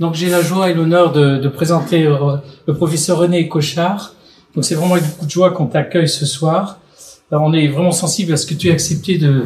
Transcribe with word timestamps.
Donc 0.00 0.14
j'ai 0.14 0.30
la 0.30 0.42
joie 0.42 0.70
et 0.70 0.74
l'honneur 0.74 1.12
de, 1.12 1.36
de, 1.38 1.48
présenter 1.48 2.06
euh, 2.06 2.36
le 2.66 2.74
professeur 2.74 3.18
René 3.18 3.48
Cochard. 3.48 4.14
Donc 4.54 4.64
c'est 4.64 4.74
vraiment 4.74 4.94
avec 4.94 5.06
beaucoup 5.08 5.26
de 5.26 5.30
joie 5.30 5.50
qu'on 5.50 5.66
t'accueille 5.66 6.08
ce 6.08 6.26
soir. 6.26 6.78
Alors, 7.30 7.44
on 7.44 7.52
est 7.54 7.68
vraiment 7.68 7.92
sensible 7.92 8.34
à 8.34 8.36
ce 8.36 8.46
que 8.46 8.52
tu 8.52 8.68
aies 8.68 8.72
accepté 8.72 9.16
de, 9.16 9.44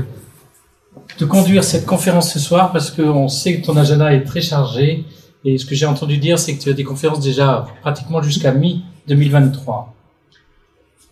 de 1.20 1.24
conduire 1.24 1.62
cette 1.62 1.86
conférence 1.86 2.32
ce 2.32 2.40
soir 2.40 2.72
parce 2.72 2.90
qu'on 2.90 3.28
sait 3.28 3.60
que 3.60 3.66
ton 3.66 3.76
agenda 3.76 4.12
est 4.12 4.24
très 4.24 4.40
chargé. 4.40 5.04
Et 5.44 5.58
ce 5.58 5.64
que 5.64 5.76
j'ai 5.76 5.86
entendu 5.86 6.18
dire, 6.18 6.38
c'est 6.38 6.56
que 6.56 6.62
tu 6.62 6.70
as 6.70 6.72
des 6.72 6.82
conférences 6.82 7.20
déjà 7.20 7.66
pratiquement 7.82 8.20
jusqu'à 8.22 8.52
mi-2023. 8.52 9.84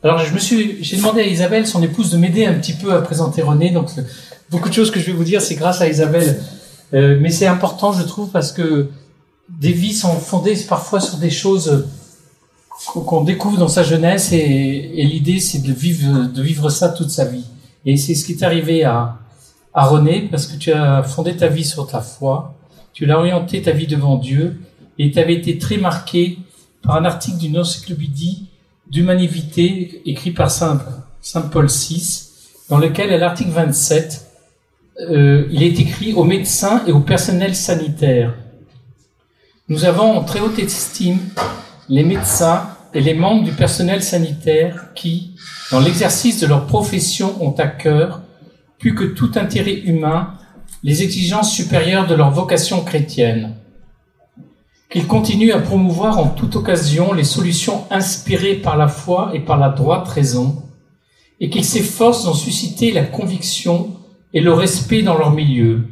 Alors 0.03 0.19
je 0.19 0.35
me 0.35 0.39
suis, 0.39 0.83
j'ai 0.83 0.97
demandé 0.97 1.21
à 1.21 1.27
Isabelle, 1.27 1.67
son 1.67 1.83
épouse, 1.83 2.11
de 2.11 2.19
m'aider 2.19 2.45
un 2.45 2.55
petit 2.55 2.73
peu 2.73 2.93
à 2.93 3.01
présenter 3.01 3.43
René. 3.43 3.71
Donc 3.71 3.91
beaucoup 4.51 4.69
de 4.69 4.75
choses 4.75 4.91
que 4.91 4.99
je 4.99 5.07
vais 5.07 5.13
vous 5.13 5.25
dire, 5.25 5.41
c'est 5.41 5.55
grâce 5.55 5.81
à 5.81 5.89
Isabelle. 5.89 6.43
Euh, 6.93 7.19
mais 7.21 7.31
c'est 7.31 7.47
important, 7.47 7.93
je 7.93 8.03
trouve, 8.03 8.31
parce 8.31 8.51
que 8.51 8.89
des 9.49 9.73
vies 9.73 9.93
sont 9.93 10.17
fondées 10.17 10.57
parfois 10.69 11.01
sur 11.01 11.19
des 11.19 11.31
choses 11.31 11.87
qu'on 12.87 13.23
découvre 13.23 13.59
dans 13.59 13.69
sa 13.69 13.83
jeunesse 13.83 14.33
et, 14.33 15.05
l'idée 15.05 15.41
c'est 15.41 15.63
de 15.63 15.73
vivre, 15.73 16.71
ça 16.71 16.89
toute 16.89 17.11
sa 17.11 17.25
vie. 17.25 17.45
Et 17.87 17.97
c'est 17.97 18.15
ce 18.15 18.25
qui 18.25 18.33
est 18.33 18.43
arrivé 18.43 18.85
à, 18.85 19.19
à 19.73 19.87
René 19.87 20.29
parce 20.31 20.47
que 20.47 20.57
tu 20.57 20.73
as 20.73 21.03
fondé 21.03 21.37
ta 21.37 21.49
vie 21.49 21.65
sur 21.65 21.87
ta 21.87 22.01
foi, 22.01 22.55
tu 22.93 23.07
l'as 23.07 23.19
orienté 23.19 23.63
ta 23.63 23.73
vie 23.73 23.87
devant 23.87 24.17
Dieu. 24.17 24.61
Et 24.99 25.11
tu 25.11 25.19
avais 25.19 25.35
été 25.35 25.59
très 25.59 25.77
marqué 25.77 26.39
par 26.83 26.97
un 26.97 27.05
article 27.05 27.39
d'une 27.39 27.59
encyclopédie 27.59 28.47
d'humanité 28.89 30.03
écrit 30.07 30.31
par 30.31 30.51
Saint, 30.51 30.81
Saint 31.21 31.43
Paul 31.43 31.67
VI 31.67 32.29
dans 32.69 32.79
lequel 32.79 33.13
à 33.13 33.19
l'article 33.19 33.51
27 33.51 34.27
euh, 35.11 35.49
il 35.51 35.63
est 35.63 35.81
écrit 35.81 36.13
aux 36.13 36.23
médecins 36.23 36.83
et 36.87 36.93
au 36.93 37.01
personnel 37.01 37.57
sanitaire 37.57 38.35
nous 39.69 39.87
avons 39.87 40.19
en 40.19 40.25
très 40.25 40.41
haute 40.41 40.59
estime 40.59 41.19
les 41.89 42.05
médecins 42.05 42.69
et 42.93 43.01
les 43.01 43.15
membres 43.15 43.45
du 43.45 43.53
personnel 43.53 44.03
sanitaire 44.03 44.93
qui, 44.95 45.37
dans 45.71 45.81
l'exercice 45.81 46.39
de 46.41 46.47
leur 46.47 46.67
profession, 46.67 47.43
ont 47.43 47.53
à 47.53 47.67
cœur, 47.67 48.21
plus 48.79 48.95
que 48.95 49.05
tout 49.05 49.33
intérêt 49.37 49.81
humain, 49.81 50.35
les 50.83 51.03
exigences 51.03 51.51
supérieures 51.51 52.07
de 52.07 52.15
leur 52.15 52.31
vocation 52.31 52.85
chrétienne. 52.85 53.55
Qu'ils 54.91 55.07
continuent 55.07 55.53
à 55.53 55.61
promouvoir 55.61 56.19
en 56.19 56.29
toute 56.29 56.57
occasion 56.57 57.15
les 57.15 57.25
solutions 57.25 57.87
inspirées 57.91 58.57
par 58.57 58.77
la 58.77 58.89
foi 58.89 59.31
et 59.33 59.41
par 59.41 59.57
la 59.57 59.71
droite 59.71 60.07
raison, 60.09 60.63
et 61.41 61.49
qu'ils 61.49 61.65
s'efforcent 61.65 62.27
d'en 62.27 62.35
susciter 62.35 62.93
la 62.93 63.05
conviction 63.05 63.97
et 64.35 64.41
le 64.41 64.53
respect 64.53 65.03
dans 65.03 65.17
leur 65.17 65.33
milieu 65.33 65.89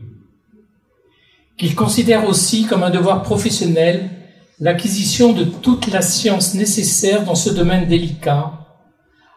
qu'il 1.62 1.76
considère 1.76 2.28
aussi 2.28 2.66
comme 2.66 2.82
un 2.82 2.90
devoir 2.90 3.22
professionnel 3.22 4.10
l'acquisition 4.58 5.32
de 5.32 5.44
toute 5.44 5.92
la 5.92 6.02
science 6.02 6.54
nécessaire 6.54 7.24
dans 7.24 7.36
ce 7.36 7.50
domaine 7.50 7.86
délicat, 7.86 8.50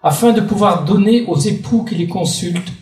afin 0.02 0.32
de 0.34 0.42
pouvoir 0.42 0.86
donner 0.86 1.26
aux 1.28 1.38
époux 1.38 1.84
qui 1.84 1.94
les 1.94 2.08
consultent 2.08 2.74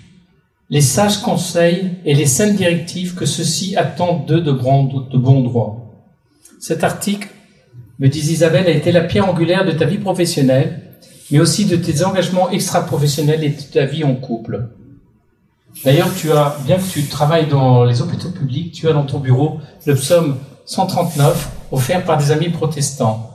les 0.69 0.79
sages 0.79 1.17
conseils 1.17 1.91
et 2.05 2.15
les 2.15 2.25
saines 2.25 2.55
directives 2.55 3.15
que 3.15 3.25
ceux-ci 3.25 3.75
attendent 3.75 4.25
d'eux 4.25 4.39
de 4.39 4.51
de 4.51 5.17
bon 5.17 5.41
droit. 5.41 6.07
Cet 6.61 6.85
article, 6.85 7.27
me 7.99 8.07
dit 8.07 8.31
Isabelle, 8.31 8.67
a 8.67 8.71
été 8.71 8.93
la 8.93 9.01
pierre 9.01 9.27
angulaire 9.27 9.65
de 9.65 9.73
ta 9.73 9.83
vie 9.83 9.97
professionnelle, 9.97 10.83
mais 11.31 11.41
aussi 11.41 11.65
de 11.65 11.75
tes 11.75 12.05
engagements 12.05 12.49
extra-professionnels 12.49 13.43
et 13.43 13.49
de 13.49 13.61
ta 13.61 13.83
vie 13.83 14.05
en 14.05 14.15
couple. 14.15 14.69
D'ailleurs, 15.83 16.09
tu 16.15 16.31
as, 16.31 16.55
bien 16.65 16.77
que 16.77 16.89
tu 16.89 17.05
travailles 17.05 17.47
dans 17.47 17.83
les 17.83 18.01
hôpitaux 18.01 18.29
publics, 18.29 18.71
tu 18.73 18.87
as 18.87 18.93
dans 18.93 19.03
ton 19.03 19.19
bureau 19.19 19.59
le 19.85 19.95
psaume 19.95 20.37
139 20.65 21.49
offert 21.71 22.03
par 22.03 22.17
des 22.17 22.31
amis 22.31 22.49
protestants. 22.49 23.29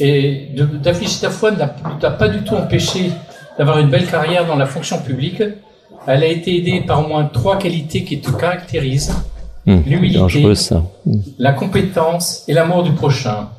Et 0.00 0.48
d'afficher 0.82 1.20
ta 1.20 1.30
foi 1.30 1.50
ne 1.50 1.56
t'a 1.56 2.10
pas 2.10 2.28
du 2.28 2.42
tout 2.44 2.54
empêché 2.54 3.10
d'avoir 3.58 3.78
une 3.78 3.90
belle 3.90 4.06
carrière 4.06 4.46
dans 4.46 4.56
la 4.56 4.66
fonction 4.66 4.98
publique. 4.98 5.42
Elle 6.06 6.22
a 6.22 6.26
été 6.26 6.56
aidée 6.56 6.80
par 6.80 7.04
au 7.04 7.08
moins 7.08 7.24
trois 7.26 7.58
qualités 7.58 8.02
qui 8.04 8.20
te 8.20 8.30
caractérisent. 8.30 9.14
Mmh, 9.64 9.76
L'humilité, 9.86 10.44
la 11.38 11.52
compétence 11.52 12.44
et 12.48 12.54
l'amour 12.54 12.82
du 12.82 12.92
prochain. 12.92 13.50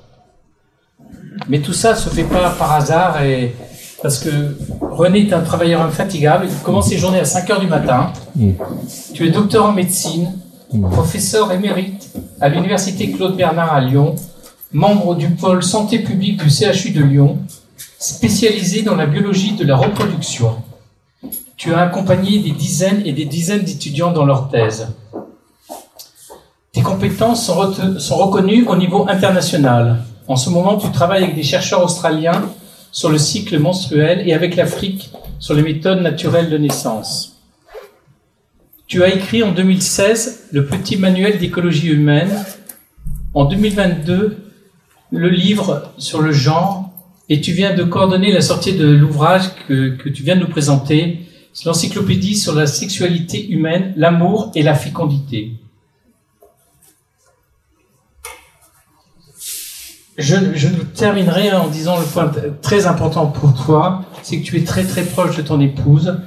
Mais 1.48 1.60
tout 1.60 1.72
ça 1.74 1.96
se 1.96 2.10
fait 2.10 2.26
pas 2.26 2.50
par 2.50 2.74
hasard 2.74 3.22
et 3.24 3.56
parce 4.04 4.20
que 4.20 4.58
René 4.82 5.28
est 5.28 5.34
un 5.34 5.40
travailleur 5.40 5.82
infatigable. 5.82 6.46
Il 6.50 6.56
commence 6.62 6.90
ses 6.90 6.98
journées 6.98 7.22
à 7.22 7.26
5 7.26 7.50
heures 7.50 7.60
du 7.62 7.68
matin. 7.68 8.12
Mm. 8.36 8.52
Tu 9.14 9.26
es 9.26 9.32
docteur 9.32 9.66
en 9.66 9.72
médecine, 9.72 10.34
mm. 10.74 10.90
professeur 10.90 11.54
émérite 11.54 12.12
à 12.42 12.50
l'université 12.50 13.12
Claude 13.12 13.38
Bernard 13.38 13.74
à 13.74 13.80
Lyon, 13.80 14.16
membre 14.74 15.16
du 15.16 15.30
pôle 15.30 15.64
santé 15.64 16.00
publique 16.00 16.44
du 16.44 16.50
CHU 16.50 16.92
de 16.92 17.02
Lyon, 17.02 17.40
spécialisé 17.98 18.82
dans 18.82 18.96
la 18.96 19.06
biologie 19.06 19.54
de 19.54 19.66
la 19.66 19.78
reproduction. 19.78 20.58
Tu 21.56 21.74
as 21.74 21.80
accompagné 21.80 22.40
des 22.40 22.52
dizaines 22.52 23.04
et 23.06 23.14
des 23.14 23.26
dizaines 23.26 23.64
d'étudiants 23.64 24.12
dans 24.12 24.26
leur 24.26 24.50
thèse. 24.50 24.90
Tes 26.74 26.82
compétences 26.82 27.46
sont, 27.46 27.74
sont 28.00 28.18
reconnues 28.18 28.66
au 28.68 28.76
niveau 28.76 29.08
international. 29.08 30.04
En 30.28 30.36
ce 30.36 30.50
moment, 30.50 30.76
tu 30.76 30.92
travailles 30.92 31.24
avec 31.24 31.36
des 31.36 31.44
chercheurs 31.44 31.82
australiens 31.82 32.42
sur 32.94 33.10
le 33.10 33.18
cycle 33.18 33.60
menstruel 33.60 34.26
et 34.26 34.34
avec 34.34 34.56
l'Afrique 34.56 35.12
sur 35.40 35.56
les 35.56 35.64
méthodes 35.64 36.02
naturelles 36.02 36.50
de 36.50 36.58
naissance. 36.58 37.42
Tu 38.88 39.04
as 39.04 39.14
écrit 39.14 39.44
en 39.44 39.52
2016 39.52 40.50
le 40.52 40.68
petit 40.68 40.96
manuel 40.96 41.40
d'écologie 41.40 41.90
humaine, 41.90 42.32
en 43.34 43.46
2022 43.46 44.38
le 45.12 45.30
livre 45.30 45.92
sur 45.98 46.22
le 46.22 46.32
genre, 46.32 46.92
et 47.30 47.42
tu 47.42 47.52
viens 47.52 47.74
de 47.74 47.84
coordonner 47.84 48.32
la 48.32 48.42
sortie 48.42 48.74
de 48.74 48.88
l'ouvrage 48.88 49.56
que, 49.68 49.90
que, 49.90 50.10
tu 50.10 50.24
viens 50.24 50.36
de 50.36 50.42
nous 50.42 50.48
présenter, 50.48 51.20
l'encyclopédie 51.66 52.36
sur 52.36 52.54
la 52.54 52.68
sexualité 52.68 53.50
humaine, 53.50 53.94
l'amour 53.96 54.52
et 54.56 54.64
la 54.64 54.76
fécondité. 54.76 55.52
Je, 60.18 60.36
je 60.54 60.68
terminerai 60.68 61.54
en 61.54 61.68
disant 61.68 61.98
le 61.98 62.06
point 62.06 62.32
très 62.62 62.86
important 62.86 63.28
pour 63.28 63.56
toi, 63.56 64.04
c'est 64.22 64.38
que 64.38 64.44
tu 64.44 64.58
es 64.58 64.64
très 64.64 64.84
très 64.84 65.02
proche 65.02 65.36
de 65.38 65.42
ton 65.42 65.60
épouse 65.60 66.20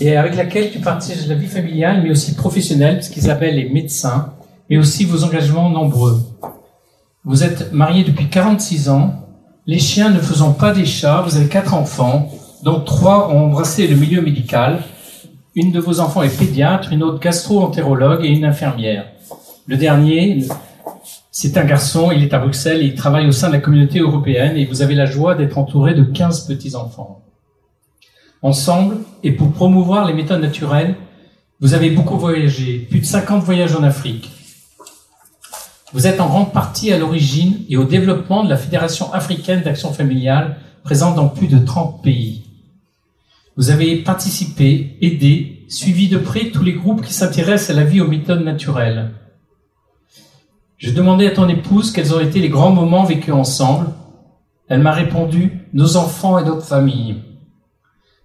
et 0.00 0.16
avec 0.16 0.34
laquelle 0.36 0.72
tu 0.72 0.80
partages 0.80 1.28
la 1.28 1.36
vie 1.36 1.46
familiale 1.46 2.02
mais 2.02 2.10
aussi 2.10 2.34
professionnelle, 2.34 2.96
parce 2.96 3.08
qu'Isabelle 3.08 3.58
est 3.58 3.68
médecin, 3.68 4.32
mais 4.68 4.78
aussi 4.78 5.04
vos 5.04 5.22
engagements 5.22 5.70
nombreux. 5.70 6.20
Vous 7.24 7.44
êtes 7.44 7.72
mariés 7.72 8.02
depuis 8.02 8.28
46 8.28 8.88
ans, 8.88 9.14
les 9.66 9.78
chiens 9.78 10.10
ne 10.10 10.18
faisant 10.18 10.52
pas 10.52 10.72
des 10.72 10.86
chats, 10.86 11.22
vous 11.24 11.36
avez 11.36 11.46
quatre 11.46 11.74
enfants, 11.74 12.30
dont 12.64 12.80
trois 12.80 13.28
ont 13.28 13.44
embrassé 13.44 13.86
le 13.86 13.94
milieu 13.94 14.22
médical. 14.22 14.82
Une 15.54 15.70
de 15.70 15.78
vos 15.78 16.00
enfants 16.00 16.22
est 16.22 16.36
pédiatre, 16.36 16.92
une 16.92 17.02
autre 17.02 17.20
gastro-entérologue 17.20 18.24
et 18.24 18.28
une 18.28 18.44
infirmière. 18.44 19.06
Le 19.66 19.76
dernier, 19.76 20.44
c'est 21.30 21.56
un 21.56 21.64
garçon, 21.64 22.10
il 22.10 22.24
est 22.24 22.34
à 22.34 22.38
Bruxelles, 22.38 22.82
il 22.82 22.94
travaille 22.94 23.28
au 23.28 23.32
sein 23.32 23.48
de 23.48 23.52
la 23.52 23.60
communauté 23.60 24.00
européenne 24.00 24.56
et 24.56 24.64
vous 24.64 24.82
avez 24.82 24.94
la 24.94 25.06
joie 25.06 25.36
d'être 25.36 25.58
entouré 25.58 25.94
de 25.94 26.02
15 26.02 26.46
petits-enfants. 26.46 27.22
Ensemble, 28.42 28.98
et 29.22 29.32
pour 29.32 29.52
promouvoir 29.52 30.06
les 30.06 30.14
méthodes 30.14 30.40
naturelles, 30.40 30.96
vous 31.60 31.74
avez 31.74 31.90
beaucoup 31.90 32.16
voyagé, 32.16 32.78
plus 32.78 33.00
de 33.00 33.04
50 33.04 33.44
voyages 33.44 33.76
en 33.76 33.82
Afrique. 33.82 34.30
Vous 35.92 36.06
êtes 36.06 36.20
en 36.20 36.28
grande 36.28 36.52
partie 36.52 36.92
à 36.92 36.98
l'origine 36.98 37.58
et 37.68 37.76
au 37.76 37.84
développement 37.84 38.44
de 38.44 38.48
la 38.48 38.56
Fédération 38.56 39.12
africaine 39.12 39.62
d'action 39.62 39.92
familiale, 39.92 40.56
présente 40.82 41.16
dans 41.16 41.28
plus 41.28 41.48
de 41.48 41.58
30 41.58 42.02
pays. 42.02 42.44
Vous 43.56 43.70
avez 43.70 43.96
participé, 43.96 44.96
aidé, 45.02 45.66
suivi 45.68 46.08
de 46.08 46.18
près 46.18 46.50
tous 46.50 46.64
les 46.64 46.72
groupes 46.72 47.04
qui 47.04 47.12
s'intéressent 47.12 47.76
à 47.76 47.80
la 47.80 47.84
vie 47.84 48.00
aux 48.00 48.08
méthodes 48.08 48.42
naturelles. 48.42 49.10
Je 50.80 50.92
demandais 50.92 51.26
à 51.26 51.30
ton 51.32 51.46
épouse 51.46 51.92
quels 51.92 52.14
ont 52.14 52.20
été 52.20 52.40
les 52.40 52.48
grands 52.48 52.70
moments 52.70 53.04
vécus 53.04 53.34
ensemble. 53.34 53.88
Elle 54.66 54.80
m'a 54.80 54.92
répondu 54.92 55.60
nos 55.74 55.98
enfants 55.98 56.38
et 56.38 56.44
notre 56.44 56.64
famille. 56.64 57.16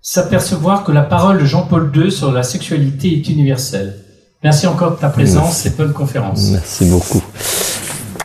S'apercevoir 0.01 0.85
que 0.85 0.94
la 0.94 1.01
parole 1.01 1.39
de 1.39 1.44
Jean-Paul 1.44 1.91
II 1.94 2.09
sur 2.09 2.31
la 2.31 2.44
sexualité 2.44 3.12
est 3.12 3.27
universelle. 3.27 3.97
Merci 4.41 4.68
encore 4.68 4.91
de 4.91 4.95
ta 4.95 5.09
présence 5.09 5.65
et 5.65 5.71
bonne 5.71 5.91
conférence. 5.91 6.50
Merci 6.51 6.85
beaucoup. 6.85 7.21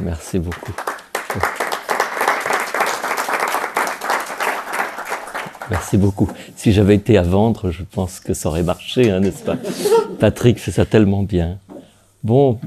Merci 0.01 0.39
beaucoup. 0.39 0.73
Merci 5.71 5.97
beaucoup. 5.97 6.29
Si 6.55 6.71
j'avais 6.73 6.95
été 6.95 7.19
à 7.19 7.23
vendre, 7.23 7.73
je 7.73 7.83
pense 7.83 8.21
que 8.21 8.33
ça 8.33 8.49
aurait 8.49 8.63
marché, 8.63 9.11
hein, 9.11 9.19
n'est-ce 9.19 9.43
pas? 9.43 9.57
Patrick 10.21 10.61
fait 10.61 10.71
ça 10.71 10.85
tellement 10.85 11.25
bien. 11.25 11.59
Bon, 12.23 12.61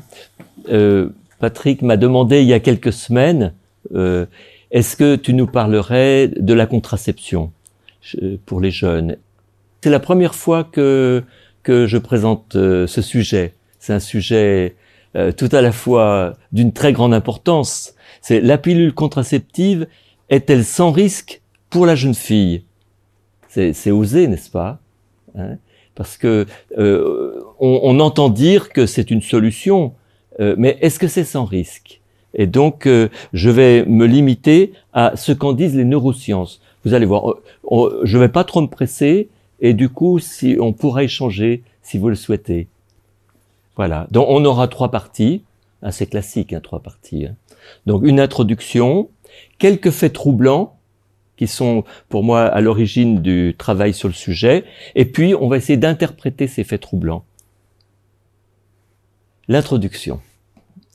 euh, 0.69 1.09
Patrick 1.43 1.81
m'a 1.81 1.97
demandé 1.97 2.41
il 2.41 2.47
y 2.47 2.53
a 2.53 2.61
quelques 2.61 2.93
semaines, 2.93 3.53
euh, 3.93 4.25
est-ce 4.71 4.95
que 4.95 5.17
tu 5.17 5.33
nous 5.33 5.45
parlerais 5.45 6.29
de 6.29 6.53
la 6.53 6.65
contraception 6.65 7.51
pour 8.45 8.61
les 8.61 8.71
jeunes? 8.71 9.17
C'est 9.81 9.89
la 9.89 9.99
première 9.99 10.35
fois 10.35 10.63
que, 10.63 11.21
que 11.61 11.85
je 11.85 11.97
présente 11.97 12.55
euh, 12.55 12.87
ce 12.87 13.01
sujet. 13.01 13.55
C'est 13.77 13.91
un 13.91 13.99
sujet 13.99 14.77
euh, 15.17 15.33
tout 15.33 15.49
à 15.51 15.59
la 15.59 15.73
fois 15.73 16.37
d'une 16.53 16.71
très 16.71 16.93
grande 16.93 17.13
importance. 17.13 17.93
C'est 18.21 18.39
la 18.39 18.57
pilule 18.57 18.93
contraceptive 18.93 19.87
est-elle 20.29 20.63
sans 20.63 20.91
risque 20.91 21.41
pour 21.69 21.85
la 21.85 21.95
jeune 21.95 22.15
fille? 22.15 22.63
C'est 23.49 23.91
osé, 23.91 24.27
n'est-ce 24.27 24.49
pas? 24.49 24.79
Hein? 25.37 25.57
Parce 25.93 26.15
que 26.17 26.45
euh, 26.77 27.43
on, 27.59 27.81
on, 27.83 27.99
entend 27.99 28.29
dire 28.29 28.69
que 28.69 28.85
c'est 28.85 29.11
une 29.11 29.21
solution, 29.21 29.93
euh, 30.39 30.56
mais 30.57 30.77
est-ce 30.81 31.00
que 31.00 31.07
c'est 31.07 31.24
sans 31.24 31.45
risque? 31.45 32.01
Et 32.33 32.47
donc, 32.47 32.88
euh, 32.88 33.09
je 33.33 33.50
vais 33.50 33.85
me 33.85 34.06
limiter 34.06 34.74
à 34.94 35.15
ce 35.15 35.31
qu'en 35.31 35.53
disent 35.53 35.75
les 35.75 35.85
neurosciences. 35.85 36.62
Vous 36.83 36.94
allez 36.94 37.06
voir, 37.06 37.35
je 38.03 38.18
ne 38.18 38.21
vais 38.21 38.30
pas 38.30 38.44
trop 38.44 38.62
me 38.62 38.68
presser, 38.68 39.30
et 39.62 39.74
du 39.74 39.89
coup, 39.89 40.19
si 40.19 40.57
on 40.59 40.74
pourra 40.74 41.03
échanger 41.03 41.63
si 41.81 41.97
vous 41.97 42.09
le 42.09 42.15
souhaitez. 42.15 42.68
Voilà. 43.75 44.07
Donc, 44.12 44.25
on 44.30 44.44
aura 44.45 44.68
trois 44.68 44.91
parties, 44.91 45.44
assez 45.81 46.07
classiques, 46.07 46.53
hein, 46.53 46.62
trois 46.62 46.79
parties. 46.79 47.27
Hein. 47.27 47.36
Donc, 47.86 48.03
une 48.03 48.19
introduction, 48.19 49.09
quelques 49.59 49.91
faits 49.91 50.13
troublants 50.13 50.75
qui 51.38 51.47
sont 51.47 51.83
pour 52.09 52.24
moi 52.24 52.44
à 52.44 52.62
l'origine 52.62 53.21
du 53.21 53.56
travail 53.57 53.94
sur 53.94 54.07
le 54.07 54.13
sujet, 54.13 54.65
et 54.95 55.06
puis 55.06 55.33
on 55.36 55.47
va 55.47 55.57
essayer 55.57 55.77
d'interpréter 55.77 56.47
ces 56.47 56.63
faits 56.63 56.81
troublants. 56.81 57.24
L'introduction. 59.49 60.21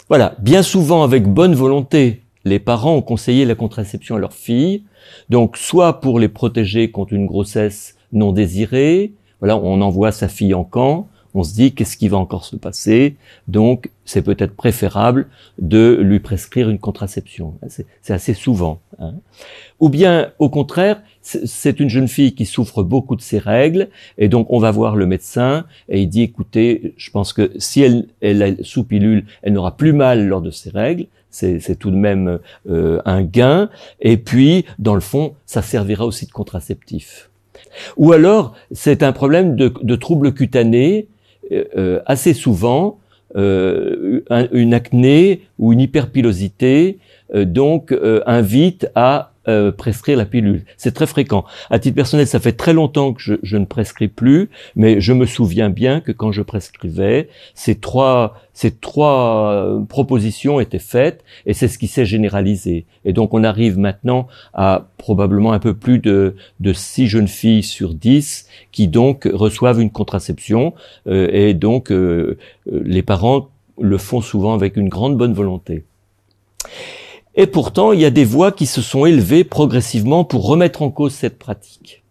Voilà, 0.08 0.34
bien 0.38 0.62
souvent 0.62 1.02
avec 1.02 1.26
bonne 1.26 1.54
volonté, 1.54 2.22
les 2.46 2.58
parents 2.58 2.94
ont 2.96 3.02
conseillé 3.02 3.44
la 3.44 3.54
contraception 3.54 4.16
à 4.16 4.18
leurs 4.18 4.32
filles, 4.32 4.84
donc 5.28 5.58
soit 5.58 6.00
pour 6.00 6.18
les 6.18 6.28
protéger 6.28 6.90
contre 6.90 7.12
une 7.12 7.26
grossesse 7.26 7.96
non 8.10 8.32
désirée, 8.32 9.12
voilà, 9.40 9.58
on 9.58 9.82
envoie 9.82 10.12
sa 10.12 10.28
fille 10.28 10.54
en 10.54 10.64
camp, 10.64 11.08
on 11.38 11.44
se 11.44 11.54
dit 11.54 11.72
qu'est-ce 11.72 11.96
qui 11.96 12.08
va 12.08 12.16
encore 12.16 12.44
se 12.44 12.56
passer, 12.56 13.14
donc 13.46 13.90
c'est 14.04 14.22
peut-être 14.22 14.56
préférable 14.56 15.28
de 15.58 15.96
lui 16.02 16.18
prescrire 16.18 16.68
une 16.68 16.80
contraception. 16.80 17.54
C'est 18.02 18.12
assez 18.12 18.34
souvent. 18.34 18.80
Hein. 18.98 19.14
Ou 19.78 19.88
bien, 19.88 20.32
au 20.40 20.48
contraire, 20.48 21.00
c'est 21.22 21.78
une 21.78 21.88
jeune 21.88 22.08
fille 22.08 22.34
qui 22.34 22.44
souffre 22.44 22.82
beaucoup 22.82 23.14
de 23.14 23.20
ses 23.20 23.38
règles, 23.38 23.88
et 24.16 24.28
donc 24.28 24.48
on 24.50 24.58
va 24.58 24.72
voir 24.72 24.96
le 24.96 25.06
médecin, 25.06 25.64
et 25.88 26.02
il 26.02 26.08
dit, 26.08 26.22
écoutez, 26.22 26.94
je 26.96 27.10
pense 27.10 27.32
que 27.32 27.52
si 27.58 27.82
elle, 27.82 28.08
est 28.20 28.62
sous 28.64 28.82
pilule, 28.82 29.24
elle 29.42 29.52
n'aura 29.52 29.76
plus 29.76 29.92
mal 29.92 30.26
lors 30.26 30.40
de 30.40 30.50
ses 30.50 30.70
règles, 30.70 31.06
c'est 31.30 31.78
tout 31.78 31.92
de 31.92 31.96
même 31.96 32.40
euh, 32.68 33.00
un 33.04 33.22
gain, 33.22 33.70
et 34.00 34.16
puis, 34.16 34.64
dans 34.80 34.94
le 34.94 35.00
fond, 35.00 35.34
ça 35.46 35.62
servira 35.62 36.04
aussi 36.04 36.26
de 36.26 36.32
contraceptif. 36.32 37.30
Ou 37.96 38.12
alors, 38.12 38.54
c'est 38.72 39.04
un 39.04 39.12
problème 39.12 39.54
de, 39.54 39.72
de 39.82 39.94
troubles 39.94 40.32
cutanés, 40.34 41.06
euh, 41.50 41.64
euh, 41.76 42.00
assez 42.06 42.34
souvent 42.34 42.98
euh, 43.36 44.20
une 44.52 44.74
acné 44.74 45.42
ou 45.58 45.72
une 45.72 45.80
hyperpilosité 45.80 46.98
donc 47.34 47.94
invite 48.24 48.90
à 48.94 49.32
euh, 49.48 49.72
prescrire 49.72 50.18
la 50.18 50.26
pilule. 50.26 50.64
C'est 50.76 50.92
très 50.92 51.06
fréquent. 51.06 51.44
À 51.70 51.78
titre 51.78 51.94
personnel, 51.94 52.26
ça 52.26 52.38
fait 52.38 52.52
très 52.52 52.72
longtemps 52.72 53.14
que 53.14 53.38
je, 53.42 53.56
ne 53.56 53.64
prescris 53.64 54.08
plus, 54.08 54.50
mais 54.76 55.00
je 55.00 55.12
me 55.12 55.24
souviens 55.26 55.70
bien 55.70 56.00
que 56.00 56.12
quand 56.12 56.32
je 56.32 56.42
prescrivais, 56.42 57.28
ces 57.54 57.76
trois, 57.76 58.36
ces 58.52 58.70
trois 58.70 59.52
euh, 59.52 59.80
propositions 59.84 60.60
étaient 60.60 60.78
faites 60.78 61.24
et 61.46 61.54
c'est 61.54 61.68
ce 61.68 61.78
qui 61.78 61.86
s'est 61.86 62.04
généralisé. 62.04 62.84
Et 63.04 63.12
donc 63.12 63.32
on 63.32 63.42
arrive 63.42 63.78
maintenant 63.78 64.28
à 64.52 64.88
probablement 64.98 65.52
un 65.52 65.60
peu 65.60 65.74
plus 65.74 65.98
de, 65.98 66.36
de 66.60 66.72
6 66.72 67.06
jeunes 67.06 67.28
filles 67.28 67.62
sur 67.62 67.94
10 67.94 68.46
qui 68.70 68.86
donc 68.86 69.28
reçoivent 69.32 69.80
une 69.80 69.90
contraception 69.90 70.74
euh, 71.06 71.28
et 71.32 71.54
donc 71.54 71.90
les 72.70 73.02
parents 73.02 73.48
le 73.80 73.98
font 73.98 74.20
souvent 74.20 74.52
avec 74.54 74.76
une 74.76 74.88
grande 74.88 75.16
bonne 75.16 75.32
volonté. 75.32 75.84
Et 77.38 77.46
pourtant, 77.46 77.92
il 77.92 78.00
y 78.00 78.04
a 78.04 78.10
des 78.10 78.24
voix 78.24 78.50
qui 78.50 78.66
se 78.66 78.82
sont 78.82 79.06
élevées 79.06 79.44
progressivement 79.44 80.24
pour 80.24 80.44
remettre 80.44 80.82
en 80.82 80.90
cause 80.90 81.14
cette 81.14 81.38
pratique. 81.38 82.02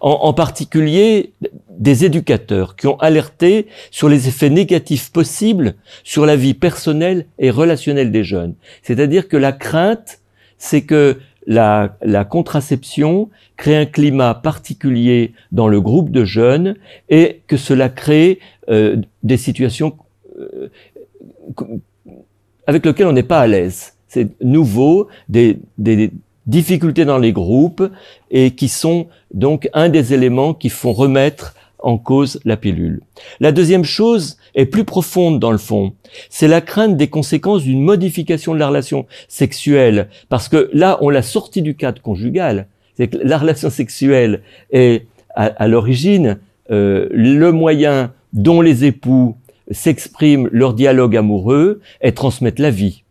En, 0.00 0.34
particulier, 0.34 1.32
des 1.70 2.04
éducateurs 2.04 2.74
qui 2.74 2.88
ont 2.88 2.98
alerté 2.98 3.68
sur 3.92 4.08
les 4.08 4.26
effets 4.28 4.50
négatifs 4.50 5.10
possibles 5.10 5.76
sur 6.02 6.26
la 6.26 6.34
vie 6.34 6.52
personnelle 6.52 7.26
et 7.38 7.50
relationnelle 7.50 8.10
des 8.10 8.24
jeunes. 8.24 8.54
C'est-à-dire 8.82 9.28
que 9.28 9.36
la 9.36 9.52
crainte, 9.52 10.18
c'est 10.58 10.82
que 10.82 11.18
la, 11.46 11.96
contraception 12.28 13.30
crée 13.56 13.76
un 13.76 13.86
climat 13.86 14.34
particulier 14.34 15.32
dans 15.52 15.68
le 15.68 15.80
groupe 15.80 16.10
de 16.10 16.24
jeunes 16.24 16.74
et 17.08 17.40
que 17.46 17.56
cela 17.56 17.88
crée 17.88 18.40
euh, 18.68 18.96
des 19.22 19.36
situations 19.36 19.96
euh, 20.38 20.68
avec 22.66 22.84
lesquelles 22.84 23.06
on 23.06 23.12
n'est 23.12 23.22
pas 23.22 23.40
à 23.40 23.46
l'aise 23.46 23.94
c'est 24.10 24.28
nouveau, 24.42 25.06
des, 25.28 25.58
des 25.78 26.10
difficultés 26.46 27.04
dans 27.04 27.18
les 27.18 27.32
groupes 27.32 27.88
et 28.30 28.50
qui 28.50 28.68
sont 28.68 29.06
donc 29.32 29.70
un 29.72 29.88
des 29.88 30.12
éléments 30.12 30.52
qui 30.52 30.68
font 30.68 30.92
remettre 30.92 31.54
en 31.78 31.96
cause 31.96 32.40
la 32.44 32.56
pilule. 32.56 33.00
La 33.38 33.52
deuxième 33.52 33.84
chose 33.84 34.36
est 34.54 34.66
plus 34.66 34.84
profonde 34.84 35.38
dans 35.38 35.52
le 35.52 35.58
fond. 35.58 35.94
C'est 36.28 36.48
la 36.48 36.60
crainte 36.60 36.96
des 36.96 37.06
conséquences 37.06 37.62
d'une 37.62 37.82
modification 37.82 38.52
de 38.52 38.58
la 38.58 38.68
relation 38.68 39.06
sexuelle. 39.28 40.08
Parce 40.28 40.48
que 40.48 40.68
là, 40.72 40.98
on 41.00 41.08
l'a 41.08 41.22
sorti 41.22 41.62
du 41.62 41.76
cadre 41.76 42.02
conjugal. 42.02 42.66
C'est 42.96 43.08
que 43.08 43.18
la 43.22 43.38
relation 43.38 43.70
sexuelle 43.70 44.42
est 44.72 45.06
à, 45.36 45.68
l'origine 45.68 46.38
euh, 46.72 47.06
le 47.12 47.52
moyen 47.52 48.12
dont 48.32 48.60
les 48.60 48.84
époux 48.84 49.36
s'expriment 49.70 50.48
leur 50.50 50.74
dialogue 50.74 51.16
amoureux 51.16 51.80
et 52.02 52.12
transmettent 52.12 52.58
la 52.58 52.70
vie. 52.70 53.04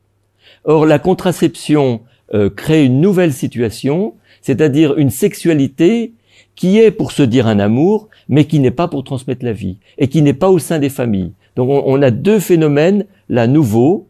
Or, 0.65 0.85
la 0.85 0.99
contraception 0.99 2.01
euh, 2.33 2.49
crée 2.49 2.85
une 2.85 3.01
nouvelle 3.01 3.33
situation, 3.33 4.15
c'est-à-dire 4.41 4.97
une 4.97 5.09
sexualité 5.09 6.13
qui 6.55 6.77
est 6.79 6.91
pour 6.91 7.11
se 7.11 7.23
dire 7.23 7.47
un 7.47 7.59
amour, 7.59 8.09
mais 8.27 8.45
qui 8.45 8.59
n'est 8.59 8.69
pas 8.69 8.87
pour 8.87 9.03
transmettre 9.03 9.45
la 9.45 9.53
vie, 9.53 9.77
et 9.97 10.09
qui 10.09 10.21
n'est 10.21 10.33
pas 10.33 10.49
au 10.49 10.59
sein 10.59 10.77
des 10.77 10.89
familles. 10.89 11.31
Donc 11.55 11.69
on, 11.69 12.01
a 12.01 12.11
deux 12.11 12.39
phénomènes, 12.39 13.05
là, 13.29 13.47
nouveaux. 13.47 14.07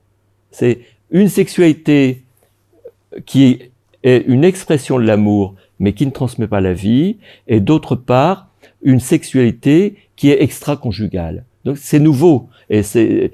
C'est 0.51 0.79
une 1.11 1.29
sexualité 1.29 2.23
qui 3.25 3.59
est 4.03 4.25
une 4.27 4.43
expression 4.43 4.99
de 4.99 5.05
l'amour, 5.05 5.55
mais 5.79 5.93
qui 5.93 6.05
ne 6.05 6.11
transmet 6.11 6.47
pas 6.47 6.61
la 6.61 6.73
vie, 6.73 7.17
et 7.47 7.59
d'autre 7.59 7.95
part, 7.95 8.47
une 8.81 8.99
sexualité 8.99 9.95
qui 10.15 10.29
est 10.29 10.41
extra-conjugale. 10.41 11.45
Donc 11.65 11.77
c'est 11.77 11.99
nouveau 11.99 12.49
et 12.69 12.83
c'est 12.83 13.31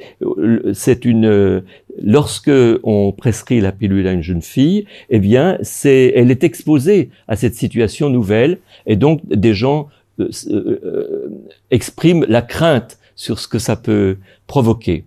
c'est 0.73 1.06
une 1.06 1.63
lorsque 2.01 2.51
on 2.83 3.12
prescrit 3.12 3.62
la 3.62 3.71
pilule 3.71 4.07
à 4.07 4.12
une 4.12 4.24
jeune 4.24 4.42
fille, 4.42 4.86
eh 5.09 5.19
bien 5.19 5.58
c'est 5.62 6.13
elle 6.15 6.31
est 6.31 6.43
exposée 6.43 7.10
à 7.27 7.36
cette 7.36 7.55
situation 7.55 8.10
nouvelle 8.10 8.60
et 8.86 8.96
donc 8.96 9.22
des 9.27 9.53
gens 9.53 9.88
euh, 10.19 10.29
euh, 10.50 11.29
expriment 11.72 12.25
la 12.27 12.41
crainte 12.41 13.00
sur 13.15 13.39
ce 13.39 13.48
que 13.48 13.60
ça 13.60 13.75
peut 13.75 14.17
provoquer. 14.48 15.05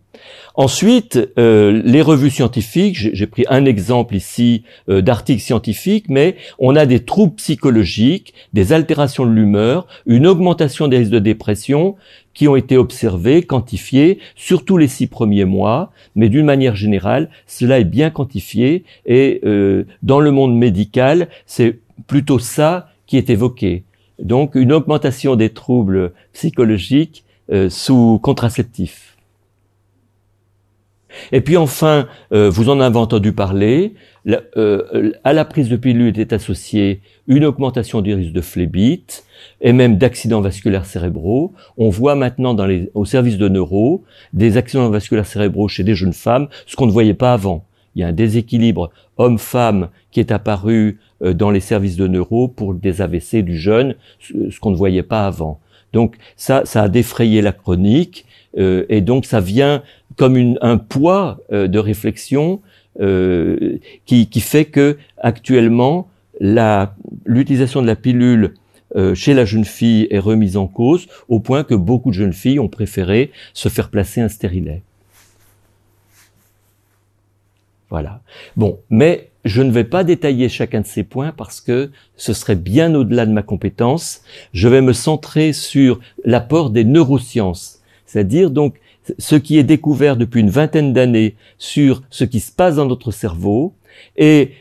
Ensuite, 0.54 1.20
euh, 1.38 1.80
les 1.84 2.02
revues 2.02 2.30
scientifiques, 2.30 2.96
j'ai 3.12 3.26
pris 3.26 3.44
un 3.48 3.64
exemple 3.64 4.16
ici 4.16 4.64
euh, 4.88 5.00
d'articles 5.00 5.42
scientifiques, 5.42 6.06
mais 6.08 6.36
on 6.58 6.74
a 6.74 6.84
des 6.84 7.04
troubles 7.04 7.36
psychologiques, 7.36 8.34
des 8.52 8.72
altérations 8.72 9.24
de 9.24 9.30
l'humeur, 9.30 9.86
une 10.06 10.26
augmentation 10.26 10.88
des 10.88 10.98
risques 10.98 11.12
de 11.12 11.20
dépression 11.20 11.94
qui 12.38 12.46
ont 12.46 12.54
été 12.54 12.76
observés, 12.76 13.42
quantifiés, 13.42 14.20
surtout 14.36 14.76
les 14.76 14.86
six 14.86 15.08
premiers 15.08 15.44
mois, 15.44 15.90
mais 16.14 16.28
d'une 16.28 16.46
manière 16.46 16.76
générale, 16.76 17.30
cela 17.48 17.80
est 17.80 17.84
bien 17.84 18.10
quantifié 18.10 18.84
et 19.06 19.40
euh, 19.44 19.86
dans 20.04 20.20
le 20.20 20.30
monde 20.30 20.56
médical, 20.56 21.28
c'est 21.46 21.80
plutôt 22.06 22.38
ça 22.38 22.90
qui 23.08 23.16
est 23.16 23.28
évoqué. 23.28 23.82
Donc 24.22 24.54
une 24.54 24.72
augmentation 24.72 25.34
des 25.34 25.50
troubles 25.50 26.12
psychologiques 26.32 27.24
sous 27.70 28.20
contraceptifs. 28.22 29.08
Et 31.32 31.40
puis 31.40 31.56
enfin, 31.56 32.06
euh, 32.32 32.50
vous 32.50 32.68
en 32.68 32.80
avez 32.80 32.98
entendu 32.98 33.32
parler, 33.32 33.94
euh, 34.56 35.12
à 35.24 35.32
la 35.32 35.44
prise 35.44 35.68
de 35.68 35.76
pilule 35.76 36.18
est 36.18 36.32
associée 36.32 37.00
une 37.26 37.44
augmentation 37.44 38.00
du 38.00 38.14
risque 38.14 38.32
de 38.32 38.40
phlébite 38.40 39.24
et 39.60 39.72
même 39.72 39.96
d'accidents 39.96 40.40
vasculaires 40.40 40.86
cérébraux. 40.86 41.54
On 41.76 41.88
voit 41.88 42.14
maintenant 42.14 42.54
dans 42.54 42.66
les, 42.66 42.90
au 42.94 43.04
service 43.04 43.38
de 43.38 43.48
neuro 43.48 44.04
des 44.32 44.56
accidents 44.56 44.90
vasculaires 44.90 45.26
cérébraux 45.26 45.68
chez 45.68 45.84
des 45.84 45.94
jeunes 45.94 46.12
femmes, 46.12 46.48
ce 46.66 46.76
qu'on 46.76 46.86
ne 46.86 46.92
voyait 46.92 47.14
pas 47.14 47.32
avant. 47.32 47.64
Il 47.94 48.00
y 48.00 48.04
a 48.04 48.08
un 48.08 48.12
déséquilibre 48.12 48.90
homme-femme 49.16 49.88
qui 50.10 50.20
est 50.20 50.30
apparu 50.30 51.00
euh, 51.22 51.32
dans 51.32 51.50
les 51.50 51.60
services 51.60 51.96
de 51.96 52.06
neuro 52.06 52.48
pour 52.48 52.74
des 52.74 53.00
AVC 53.00 53.36
du 53.36 53.58
jeune, 53.58 53.94
ce 54.20 54.60
qu'on 54.60 54.70
ne 54.70 54.76
voyait 54.76 55.02
pas 55.02 55.26
avant. 55.26 55.58
Donc 55.94 56.16
ça, 56.36 56.62
ça 56.66 56.82
a 56.82 56.88
défrayé 56.88 57.40
la 57.40 57.52
chronique 57.52 58.26
et 58.56 59.02
donc 59.02 59.24
ça 59.24 59.40
vient 59.40 59.82
comme 60.18 60.36
une, 60.36 60.58
un 60.60 60.76
poids 60.76 61.38
euh, 61.52 61.68
de 61.68 61.78
réflexion 61.78 62.60
euh, 63.00 63.78
qui, 64.06 64.40
fait 64.40 64.64
que 64.64 64.98
actuellement 65.18 66.08
l'utilisation 67.26 67.82
de 67.82 67.86
la 67.86 67.96
pilule 67.96 68.54
euh, 68.96 69.14
chez 69.14 69.34
la 69.34 69.44
jeune 69.44 69.64
fille 69.64 70.06
est 70.10 70.18
remise 70.18 70.56
en 70.56 70.66
cause 70.66 71.06
au 71.28 71.40
point 71.40 71.62
que 71.62 71.74
beaucoup 71.74 72.10
de 72.10 72.14
jeunes 72.14 72.32
filles 72.32 72.58
ont 72.58 72.68
préféré 72.68 73.30
se 73.52 73.68
faire 73.68 73.90
placer 73.90 74.20
un 74.20 74.28
stérilet. 74.28 74.82
Voilà. 77.90 78.20
Bon, 78.56 78.78
mais 78.90 79.30
je 79.44 79.62
ne 79.62 79.70
vais 79.70 79.84
pas 79.84 80.04
détailler 80.04 80.48
chacun 80.48 80.80
de 80.80 80.86
ces 80.86 81.04
points 81.04 81.32
parce 81.32 81.60
que 81.60 81.90
ce 82.16 82.32
serait 82.32 82.56
bien 82.56 82.94
au-delà 82.94 83.24
de 83.26 83.32
ma 83.32 83.42
compétence. 83.42 84.22
Je 84.52 84.68
vais 84.68 84.82
me 84.82 84.92
centrer 84.92 85.52
sur 85.52 86.00
l'apport 86.24 86.70
des 86.70 86.84
neurosciences, 86.84 87.80
c'est-à-dire 88.06 88.50
donc 88.50 88.74
ce 89.18 89.36
qui 89.36 89.58
est 89.58 89.64
découvert 89.64 90.16
depuis 90.16 90.40
une 90.40 90.50
vingtaine 90.50 90.92
d'années 90.92 91.36
sur 91.58 92.02
ce 92.10 92.24
qui 92.24 92.40
se 92.40 92.52
passe 92.52 92.76
dans 92.76 92.86
notre 92.86 93.10
cerveau 93.10 93.74
et 94.16 94.52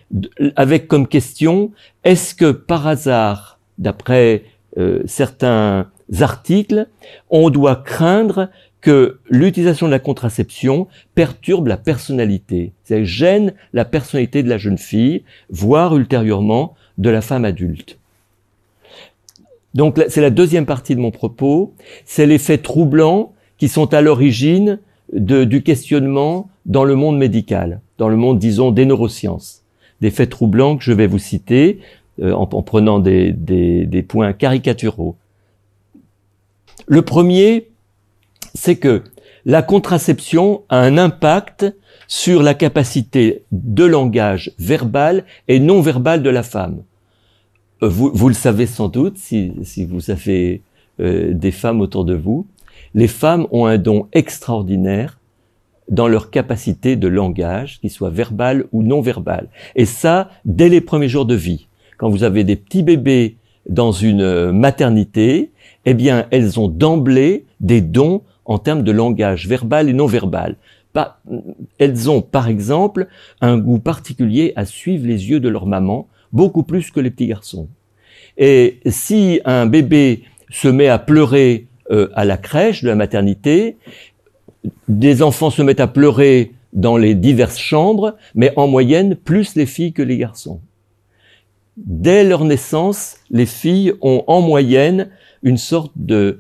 avec 0.55 0.87
comme 0.87 1.07
question 1.07 1.71
est-ce 2.03 2.33
que 2.33 2.51
par 2.51 2.87
hasard, 2.87 3.59
d'après 3.77 4.43
euh, 4.77 5.01
certains 5.05 5.87
articles, 6.19 6.87
on 7.29 7.49
doit 7.49 7.75
craindre 7.75 8.49
que 8.81 9.19
l'utilisation 9.29 9.87
de 9.87 9.91
la 9.91 9.99
contraception 9.99 10.87
perturbe 11.15 11.67
la 11.67 11.77
personnalité, 11.77 12.71
c'est 12.83 13.05
gêne 13.05 13.53
la 13.73 13.85
personnalité 13.85 14.43
de 14.43 14.49
la 14.49 14.57
jeune 14.57 14.77
fille, 14.77 15.23
voire 15.49 15.95
ultérieurement 15.97 16.75
de 16.97 17.09
la 17.09 17.21
femme 17.21 17.43
adulte? 17.43 17.97
Donc 19.73 20.01
c'est 20.07 20.21
la 20.21 20.29
deuxième 20.29 20.65
partie 20.65 20.95
de 20.95 21.01
mon 21.01 21.11
propos, 21.11 21.73
c'est 22.05 22.25
les 22.25 22.37
faits 22.37 22.63
troublants 22.63 23.33
qui 23.57 23.67
sont 23.67 23.93
à 23.93 24.01
l'origine 24.01 24.79
du 25.13 25.63
questionnement 25.63 26.49
dans 26.65 26.83
le 26.83 26.95
monde 26.95 27.17
médical, 27.17 27.81
dans 27.97 28.09
le 28.09 28.17
monde, 28.17 28.39
disons, 28.39 28.71
des 28.71 28.85
neurosciences. 28.85 29.63
Des 30.01 30.11
faits 30.11 30.29
troublants 30.29 30.77
que 30.77 30.83
je 30.83 30.91
vais 30.91 31.07
vous 31.07 31.17
citer 31.17 31.79
euh, 32.21 32.33
en, 32.33 32.45
prenant 32.61 32.99
des, 32.99 34.05
points 34.07 34.33
caricaturaux. 34.33 35.15
Le 36.87 37.01
premier, 37.01 37.67
c'est 38.53 38.75
que 38.75 39.03
la 39.45 39.61
contraception 39.61 40.63
a 40.69 40.79
un 40.79 40.97
impact 40.97 41.65
sur 42.07 42.43
la 42.43 42.53
capacité 42.53 43.43
de 43.51 43.83
langage 43.85 44.51
verbal 44.59 45.25
et 45.47 45.59
non 45.59 45.81
verbal 45.81 46.21
de 46.21 46.29
la 46.29 46.43
femme. 46.43 46.83
Euh, 47.83 47.87
vous, 47.87 48.27
le 48.27 48.35
savez 48.35 48.65
sans 48.65 48.87
doute 48.87 49.17
si, 49.17 49.53
si 49.63 49.85
vous 49.85 50.11
avez 50.11 50.61
euh, 50.99 51.33
des 51.33 51.51
femmes 51.51 51.81
autour 51.81 52.03
de 52.05 52.15
vous. 52.15 52.47
Les 52.93 53.07
femmes 53.07 53.47
ont 53.51 53.65
un 53.65 53.77
don 53.77 54.07
extraordinaire 54.13 55.19
dans 55.89 56.07
leur 56.07 56.29
capacité 56.29 56.95
de 56.95 57.07
langage, 57.07 57.79
qu'il 57.79 57.89
soit 57.89 58.09
verbal 58.09 58.65
ou 58.71 58.83
non 58.83 59.01
verbal. 59.01 59.47
Et 59.75 59.85
ça, 59.85 60.29
dès 60.45 60.69
les 60.69 60.81
premiers 60.81 61.07
jours 61.07 61.25
de 61.25 61.35
vie. 61.35 61.67
Quand 61.97 62.09
vous 62.09 62.23
avez 62.23 62.43
des 62.43 62.55
petits 62.55 62.83
bébés 62.83 63.37
dans 63.69 63.91
une 63.91 64.21
euh, 64.21 64.51
maternité, 64.51 65.51
eh 65.85 65.93
bien, 65.93 66.25
elles 66.31 66.59
ont 66.59 66.67
d'emblée 66.67 67.45
des 67.59 67.81
dons 67.81 68.21
en 68.45 68.59
termes 68.59 68.83
de 68.83 68.91
langage 68.91 69.47
verbal 69.47 69.89
et 69.89 69.93
non 69.93 70.05
verbal. 70.05 70.55
elles 71.79 72.09
ont, 72.09 72.21
par 72.21 72.47
exemple, 72.47 73.07
un 73.41 73.57
goût 73.57 73.79
particulier 73.79 74.53
à 74.55 74.65
suivre 74.65 75.05
les 75.05 75.29
yeux 75.29 75.39
de 75.39 75.49
leur 75.49 75.65
maman, 75.65 76.07
beaucoup 76.31 76.63
plus 76.63 76.91
que 76.91 76.99
les 76.99 77.11
petits 77.11 77.27
garçons. 77.27 77.67
Et 78.37 78.79
si 78.85 79.41
un 79.45 79.65
bébé 79.65 80.23
se 80.49 80.67
met 80.67 80.87
à 80.87 80.99
pleurer 80.99 81.67
euh, 81.91 82.09
à 82.13 82.25
la 82.25 82.37
crèche 82.37 82.83
de 82.83 82.87
la 82.87 82.95
maternité, 82.95 83.77
des 84.87 85.21
enfants 85.21 85.49
se 85.49 85.61
mettent 85.61 85.79
à 85.79 85.87
pleurer 85.87 86.53
dans 86.73 86.97
les 86.97 87.15
diverses 87.15 87.57
chambres, 87.57 88.15
mais 88.35 88.53
en 88.55 88.67
moyenne 88.67 89.15
plus 89.15 89.55
les 89.55 89.65
filles 89.65 89.93
que 89.93 90.01
les 90.01 90.17
garçons. 90.17 90.59
Dès 91.77 92.23
leur 92.23 92.43
naissance, 92.43 93.17
les 93.29 93.45
filles 93.45 93.93
ont 94.01 94.23
en 94.27 94.41
moyenne 94.41 95.09
une 95.43 95.57
sorte 95.57 95.91
de 95.95 96.39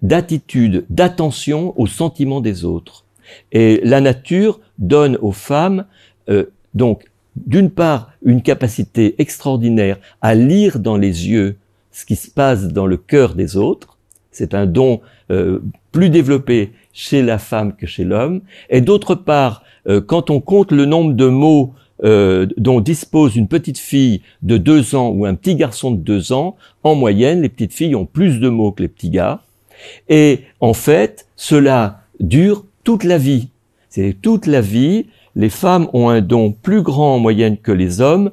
d'attitude, 0.00 0.86
d'attention 0.90 1.74
aux 1.76 1.88
sentiments 1.88 2.40
des 2.40 2.64
autres. 2.64 3.04
Et 3.50 3.80
la 3.82 4.00
nature 4.00 4.60
donne 4.78 5.16
aux 5.16 5.32
femmes 5.32 5.86
euh, 6.28 6.44
donc 6.74 7.04
d'une 7.46 7.70
part 7.70 8.12
une 8.22 8.42
capacité 8.42 9.14
extraordinaire 9.18 9.98
à 10.20 10.34
lire 10.34 10.78
dans 10.78 10.96
les 10.96 11.28
yeux 11.28 11.56
ce 11.98 12.04
qui 12.04 12.14
se 12.14 12.30
passe 12.30 12.68
dans 12.68 12.86
le 12.86 12.96
cœur 12.96 13.34
des 13.34 13.56
autres. 13.56 13.98
C'est 14.30 14.54
un 14.54 14.66
don 14.66 15.00
euh, 15.32 15.58
plus 15.90 16.10
développé 16.10 16.70
chez 16.92 17.22
la 17.22 17.38
femme 17.38 17.74
que 17.74 17.88
chez 17.88 18.04
l'homme. 18.04 18.40
Et 18.70 18.80
d'autre 18.80 19.16
part, 19.16 19.64
euh, 19.88 20.00
quand 20.00 20.30
on 20.30 20.40
compte 20.40 20.70
le 20.70 20.84
nombre 20.84 21.14
de 21.14 21.26
mots 21.26 21.74
dont 22.00 22.78
dispose 22.78 23.34
une 23.34 23.48
petite 23.48 23.78
fille 23.78 24.22
de 24.42 24.56
deux 24.56 24.94
ans 24.94 25.08
ou 25.08 25.26
un 25.26 25.34
petit 25.34 25.56
garçon 25.56 25.90
de 25.90 25.96
deux 25.96 26.30
ans, 26.30 26.54
en 26.84 26.94
moyenne, 26.94 27.42
les 27.42 27.48
petites 27.48 27.72
filles 27.72 27.96
ont 27.96 28.06
plus 28.06 28.38
de 28.38 28.48
mots 28.48 28.70
que 28.70 28.82
les 28.82 28.88
petits 28.88 29.10
gars. 29.10 29.40
Et 30.08 30.44
en 30.60 30.74
fait, 30.74 31.26
cela 31.34 32.02
dure 32.20 32.64
toute 32.84 33.02
la 33.02 33.18
vie. 33.18 33.48
C'est 33.88 34.16
toute 34.22 34.46
la 34.46 34.60
vie. 34.60 35.06
Les 35.34 35.50
femmes 35.50 35.88
ont 35.92 36.08
un 36.08 36.20
don 36.20 36.52
plus 36.52 36.82
grand 36.82 37.16
en 37.16 37.18
moyenne 37.18 37.56
que 37.56 37.72
les 37.72 38.00
hommes 38.00 38.30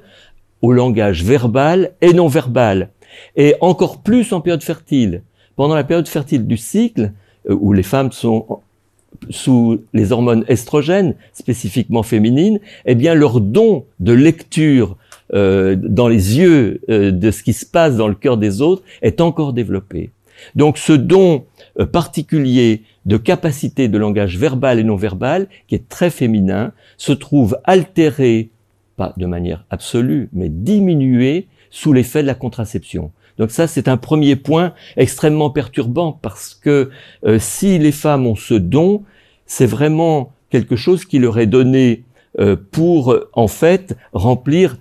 au 0.62 0.72
langage 0.72 1.24
verbal 1.24 1.91
et 2.01 2.13
non 2.13 2.27
verbal. 2.27 2.89
Et 3.36 3.55
encore 3.62 4.01
plus 4.01 4.34
en 4.34 4.41
période 4.41 4.63
fertile. 4.63 5.24
Pendant 5.55 5.75
la 5.75 5.84
période 5.84 6.07
fertile 6.07 6.48
du 6.48 6.57
cycle, 6.57 7.12
euh, 7.50 7.57
où 7.60 7.74
les 7.74 7.84
femmes 7.84 8.12
sont 8.12 8.60
sous 9.29 9.81
les 9.93 10.12
hormones 10.12 10.43
estrogènes, 10.48 11.15
spécifiquement 11.34 12.03
féminines, 12.03 12.60
eh 12.86 12.95
bien 12.95 13.13
leur 13.13 13.39
don 13.39 13.86
de 14.00 14.12
lecture 14.12 14.98
euh, 15.34 15.75
dans 15.77 16.10
les 16.10 16.38
yeux 16.38 16.81
euh, 16.89 17.12
de 17.12 17.31
ce 17.31 17.41
qui 17.41 17.53
se 17.53 17.65
passe 17.65 17.95
dans 17.95 18.10
le 18.10 18.15
cœur 18.15 18.38
des 18.38 18.62
autres 18.62 18.84
est 19.01 19.22
encore 19.22 19.53
développé. 19.53 20.12
Donc 20.55 20.77
ce 20.77 20.91
don 20.91 21.45
particulier 21.93 22.84
de 23.05 23.15
capacité 23.15 23.88
de 23.88 23.98
langage 23.98 24.38
verbal 24.38 24.79
et 24.79 24.84
non 24.84 24.98
verbal, 24.98 25.48
qui 25.67 25.75
est 25.75 25.88
très 25.88 26.10
féminin, 26.10 26.74
se 26.98 27.13
trouve 27.13 27.57
altéré, 27.63 28.50
pas 28.98 29.13
de 29.15 29.25
manière 29.25 29.65
absolue, 29.69 30.29
mais 30.34 30.50
diminué 30.50 31.48
sous 31.75 31.94
l'effet 31.94 32.22
de 32.22 32.27
la 32.27 32.36
contraception. 32.36 33.12
Donc 33.38 33.51
ça, 33.51 33.67
c'est 33.67 33.88
un 33.88 33.98
premier 33.98 34.36
point 34.36 34.74
extrêmement 34.96 35.50
perturbant 35.50 36.13
parce 36.13 36.53
que 36.53 36.89
euh, 37.25 37.38
si 37.39 37.77
les 37.79 37.91
femmes 37.91 38.27
ont 38.27 38.36
ce 38.36 38.53
don, 38.53 39.03
c'est 39.46 39.65
vraiment 39.65 40.32
quelque 40.50 40.75
chose 40.75 41.05
qui 41.05 41.20
leur 41.20 41.38
est 41.38 41.48
donné 41.48 42.03
euh, 42.39 42.55
pour, 42.72 43.15
en 43.34 43.48
fait, 43.48 43.98
remplir 44.13 44.77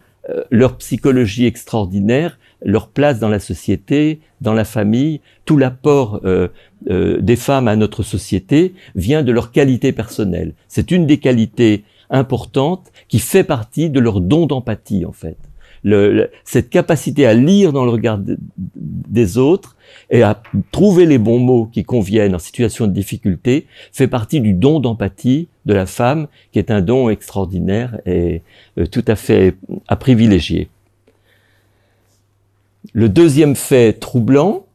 leur 0.50 0.78
psychologie 0.78 1.44
extraordinaire 1.44 2.38
leur 2.64 2.88
place 2.88 3.20
dans 3.20 3.28
la 3.28 3.38
société, 3.38 4.20
dans 4.40 4.54
la 4.54 4.64
famille, 4.64 5.20
tout 5.44 5.56
l'apport 5.56 6.20
euh, 6.24 6.48
euh, 6.90 7.20
des 7.20 7.36
femmes 7.36 7.68
à 7.68 7.76
notre 7.76 8.02
société 8.02 8.74
vient 8.94 9.22
de 9.22 9.30
leur 9.30 9.52
qualité 9.52 9.92
personnelle. 9.92 10.54
C'est 10.66 10.90
une 10.90 11.06
des 11.06 11.18
qualités 11.18 11.84
importantes 12.10 12.90
qui 13.08 13.18
fait 13.18 13.44
partie 13.44 13.90
de 13.90 14.00
leur 14.00 14.20
don 14.20 14.46
d'empathie 14.46 15.04
en 15.04 15.12
fait. 15.12 15.36
Le, 15.84 16.30
cette 16.44 16.70
capacité 16.70 17.26
à 17.26 17.34
lire 17.34 17.72
dans 17.72 17.84
le 17.84 17.90
regard 17.90 18.18
des 18.74 19.36
autres 19.36 19.76
et 20.10 20.22
à 20.22 20.42
trouver 20.72 21.04
les 21.04 21.18
bons 21.18 21.38
mots 21.38 21.66
qui 21.66 21.84
conviennent 21.84 22.34
en 22.34 22.38
situation 22.38 22.86
de 22.86 22.92
difficulté 22.92 23.66
fait 23.92 24.08
partie 24.08 24.40
du 24.40 24.54
don 24.54 24.80
d'empathie 24.80 25.48
de 25.66 25.74
la 25.74 25.84
femme 25.84 26.26
qui 26.52 26.58
est 26.58 26.70
un 26.70 26.80
don 26.80 27.10
extraordinaire 27.10 28.00
et 28.06 28.42
euh, 28.78 28.86
tout 28.86 29.04
à 29.06 29.14
fait 29.14 29.56
à 29.86 29.96
privilégier. 29.96 30.70
Le 32.92 33.08
deuxième 33.08 33.56
fait 33.56 33.92
troublant, 33.92 34.66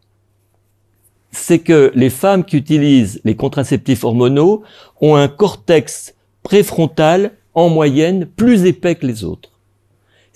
c'est 1.31 1.59
que 1.59 1.91
les 1.95 2.09
femmes 2.09 2.43
qui 2.43 2.57
utilisent 2.57 3.21
les 3.23 3.35
contraceptifs 3.35 4.03
hormonaux 4.03 4.63
ont 5.01 5.15
un 5.15 5.27
cortex 5.27 6.15
préfrontal 6.43 7.31
en 7.53 7.69
moyenne 7.69 8.25
plus 8.25 8.65
épais 8.65 8.95
que 8.95 9.05
les 9.05 9.23
autres. 9.23 9.58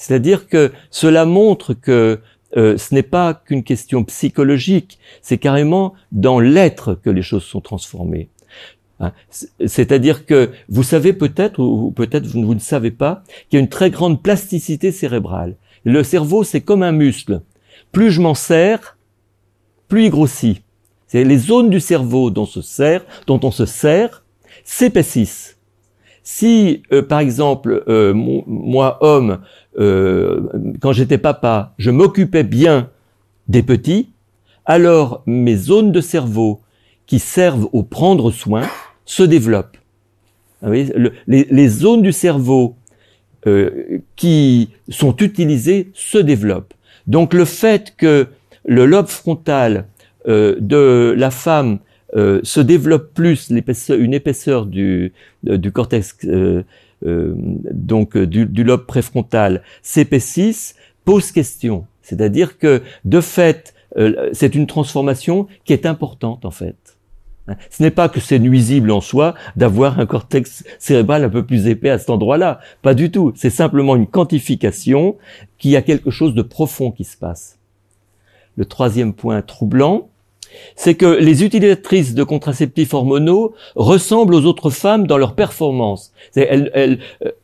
C'est-à-dire 0.04 0.50
que 0.50 0.74
cela 0.92 1.24
montre 1.26 1.74
que 1.74 2.20
euh, 2.58 2.78
ce 2.78 2.94
n'est 2.94 3.04
pas 3.04 3.34
qu'une 3.34 3.64
question 3.64 4.04
psychologique, 4.04 5.00
c'est 5.22 5.38
carrément 5.38 5.94
dans 6.12 6.42
l'être 6.42 6.94
que 6.94 7.10
les 7.10 7.22
choses 7.22 7.46
sont 7.46 7.62
transformées. 7.62 8.28
Hein, 9.00 9.14
c'est-à-dire 9.66 10.26
que 10.26 10.52
vous 10.68 10.84
savez 10.84 11.14
peut-être, 11.14 11.60
ou 11.60 11.92
peut-être 11.92 12.28
vous 12.28 12.54
ne 12.54 12.60
savez 12.60 12.92
pas, 12.92 13.24
qu'il 13.50 13.58
y 13.58 13.62
a 13.62 13.64
une 13.64 13.70
très 13.70 13.92
grande 13.92 14.22
plasticité 14.22 14.92
cérébrale. 14.92 15.56
Le 15.86 16.04
cerveau, 16.04 16.44
c'est 16.44 16.62
comme 16.62 16.84
un 16.84 16.92
muscle 16.92 17.42
plus 17.94 18.12
je 18.12 18.20
m'en 18.20 18.34
sers, 18.34 18.98
plus 19.88 20.06
il 20.06 20.10
grossit. 20.10 20.62
C'est 21.08 21.24
les 21.24 21.38
zones 21.38 21.70
du 21.70 21.80
cerveau 21.80 22.30
dont, 22.30 22.46
se 22.46 22.62
sert, 22.62 23.06
dont 23.28 23.40
on 23.44 23.52
se 23.52 23.66
sert 23.66 24.26
s'épaississent. 24.66 25.53
Si, 26.24 26.84
euh, 26.92 27.02
par 27.02 27.20
exemple, 27.20 27.84
euh, 27.88 28.14
moi, 28.14 28.98
homme, 29.02 29.40
euh, 29.78 30.42
quand 30.82 30.94
j'étais 30.94 31.18
papa, 31.18 31.74
je 31.78 31.92
m'occupais 31.92 32.44
bien 32.44 32.90
des 33.48 33.64
petits, 33.64 34.10
alors 34.66 35.24
mes 35.26 35.58
zones 35.58 35.92
de 35.92 36.02
cerveau 36.02 36.62
qui 37.06 37.20
servent 37.20 37.68
au 37.74 37.84
prendre 37.84 38.32
soin 38.32 38.64
se 39.06 39.24
développent. 39.24 39.78
Ah 40.62 40.70
les, 40.70 41.12
les, 41.28 41.68
zones 41.68 42.02
du 42.02 42.14
cerveau 42.14 42.78
qui 44.16 44.70
sont 44.88 45.14
utilisées 45.18 45.92
se 45.94 46.18
développent. 46.18 46.74
Donc 47.06 47.34
le 47.34 47.44
fait 47.44 47.94
que 47.98 48.28
le 48.66 48.86
lobe 48.86 49.08
frontal 49.08 49.88
euh, 50.28 50.56
de 50.60 51.14
la 51.18 51.32
femme 51.32 51.80
euh, 52.16 52.40
se 52.44 52.60
développe 52.60 53.14
plus 53.14 53.50
une 53.50 54.14
épaisseur 54.14 54.66
du, 54.66 55.14
du 55.44 55.72
cortex 55.72 56.16
euh, 56.26 56.64
euh, 57.06 57.34
donc 57.72 58.18
du, 58.18 58.46
du, 58.46 58.64
lobe 58.64 58.86
préfrontal 58.86 59.64
s'épaississe, 59.82 60.76
pose 61.06 61.32
question. 61.32 61.86
C'est-à-dire 62.02 62.58
que 62.58 62.82
de 63.06 63.20
fait, 63.20 63.74
c'est 64.32 64.56
une 64.56 64.68
transformation 64.68 65.48
qui 65.66 65.74
est 65.74 65.86
importante 65.86 66.46
en 66.46 66.52
fait. 66.52 66.98
Ce 67.70 67.84
n'est 67.84 67.92
pas 67.92 68.10
que 68.10 68.20
c'est 68.20 68.40
nuisible 68.40 68.92
en 68.92 69.02
soi 69.02 69.36
d'avoir 69.56 70.00
un 70.00 70.06
cortex 70.06 70.64
cérébral 70.80 71.24
un 71.24 71.30
peu 71.30 71.46
plus 71.46 71.68
épais 71.68 71.90
à 71.90 72.00
cet 72.00 72.10
endroit-là. 72.10 72.60
Pas 72.82 72.94
du 72.94 73.12
tout. 73.12 73.34
C'est 73.36 73.50
simplement 73.50 73.96
une 73.96 74.08
quantification 74.08 75.18
qui 75.58 75.76
a 75.76 75.82
quelque 75.82 76.10
chose 76.10 76.34
de 76.34 76.42
profond 76.42 76.92
qui 76.92 77.04
se 77.04 77.18
passe. 77.18 77.60
Le 78.56 78.66
troisième 78.66 79.14
point 79.14 79.42
troublant, 79.42 80.10
c'est 80.76 80.96
que 80.96 81.06
les 81.06 81.44
utilisatrices 81.44 82.14
de 82.14 82.24
contraceptifs 82.24 82.94
hormonaux 82.94 83.54
ressemblent 83.76 84.36
aux 84.36 84.46
autres 84.46 84.70
femmes 84.70 85.08
dans 85.08 85.18
leur 85.18 85.36
performance. 85.36 86.14
Elles, 86.36 86.72
elles, 86.74 87.00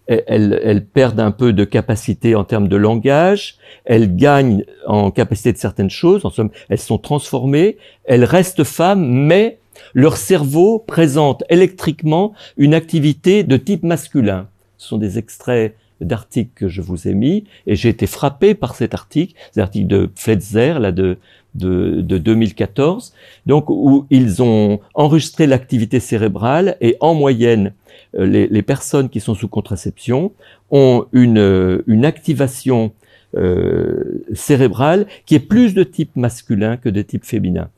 elles, 0.08 0.60
elles, 0.63 0.86
perdent 0.86 1.20
un 1.20 1.32
peu 1.32 1.54
de 1.54 1.63
capacité 1.63 2.36
en 2.36 2.44
termes 2.44 2.68
de 2.68 2.75
langage, 2.75 3.56
elles 3.86 4.16
gagnent 4.16 4.66
en 4.88 5.12
capacité 5.12 5.54
de 5.54 5.58
certaines 5.58 5.89
choses, 5.89 6.25
en 6.25 6.30
somme, 6.30 6.50
elles 6.70 6.80
sont 6.80 6.98
transformées, 6.98 7.78
elles 8.06 8.24
restent 8.25 8.63
femmes, 8.63 9.06
mais 9.06 9.60
leur 9.94 10.18
cerveau 10.18 10.80
présente 10.80 11.44
électriquement 11.50 12.34
une 12.58 12.74
activité 12.74 13.44
de 13.44 13.58
type 13.58 13.84
masculin. 13.84 14.48
Ce 14.78 14.89
sont 14.89 14.98
des 14.98 15.18
extraits 15.18 15.75
d'articles 16.01 16.51
que 16.56 16.68
je 16.68 16.82
vous 16.82 17.08
ai 17.08 17.13
mis 17.13 17.44
et 17.68 17.75
j'ai 17.75 17.89
été 17.89 18.08
frappé 18.08 18.54
par 18.56 18.75
cet 18.75 18.94
article, 18.94 19.34
cet 19.51 19.62
article 19.62 19.88
de 19.88 20.10
Fletzer 20.16 20.80
là 20.80 20.92
de, 20.92 21.18
de, 21.56 22.01
de 22.01 22.18
2014, 22.18 23.13
donc 23.46 23.70
où 23.70 24.06
ils 24.10 24.41
ont 24.41 24.79
enregistré 24.94 25.48
l'activité 25.48 26.00
cérébrale 26.00 26.77
et 26.82 26.96
en 27.00 27.13
moyenne 27.13 27.74
euh, 28.15 28.25
les, 28.25 28.48
les, 28.48 28.62
personnes 28.62 29.10
qui 29.10 29.20
sont 29.20 29.36
sous 29.36 29.48
contraception 29.48 30.32
ont 30.72 31.06
une, 31.12 31.84
une 31.88 32.06
activation 32.06 32.91
euh, 33.36 34.24
cérébrale 34.34 35.06
qui 35.27 35.36
est 35.36 35.39
plus 35.39 35.75
de 35.75 35.84
type 35.84 36.15
masculin 36.15 36.77
que 36.77 36.89
de 36.89 37.03
type 37.03 37.25
féminin. 37.25 37.70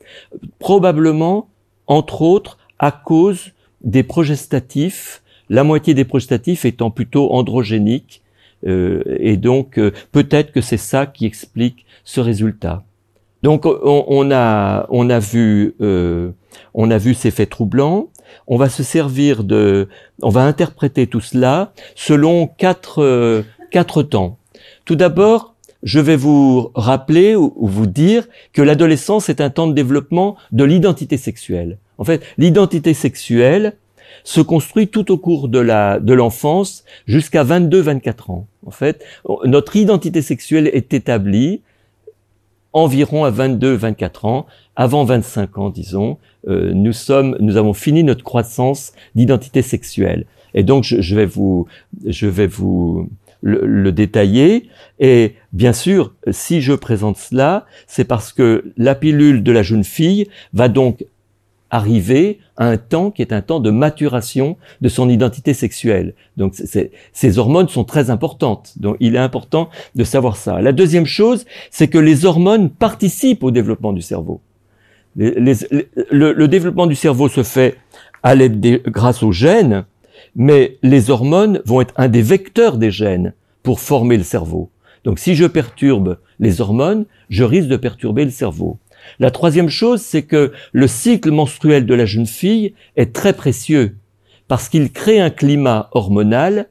Probablement 0.59 1.49
entre 1.87 2.21
autres 2.21 2.57
à 2.79 2.91
cause 2.91 3.51
des 3.83 4.03
progestatifs, 4.03 5.21
la 5.49 5.65
moitié 5.65 5.93
des 5.93 6.05
progestatifs 6.05 6.63
étant 6.63 6.89
plutôt 6.89 7.33
androgéniques, 7.33 8.21
euh, 8.65 9.03
et 9.19 9.35
donc 9.35 9.77
euh, 9.77 9.91
peut-être 10.13 10.53
que 10.53 10.61
c'est 10.61 10.77
ça 10.77 11.05
qui 11.05 11.25
explique 11.25 11.85
ce 12.05 12.21
résultat. 12.21 12.85
Donc 13.43 13.65
on, 13.65 14.31
a 14.31 14.85
on 14.89 15.09
a 15.09 15.19
vu 15.19 15.75
euh, 15.81 16.31
on 16.73 16.91
a 16.91 16.97
vu 16.97 17.13
ces 17.13 17.31
faits 17.31 17.49
troublants. 17.49 18.09
On 18.47 18.57
va 18.57 18.69
se 18.69 18.83
servir 18.83 19.43
de 19.43 19.87
on 20.21 20.29
va 20.29 20.43
interpréter 20.43 21.07
tout 21.07 21.21
cela 21.21 21.73
selon 21.95 22.47
quatre 22.47 23.43
quatre 23.71 24.03
temps. 24.03 24.37
Tout 24.85 24.95
d'abord 24.95 25.55
je 25.83 25.99
vais 25.99 26.15
vous 26.15 26.69
rappeler 26.75 27.35
ou 27.35 27.53
vous 27.59 27.87
dire 27.87 28.27
que 28.53 28.61
l'adolescence 28.61 29.29
est 29.29 29.41
un 29.41 29.49
temps 29.49 29.67
de 29.67 29.73
développement 29.73 30.37
de 30.51 30.63
l'identité 30.63 31.17
sexuelle. 31.17 31.77
En 31.97 32.03
fait, 32.03 32.23
l'identité 32.37 32.93
sexuelle 32.93 33.73
se 34.23 34.41
construit 34.41 34.87
tout 34.87 35.11
au 35.11 35.17
cours 35.17 35.47
de 35.47 35.59
la 35.59 35.99
de 35.99 36.13
l'enfance 36.13 36.83
jusqu'à 37.07 37.43
22-24 37.43 38.31
ans. 38.31 38.47
En 38.65 38.71
fait, 38.71 39.03
notre 39.45 39.75
identité 39.75 40.21
sexuelle 40.21 40.69
est 40.71 40.93
établie 40.93 41.61
environ 42.73 43.23
à 43.25 43.31
22-24 43.31 44.27
ans, 44.27 44.45
avant 44.75 45.03
25 45.03 45.57
ans, 45.57 45.69
disons, 45.69 46.17
euh, 46.47 46.71
nous 46.73 46.93
sommes, 46.93 47.37
nous 47.39 47.57
avons 47.57 47.73
fini 47.73 48.03
notre 48.03 48.23
croissance 48.23 48.93
d'identité 49.15 49.61
sexuelle. 49.61 50.25
Et 50.53 50.63
donc, 50.63 50.83
je, 50.83 51.01
je, 51.01 51.15
vais 51.15 51.25
vous, 51.25 51.67
je 52.05 52.27
vais 52.27 52.47
vous 52.47 53.09
le, 53.41 53.91
détailler. 53.91 54.69
Et 54.99 55.35
bien 55.53 55.73
sûr, 55.73 56.13
si 56.29 56.61
je 56.61 56.73
présente 56.73 57.17
cela, 57.17 57.65
c'est 57.87 58.05
parce 58.05 58.31
que 58.33 58.71
la 58.77 58.95
pilule 58.95 59.43
de 59.43 59.51
la 59.51 59.63
jeune 59.63 59.83
fille 59.83 60.27
va 60.53 60.69
donc 60.69 61.05
arriver 61.71 62.39
à 62.57 62.67
un 62.67 62.77
temps 62.77 63.09
qui 63.09 63.21
est 63.21 63.33
un 63.33 63.41
temps 63.41 63.61
de 63.61 63.71
maturation 63.71 64.57
de 64.81 64.89
son 64.89 65.09
identité 65.09 65.53
sexuelle. 65.53 66.13
Donc 66.37 66.53
ces 67.13 67.37
hormones 67.39 67.69
sont 67.69 67.85
très 67.85 68.09
importantes. 68.09 68.73
Donc 68.75 68.97
il 68.99 69.15
est 69.15 69.19
important 69.19 69.69
de 69.95 70.03
savoir 70.03 70.35
ça. 70.35 70.61
La 70.61 70.73
deuxième 70.73 71.05
chose, 71.05 71.45
c'est 71.71 71.87
que 71.87 71.97
les 71.97 72.25
hormones 72.25 72.69
participent 72.69 73.43
au 73.43 73.51
développement 73.51 73.93
du 73.93 74.01
cerveau. 74.01 74.41
le, 75.15 76.45
développement 76.45 76.87
du 76.87 76.95
cerveau 76.95 77.29
se 77.29 77.41
fait 77.41 77.77
à 78.21 78.35
l'aide 78.35 78.83
grâce 78.87 79.23
aux 79.23 79.31
gènes, 79.31 79.85
mais 80.35 80.77
les 80.83 81.09
hormones 81.09 81.61
vont 81.65 81.81
être 81.81 81.93
un 81.97 82.09
des 82.09 82.21
vecteurs 82.21 82.77
des 82.77 82.91
gènes 82.91 83.33
pour 83.63 83.79
former 83.79 84.17
le 84.17 84.23
cerveau. 84.23 84.69
Donc 85.03 85.19
si 85.19 85.35
je 85.35 85.45
perturbe 85.45 86.17
les 86.39 86.61
hormones, 86.61 87.05
je 87.29 87.43
risque 87.43 87.69
de 87.69 87.77
perturber 87.77 88.25
le 88.25 88.31
cerveau. 88.31 88.77
La 89.19 89.31
troisième 89.31 89.69
chose, 89.69 90.01
c'est 90.01 90.23
que 90.23 90.51
le 90.71 90.87
cycle 90.87 91.31
menstruel 91.31 91.85
de 91.85 91.93
la 91.93 92.05
jeune 92.05 92.25
fille 92.25 92.73
est 92.95 93.13
très 93.13 93.33
précieux 93.33 93.95
parce 94.47 94.67
qu'il 94.67 94.91
crée 94.91 95.19
un 95.19 95.29
climat 95.29 95.89
hormonal 95.93 96.67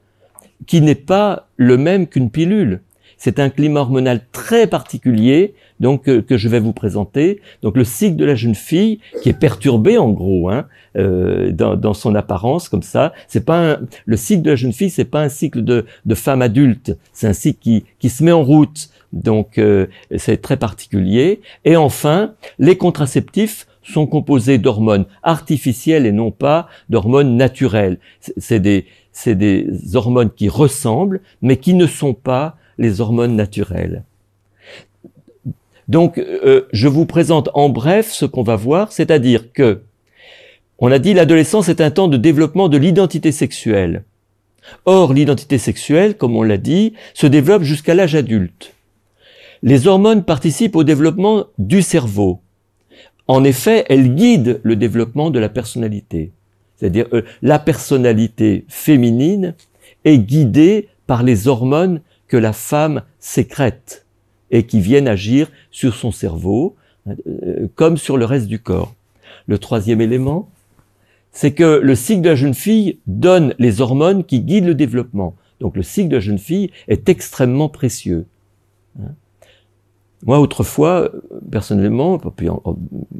qui 0.66 0.80
n'est 0.80 0.94
pas 0.94 1.48
le 1.56 1.76
même 1.76 2.06
qu'une 2.06 2.30
pilule. 2.30 2.82
C'est 3.16 3.38
un 3.38 3.50
climat 3.50 3.80
hormonal 3.80 4.20
très 4.32 4.66
particulier, 4.66 5.54
donc 5.80 6.08
euh, 6.08 6.22
que 6.22 6.36
je 6.36 6.48
vais 6.48 6.60
vous 6.60 6.72
présenter. 6.72 7.40
Donc 7.62 7.76
le 7.76 7.84
cycle 7.84 8.16
de 8.16 8.24
la 8.24 8.34
jeune 8.34 8.54
fille 8.54 9.00
qui 9.22 9.30
est 9.30 9.38
perturbé 9.38 9.98
en 9.98 10.10
gros 10.10 10.48
hein, 10.50 10.66
euh, 10.96 11.50
dans, 11.50 11.74
dans, 11.76 11.94
son 11.94 12.14
apparence 12.14 12.68
comme 12.68 12.82
ça. 12.82 13.12
C'est 13.26 13.44
pas 13.44 13.72
un, 13.72 13.80
le 14.04 14.16
cycle 14.16 14.42
de 14.42 14.50
la 14.50 14.56
jeune 14.56 14.72
fille, 14.72 14.90
c'est 14.90 15.04
pas 15.04 15.22
un 15.22 15.28
cycle 15.28 15.64
de, 15.64 15.86
de 16.04 16.14
femme 16.14 16.42
adulte. 16.42 16.96
C'est 17.12 17.26
un 17.26 17.32
cycle 17.32 17.58
qui, 17.60 17.84
qui 17.98 18.10
se 18.10 18.22
met 18.22 18.32
en 18.32 18.44
route. 18.44 18.90
Donc 19.12 19.58
euh, 19.58 19.86
c'est 20.16 20.40
très 20.40 20.56
particulier. 20.56 21.40
Et 21.64 21.76
enfin, 21.76 22.34
les 22.58 22.76
contraceptifs 22.76 23.66
sont 23.82 24.06
composés 24.06 24.58
d'hormones 24.58 25.06
artificielles 25.22 26.06
et 26.06 26.12
non 26.12 26.30
pas 26.30 26.68
d'hormones 26.90 27.36
naturelles. 27.36 27.98
C'est 28.36 28.60
des, 28.60 28.86
c'est 29.10 29.34
des 29.34 29.66
hormones 29.94 30.30
qui 30.30 30.48
ressemblent, 30.48 31.20
mais 31.42 31.56
qui 31.56 31.74
ne 31.74 31.86
sont 31.86 32.14
pas 32.14 32.56
les 32.78 33.00
hormones 33.00 33.34
naturelles. 33.34 34.04
Donc, 35.90 36.18
euh, 36.18 36.68
je 36.72 36.86
vous 36.86 37.04
présente 37.04 37.50
en 37.52 37.68
bref 37.68 38.12
ce 38.12 38.24
qu'on 38.24 38.44
va 38.44 38.54
voir, 38.54 38.92
c'est-à-dire 38.92 39.52
que, 39.52 39.80
on 40.78 40.92
a 40.92 41.00
dit 41.00 41.14
l'adolescence 41.14 41.68
est 41.68 41.80
un 41.80 41.90
temps 41.90 42.06
de 42.06 42.16
développement 42.16 42.68
de 42.68 42.78
l'identité 42.78 43.32
sexuelle. 43.32 44.04
Or, 44.84 45.12
l'identité 45.12 45.58
sexuelle, 45.58 46.16
comme 46.16 46.36
on 46.36 46.44
l'a 46.44 46.58
dit, 46.58 46.94
se 47.12 47.26
développe 47.26 47.64
jusqu'à 47.64 47.96
l'âge 47.96 48.14
adulte. 48.14 48.72
Les 49.64 49.88
hormones 49.88 50.22
participent 50.22 50.76
au 50.76 50.84
développement 50.84 51.46
du 51.58 51.82
cerveau. 51.82 52.38
En 53.26 53.42
effet, 53.42 53.84
elles 53.88 54.14
guident 54.14 54.60
le 54.62 54.76
développement 54.76 55.30
de 55.30 55.40
la 55.40 55.48
personnalité. 55.48 56.30
C'est-à-dire, 56.76 57.06
euh, 57.12 57.22
la 57.42 57.58
personnalité 57.58 58.64
féminine 58.68 59.56
est 60.04 60.18
guidée 60.18 60.86
par 61.08 61.24
les 61.24 61.48
hormones 61.48 62.00
que 62.28 62.36
la 62.36 62.52
femme 62.52 63.02
sécrète 63.18 64.06
et 64.50 64.64
qui 64.64 64.80
viennent 64.80 65.08
agir 65.08 65.50
sur 65.70 65.94
son 65.94 66.10
cerveau 66.10 66.76
euh, 67.08 67.66
comme 67.74 67.96
sur 67.96 68.16
le 68.16 68.24
reste 68.24 68.46
du 68.46 68.58
corps. 68.58 68.94
Le 69.46 69.58
troisième 69.58 70.00
élément, 70.00 70.48
c'est 71.32 71.52
que 71.52 71.80
le 71.82 71.94
cycle 71.94 72.22
de 72.22 72.28
la 72.28 72.34
jeune 72.34 72.54
fille 72.54 72.98
donne 73.06 73.54
les 73.58 73.80
hormones 73.80 74.24
qui 74.24 74.40
guident 74.40 74.66
le 74.66 74.74
développement. 74.74 75.34
Donc 75.60 75.76
le 75.76 75.82
cycle 75.82 76.08
de 76.08 76.16
la 76.16 76.20
jeune 76.20 76.38
fille 76.38 76.70
est 76.88 77.08
extrêmement 77.08 77.68
précieux. 77.68 78.26
Hein. 78.98 79.14
Moi, 80.26 80.38
autrefois, 80.38 81.10
personnellement, 81.50 82.18
depuis 82.18 82.48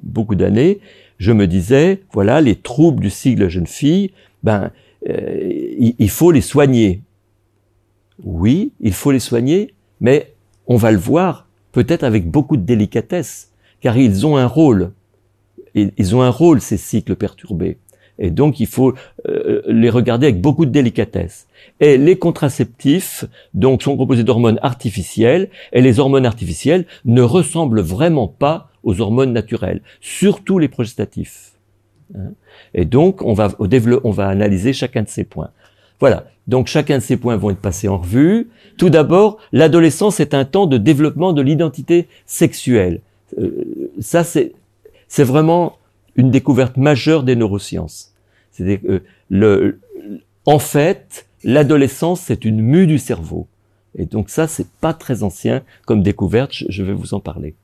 beaucoup 0.03 0.35
d'années, 0.35 0.81
je 1.19 1.33
me 1.33 1.47
disais, 1.47 2.03
voilà, 2.13 2.43
les 2.43 2.57
troubles 2.57 3.03
du 3.03 3.09
cycle 3.09 3.39
de 3.39 3.45
la 3.45 3.49
jeune 3.49 3.67
fille, 3.67 4.11
ben, 4.43 4.71
euh, 5.09 5.93
il 5.99 6.11
faut 6.11 6.31
les 6.31 6.43
soigner. 6.43 7.01
Oui, 8.23 8.73
il 8.81 8.93
faut 8.93 9.13
les 9.13 9.21
soigner, 9.21 9.73
mais 10.01 10.35
on 10.71 10.77
va 10.77 10.93
le 10.93 10.99
voir 10.99 11.49
peut-être 11.73 12.05
avec 12.05 12.31
beaucoup 12.31 12.57
de 12.57 12.63
délicatesse, 12.63 13.51
car 13.81 13.99
ils 13.99 14.25
ont 14.25 14.37
un 14.37 14.47
rôle. 14.47 14.93
Ils 15.75 16.15
ont 16.15 16.23
un 16.23 16.31
rôle, 16.31 16.61
ces 16.61 16.77
cycles 16.77 17.17
perturbés. 17.17 17.79
Et 18.21 18.31
donc, 18.31 18.61
il 18.61 18.69
faut 18.69 18.95
euh, 19.29 19.63
les 19.67 19.91
regarder 19.91 20.29
avec 20.29 20.41
beaucoup 20.41 20.67
de 20.67 20.71
délicatesse. 20.71 21.49
Et 21.81 21.99
les 21.99 22.17
contraceptifs, 22.17 23.25
donc, 23.53 23.83
sont 23.83 23.97
composés 23.97 24.23
d'hormones 24.23 24.61
artificielles, 24.63 25.49
et 25.73 25.81
les 25.81 25.99
hormones 25.99 26.27
artificielles 26.27 26.87
ne 27.05 27.23
ressemblent 27.23 27.81
vraiment 27.81 28.29
pas 28.29 28.71
aux 28.85 29.01
hormones 29.01 29.33
naturelles, 29.33 29.83
surtout 30.01 30.61
les 30.61 30.69
progestatifs. 30.69 31.53
Hein. 32.17 32.33
Et 32.75 32.85
donc, 32.85 33.23
on 33.23 33.33
va, 33.33 33.49
on 33.59 34.11
va 34.11 34.29
analyser 34.29 34.73
chacun 34.73 35.03
de 35.03 35.09
ces 35.09 35.25
points. 35.25 35.51
Voilà. 36.01 36.25
Donc 36.47 36.67
chacun 36.67 36.99
de 36.99 37.03
ces 37.03 37.17
points 37.17 37.37
vont 37.37 37.51
être 37.51 37.61
passés 37.61 37.89
en 37.89 37.99
revue. 37.99 38.49
Tout 38.77 38.91
d'abord, 38.91 39.39
l'adolescence 39.53 40.19
est 40.19 40.35
un 40.35 40.45
temps 40.45 40.67
de 40.67 40.79
développement 40.79 41.33
de 41.33 41.43
l'identité 41.43 42.09
sexuelle. 42.27 43.01
Euh, 43.39 43.93
ça, 44.01 44.25
c'est, 44.25 44.53
c'est 45.07 45.23
vraiment 45.23 45.77
une 46.17 46.31
découverte 46.31 46.77
majeure 46.77 47.23
des 47.23 47.37
neurosciences. 47.37 48.15
C'est 48.51 48.81
le, 49.29 49.79
en 50.45 50.59
fait, 50.59 51.27
l'adolescence, 51.45 52.23
c'est 52.23 52.45
une 52.45 52.61
mue 52.61 52.87
du 52.87 52.99
cerveau. 52.99 53.47
Et 53.97 54.07
donc 54.07 54.31
ça, 54.31 54.47
c'est 54.47 54.69
pas 54.81 54.95
très 54.95 55.23
ancien 55.23 55.63
comme 55.87 56.03
découverte, 56.03 56.53
je 56.69 56.83
vais 56.83 56.93
vous 56.93 57.15
en 57.15 57.21
parler. 57.21 57.55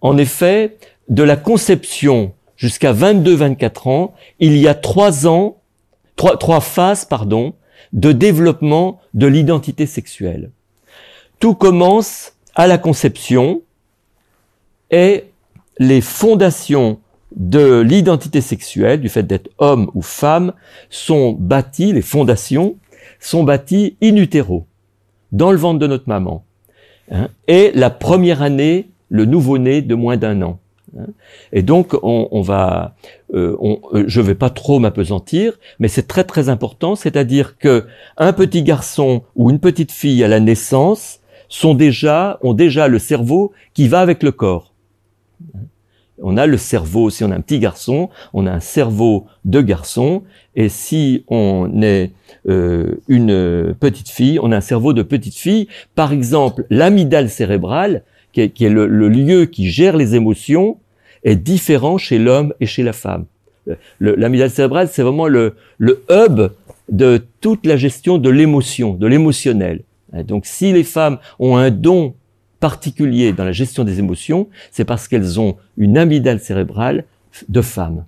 En 0.00 0.16
effet, 0.18 0.76
de 1.08 1.22
la 1.22 1.36
conception 1.36 2.32
jusqu'à 2.56 2.92
22-24 2.92 3.88
ans, 3.88 4.14
il 4.38 4.56
y 4.56 4.68
a 4.68 4.74
trois 4.74 5.26
ans, 5.26 5.58
trois, 6.38 6.60
phases, 6.60 7.04
pardon, 7.04 7.54
de 7.92 8.12
développement 8.12 9.00
de 9.14 9.26
l'identité 9.26 9.86
sexuelle. 9.86 10.50
Tout 11.38 11.54
commence 11.54 12.34
à 12.54 12.66
la 12.66 12.78
conception 12.78 13.62
et 14.90 15.24
les 15.78 16.00
fondations 16.00 16.98
de 17.34 17.80
l'identité 17.80 18.40
sexuelle, 18.40 19.00
du 19.00 19.08
fait 19.08 19.22
d'être 19.22 19.50
homme 19.58 19.90
ou 19.94 20.02
femme, 20.02 20.52
sont 20.90 21.32
bâties, 21.32 21.92
les 21.92 22.02
fondations 22.02 22.76
sont 23.20 23.42
bâties 23.42 23.96
in 24.02 24.16
utero, 24.16 24.66
dans 25.32 25.50
le 25.50 25.56
ventre 25.56 25.78
de 25.78 25.86
notre 25.86 26.08
maman. 26.08 26.44
Hein, 27.10 27.28
et 27.48 27.72
la 27.74 27.90
première 27.90 28.42
année, 28.42 28.90
le 29.08 29.24
nouveau-né 29.24 29.82
de 29.82 29.94
moins 29.94 30.16
d'un 30.16 30.42
an. 30.42 30.58
Hein. 30.98 31.06
Et 31.52 31.62
donc, 31.62 31.94
on, 32.02 32.40
va, 32.42 32.94
euh, 33.34 33.56
on, 33.60 33.80
euh, 33.92 34.04
je 34.06 34.20
ne 34.20 34.26
vais 34.26 34.34
pas 34.34 34.50
trop 34.50 34.78
m'apesantir, 34.78 35.58
mais 35.78 35.88
c'est 35.88 36.06
très 36.06 36.24
très 36.24 36.48
important, 36.48 36.94
c'est-à-dire 36.94 37.58
que 37.58 37.86
un 38.16 38.32
petit 38.32 38.62
garçon 38.62 39.22
ou 39.36 39.50
une 39.50 39.58
petite 39.58 39.92
fille 39.92 40.22
à 40.24 40.28
la 40.28 40.40
naissance 40.40 41.20
sont 41.48 41.74
déjà, 41.74 42.38
ont 42.42 42.54
déjà 42.54 42.88
le 42.88 42.98
cerveau 42.98 43.52
qui 43.74 43.88
va 43.88 44.00
avec 44.00 44.22
le 44.22 44.32
corps. 44.32 44.72
On 46.24 46.36
a 46.36 46.46
le 46.46 46.56
cerveau, 46.56 47.10
si 47.10 47.24
on 47.24 47.30
a 47.30 47.34
un 47.34 47.40
petit 47.40 47.58
garçon, 47.58 48.08
on 48.32 48.46
a 48.46 48.52
un 48.52 48.60
cerveau 48.60 49.26
de 49.44 49.60
garçon, 49.60 50.22
et 50.54 50.68
si 50.68 51.24
on 51.28 51.82
est 51.82 52.12
euh, 52.48 53.00
une 53.08 53.74
petite 53.78 54.08
fille, 54.08 54.38
on 54.40 54.52
a 54.52 54.56
un 54.56 54.62
cerveau 54.62 54.92
de 54.92 55.02
petite 55.02 55.34
fille. 55.34 55.68
Par 55.94 56.12
exemple, 56.12 56.64
l'amygdale 56.70 57.28
cérébrale, 57.28 58.04
qui 58.32 58.40
est, 58.40 58.68
le, 58.68 58.86
lieu 58.86 59.46
qui 59.46 59.70
gère 59.70 59.96
les 59.96 60.14
émotions, 60.14 60.78
est 61.24 61.36
différent 61.36 61.98
chez 61.98 62.18
l'homme 62.18 62.54
et 62.60 62.66
chez 62.66 62.82
la 62.82 62.92
femme. 62.92 63.26
L'amygdale 64.00 64.50
cérébrale, 64.50 64.88
c'est 64.88 65.02
vraiment 65.02 65.28
le, 65.28 65.54
le 65.78 66.04
hub 66.10 66.50
de 66.88 67.24
toute 67.40 67.64
la 67.64 67.76
gestion 67.76 68.18
de 68.18 68.28
l'émotion, 68.28 68.94
de 68.94 69.06
l'émotionnel. 69.06 69.82
Donc 70.26 70.46
si 70.46 70.72
les 70.72 70.84
femmes 70.84 71.18
ont 71.38 71.56
un 71.56 71.70
don 71.70 72.14
particulier 72.60 73.32
dans 73.32 73.44
la 73.44 73.52
gestion 73.52 73.84
des 73.84 73.98
émotions, 73.98 74.48
c'est 74.70 74.84
parce 74.84 75.08
qu'elles 75.08 75.40
ont 75.40 75.56
une 75.76 75.96
amygdale 75.98 76.40
cérébrale 76.40 77.04
de 77.48 77.60
femme. 77.60 78.04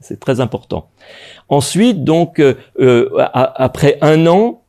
C'est 0.00 0.18
très 0.18 0.40
important. 0.40 0.90
Ensuite, 1.48 2.04
donc, 2.04 2.40
euh, 2.40 2.54
euh, 2.80 3.08
après 3.34 3.98
un 4.00 4.26
an, 4.26 4.62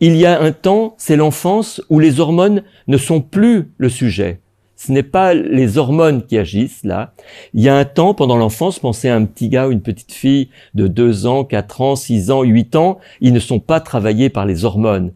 il 0.00 0.16
y 0.16 0.26
a 0.26 0.40
un 0.40 0.52
temps, 0.52 0.94
c'est 0.98 1.16
l'enfance 1.16 1.80
où 1.88 2.00
les 2.00 2.20
hormones 2.20 2.62
ne 2.88 2.98
sont 2.98 3.20
plus 3.20 3.70
le 3.78 3.88
sujet. 3.88 4.40
Ce 4.86 4.92
n'est 4.92 5.02
pas 5.02 5.34
les 5.34 5.78
hormones 5.78 6.22
qui 6.24 6.38
agissent 6.38 6.84
là. 6.84 7.12
Il 7.54 7.60
y 7.60 7.68
a 7.68 7.76
un 7.76 7.84
temps 7.84 8.14
pendant 8.14 8.36
l'enfance, 8.36 8.78
pensez 8.78 9.08
à 9.08 9.16
un 9.16 9.24
petit 9.24 9.48
gars 9.48 9.66
ou 9.66 9.72
une 9.72 9.80
petite 9.80 10.12
fille 10.12 10.48
de 10.74 10.86
2 10.86 11.26
ans, 11.26 11.42
4 11.42 11.80
ans, 11.80 11.96
6 11.96 12.30
ans, 12.30 12.44
8 12.44 12.76
ans, 12.76 12.98
ils 13.20 13.32
ne 13.32 13.40
sont 13.40 13.58
pas 13.58 13.80
travaillés 13.80 14.30
par 14.30 14.46
les 14.46 14.64
hormones. 14.64 15.12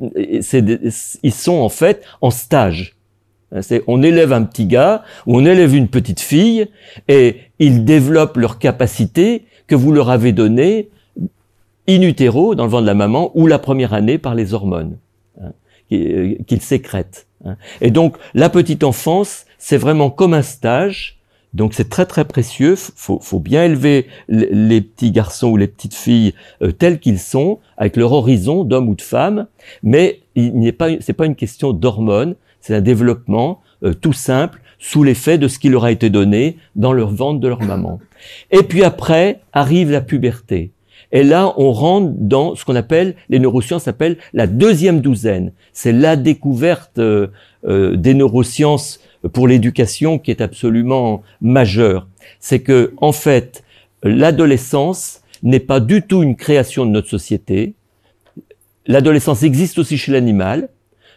Ils 0.00 0.42
sont 0.42 1.54
en 1.54 1.68
fait 1.68 2.02
en 2.20 2.32
stage. 2.32 2.96
On 3.86 4.02
élève 4.02 4.32
un 4.32 4.42
petit 4.42 4.66
gars 4.66 5.04
ou 5.26 5.36
on 5.36 5.46
élève 5.46 5.76
une 5.76 5.86
petite 5.86 6.20
fille 6.20 6.66
et 7.06 7.36
ils 7.60 7.84
développent 7.84 8.38
leur 8.38 8.58
capacité 8.58 9.44
que 9.68 9.76
vous 9.76 9.92
leur 9.92 10.10
avez 10.10 10.32
donnée 10.32 10.88
in 11.88 12.02
utero, 12.02 12.56
dans 12.56 12.64
le 12.64 12.70
ventre 12.70 12.82
de 12.82 12.88
la 12.88 12.94
maman, 12.94 13.30
ou 13.34 13.46
la 13.46 13.60
première 13.60 13.94
année 13.94 14.18
par 14.18 14.34
les 14.34 14.52
hormones 14.52 14.98
hein, 15.40 15.52
euh, 15.92 16.34
qu'ils 16.48 16.60
sécrètent. 16.60 17.25
Hein. 17.46 17.56
Et 17.80 17.90
donc, 17.90 18.16
la 18.34 18.48
petite 18.48 18.84
enfance, 18.84 19.46
c'est 19.58 19.76
vraiment 19.76 20.10
comme 20.10 20.34
un 20.34 20.42
stage. 20.42 21.18
Donc, 21.54 21.72
c'est 21.72 21.88
très 21.88 22.04
très 22.04 22.24
précieux. 22.24 22.76
Faut, 22.76 23.18
faut 23.20 23.40
bien 23.40 23.64
élever 23.64 24.08
les 24.28 24.80
petits 24.80 25.10
garçons 25.10 25.48
ou 25.48 25.56
les 25.56 25.68
petites 25.68 25.94
filles 25.94 26.34
euh, 26.62 26.72
tels 26.72 26.98
qu'ils 27.00 27.18
sont, 27.18 27.60
avec 27.78 27.96
leur 27.96 28.12
horizon 28.12 28.64
d'homme 28.64 28.88
ou 28.88 28.94
de 28.94 29.02
femme. 29.02 29.46
Mais 29.82 30.20
il 30.34 30.58
n'est 30.58 30.72
pas, 30.72 30.88
c'est 31.00 31.14
pas 31.14 31.26
une 31.26 31.36
question 31.36 31.72
d'hormones. 31.72 32.34
C'est 32.60 32.74
un 32.74 32.80
développement 32.80 33.62
euh, 33.82 33.94
tout 33.94 34.12
simple 34.12 34.60
sous 34.78 35.02
l'effet 35.02 35.38
de 35.38 35.48
ce 35.48 35.58
qui 35.58 35.68
leur 35.68 35.84
a 35.84 35.92
été 35.92 36.10
donné 36.10 36.58
dans 36.74 36.92
leur 36.92 37.10
ventre 37.10 37.40
de 37.40 37.48
leur 37.48 37.62
maman. 37.62 38.00
Et 38.50 38.62
puis 38.62 38.84
après 38.84 39.40
arrive 39.52 39.90
la 39.90 40.00
puberté. 40.00 40.72
Et 41.12 41.22
là, 41.22 41.54
on 41.56 41.72
rentre 41.72 42.12
dans 42.16 42.54
ce 42.54 42.64
qu'on 42.64 42.74
appelle, 42.74 43.14
les 43.28 43.38
neurosciences 43.38 43.88
appellent 43.88 44.18
la 44.32 44.46
deuxième 44.46 45.00
douzaine. 45.00 45.52
C'est 45.72 45.92
la 45.92 46.16
découverte 46.16 46.98
euh, 46.98 47.28
euh, 47.66 47.96
des 47.96 48.14
neurosciences 48.14 49.00
pour 49.32 49.48
l'éducation 49.48 50.18
qui 50.18 50.30
est 50.30 50.40
absolument 50.40 51.22
majeure. 51.40 52.08
C'est 52.40 52.60
que, 52.60 52.92
en 52.98 53.12
fait, 53.12 53.64
l'adolescence 54.02 55.22
n'est 55.42 55.60
pas 55.60 55.80
du 55.80 56.02
tout 56.02 56.22
une 56.22 56.36
création 56.36 56.86
de 56.86 56.90
notre 56.90 57.08
société. 57.08 57.74
L'adolescence 58.86 59.42
existe 59.42 59.78
aussi 59.78 59.98
chez 59.98 60.12
l'animal. 60.12 60.68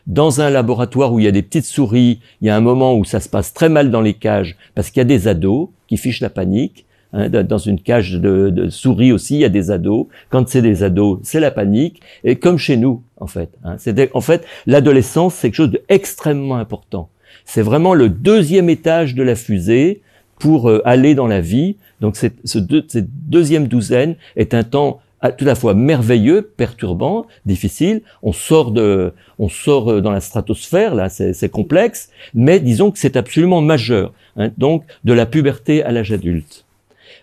Dans 0.07 0.41
un 0.41 0.49
laboratoire 0.49 1.13
où 1.13 1.19
il 1.19 1.25
y 1.25 1.27
a 1.27 1.31
des 1.31 1.43
petites 1.43 1.65
souris, 1.65 2.19
il 2.41 2.47
y 2.47 2.49
a 2.49 2.55
un 2.55 2.61
moment 2.61 2.95
où 2.95 3.05
ça 3.05 3.19
se 3.19 3.29
passe 3.29 3.53
très 3.53 3.69
mal 3.69 3.91
dans 3.91 4.01
les 4.01 4.15
cages 4.15 4.57
parce 4.73 4.89
qu'il 4.89 4.99
y 4.99 5.01
a 5.01 5.05
des 5.05 5.27
ados 5.27 5.69
qui 5.87 5.97
fichent 5.97 6.21
la 6.21 6.29
panique. 6.29 6.85
Hein, 7.11 7.29
dans 7.29 7.57
une 7.57 7.79
cage 7.79 8.13
de, 8.13 8.69
souris 8.69 9.11
aussi, 9.11 9.35
il 9.35 9.41
y 9.41 9.45
a 9.45 9.49
des 9.49 9.71
ados. 9.71 10.07
Quand 10.29 10.47
c'est 10.47 10.61
des 10.61 10.83
ados, 10.83 11.19
c'est 11.23 11.39
la 11.39 11.51
panique. 11.51 12.01
Et 12.23 12.35
comme 12.35 12.57
chez 12.57 12.77
nous, 12.77 13.03
en 13.17 13.27
fait. 13.27 13.49
Hein, 13.63 13.77
en 14.13 14.21
fait, 14.21 14.45
l'adolescence, 14.67 15.35
c'est 15.35 15.47
quelque 15.47 15.55
chose 15.55 15.71
d'extrêmement 15.71 16.57
important. 16.57 17.09
C'est 17.45 17.63
vraiment 17.63 17.93
le 17.93 18.09
deuxième 18.09 18.69
étage 18.69 19.15
de 19.15 19.23
la 19.23 19.35
fusée 19.35 20.01
pour 20.39 20.69
euh, 20.69 20.81
aller 20.85 21.15
dans 21.15 21.27
la 21.27 21.41
vie. 21.41 21.77
Donc 21.99 22.15
cette, 22.15 22.35
ce 22.45 22.59
cette 22.87 23.09
deuxième 23.09 23.67
douzaine 23.67 24.15
est 24.35 24.53
un 24.53 24.63
temps 24.63 25.01
tout 25.37 25.43
à 25.43 25.47
la 25.47 25.55
fois 25.55 25.73
merveilleux, 25.73 26.53
perturbant, 26.55 27.25
difficile. 27.45 28.01
On 28.23 28.31
sort 28.31 28.71
de, 28.71 29.13
on 29.37 29.49
sort 29.49 29.91
euh, 29.91 30.01
dans 30.01 30.11
la 30.11 30.21
stratosphère, 30.21 30.95
là, 30.95 31.09
c'est 31.09 31.49
complexe, 31.49 32.09
mais 32.33 32.59
disons 32.59 32.91
que 32.91 32.99
c'est 32.99 33.17
absolument 33.17 33.61
majeur. 33.61 34.13
Hein, 34.37 34.51
donc 34.57 34.83
de 35.03 35.13
la 35.13 35.25
puberté 35.25 35.83
à 35.83 35.91
l'âge 35.91 36.11
adulte. 36.11 36.65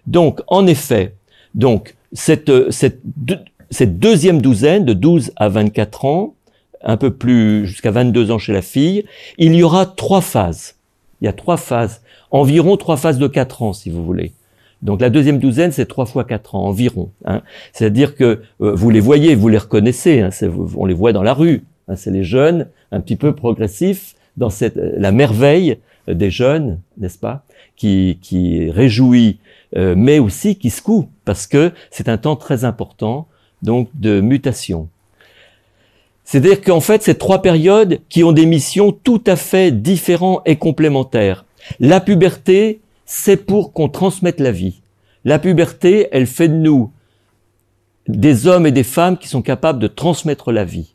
Donc, 0.06 0.40
en 0.46 0.66
effet, 0.66 1.14
donc 1.54 1.96
cette, 2.12 2.70
cette, 2.70 3.00
cette 3.70 3.98
deuxième 3.98 4.40
douzaine, 4.40 4.84
de 4.84 4.92
12 4.92 5.32
à 5.36 5.48
24 5.48 6.04
ans, 6.04 6.34
un 6.82 6.96
peu 6.96 7.12
plus 7.12 7.66
jusqu'à 7.66 7.90
22 7.90 8.30
ans 8.30 8.38
chez 8.38 8.52
la 8.52 8.62
fille, 8.62 9.04
il 9.38 9.54
y 9.54 9.62
aura 9.62 9.86
trois 9.86 10.20
phases. 10.20 10.76
Il 11.20 11.24
y 11.24 11.28
a 11.28 11.32
trois 11.32 11.56
phases, 11.56 12.02
environ 12.30 12.76
trois 12.76 12.96
phases 12.96 13.18
de 13.18 13.26
4 13.26 13.62
ans, 13.62 13.72
si 13.72 13.90
vous 13.90 14.04
voulez. 14.04 14.32
Donc 14.82 15.00
la 15.00 15.10
deuxième 15.10 15.38
douzaine, 15.38 15.72
c'est 15.72 15.86
trois 15.86 16.06
fois 16.06 16.24
quatre 16.24 16.54
ans 16.54 16.66
environ. 16.66 17.10
Hein. 17.24 17.42
C'est-à-dire 17.72 18.14
que 18.14 18.42
euh, 18.60 18.74
vous 18.74 18.90
les 18.90 19.00
voyez, 19.00 19.34
vous 19.34 19.48
les 19.48 19.58
reconnaissez, 19.58 20.20
hein, 20.20 20.30
on 20.76 20.84
les 20.86 20.94
voit 20.94 21.12
dans 21.12 21.22
la 21.22 21.34
rue. 21.34 21.64
Hein, 21.88 21.96
c'est 21.96 22.10
les 22.10 22.24
jeunes, 22.24 22.68
un 22.92 23.00
petit 23.00 23.16
peu 23.16 23.34
progressifs, 23.34 24.14
dans 24.36 24.50
cette, 24.50 24.76
la 24.76 25.12
merveille 25.12 25.78
des 26.06 26.30
jeunes, 26.30 26.78
n'est-ce 26.98 27.18
pas, 27.18 27.44
qui, 27.74 28.18
qui 28.20 28.70
réjouit 28.70 29.38
euh, 29.76 29.94
mais 29.96 30.18
aussi 30.18 30.56
qui 30.56 30.70
secoue, 30.70 31.08
parce 31.24 31.46
que 31.46 31.72
c'est 31.90 32.08
un 32.08 32.18
temps 32.18 32.36
très 32.36 32.64
important 32.64 33.28
donc 33.62 33.88
de 33.94 34.20
mutation. 34.20 34.88
C'est-à-dire 36.24 36.60
qu'en 36.60 36.80
fait, 36.80 37.02
ces 37.02 37.14
trois 37.14 37.40
périodes 37.40 38.00
qui 38.08 38.24
ont 38.24 38.32
des 38.32 38.46
missions 38.46 38.90
tout 38.90 39.22
à 39.26 39.36
fait 39.36 39.70
différentes 39.70 40.42
et 40.44 40.56
complémentaires. 40.56 41.44
La 41.78 42.00
puberté, 42.00 42.80
c'est 43.04 43.36
pour 43.36 43.72
qu'on 43.72 43.88
transmette 43.88 44.40
la 44.40 44.50
vie. 44.50 44.82
La 45.24 45.38
puberté, 45.38 46.08
elle 46.10 46.26
fait 46.26 46.48
de 46.48 46.54
nous 46.54 46.90
des 48.08 48.46
hommes 48.46 48.66
et 48.66 48.72
des 48.72 48.84
femmes 48.84 49.18
qui 49.18 49.28
sont 49.28 49.42
capables 49.42 49.78
de 49.78 49.88
transmettre 49.88 50.52
la 50.52 50.64
vie. 50.64 50.94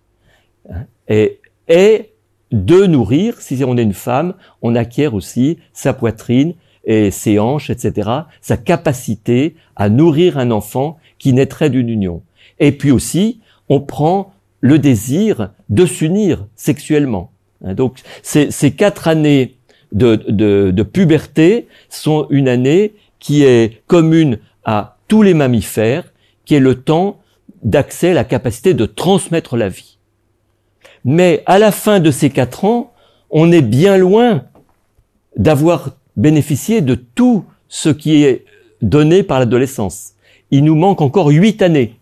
Et, 1.08 1.40
et 1.68 2.12
de 2.52 2.86
nourrir, 2.86 3.40
si 3.42 3.64
on 3.66 3.78
est 3.78 3.84
une 3.84 3.94
femme, 3.94 4.34
on 4.62 4.76
acquiert 4.76 5.14
aussi 5.14 5.58
sa 5.74 5.94
poitrine, 5.94 6.54
et 6.86 7.12
ses 7.12 7.40
hanches, 7.40 7.70
etc., 7.70 8.10
sa 8.42 8.58
capacité 8.58 9.56
à 9.76 9.90
nourrir 9.90 10.38
un 10.38 10.52
enfant 10.52 10.98
qui 11.20 11.34
naîtrait 11.34 11.70
d'une 11.70 11.90
union. 11.90 12.24
Et 12.60 12.72
puis 12.72 12.92
aussi, 12.92 13.40
on 13.70 13.80
prend 13.80 14.34
le 14.60 14.80
désir 14.80 15.52
de 15.70 15.86
s'unir 15.86 16.48
sexuellement. 16.56 17.32
Hein, 17.64 17.74
donc, 17.74 18.00
ces, 18.22 18.50
quatre 18.72 19.08
années 19.08 19.58
de, 19.92 20.16
de, 20.28 20.72
de, 20.72 20.84
puberté 20.84 21.68
sont 21.90 22.28
une 22.30 22.48
année 22.48 22.94
qui 23.20 23.44
est 23.44 23.82
commune 23.88 24.40
à 24.64 24.98
tous 25.08 25.22
les 25.22 25.34
mammifères, 25.34 26.14
qui 26.46 26.56
est 26.56 26.60
le 26.60 26.76
temps 26.76 27.20
d'accès 27.64 28.12
à 28.12 28.14
la 28.14 28.24
capacité 28.24 28.74
de 28.74 28.86
transmettre 28.86 29.58
la 29.58 29.70
vie. 29.70 29.98
Mais 31.04 31.44
à 31.46 31.60
la 31.60 31.72
fin 31.72 32.00
de 32.00 32.12
ces 32.12 32.30
quatre 32.30 32.66
ans, 32.66 32.94
on 33.30 33.52
est 33.52 33.62
bien 33.62 33.98
loin 33.98 34.46
d'avoir 35.36 35.92
bénéficier 36.16 36.82
de 36.82 36.96
tout 36.96 37.46
ce 37.68 37.90
qui 37.90 38.24
est 38.24 38.46
donné 38.82 39.24
par 39.24 39.40
l'adolescence. 39.40 40.14
Il 40.52 40.64
nous 40.64 40.76
manque 40.76 41.02
encore 41.02 41.28
huit 41.28 41.62
années. 41.62 41.96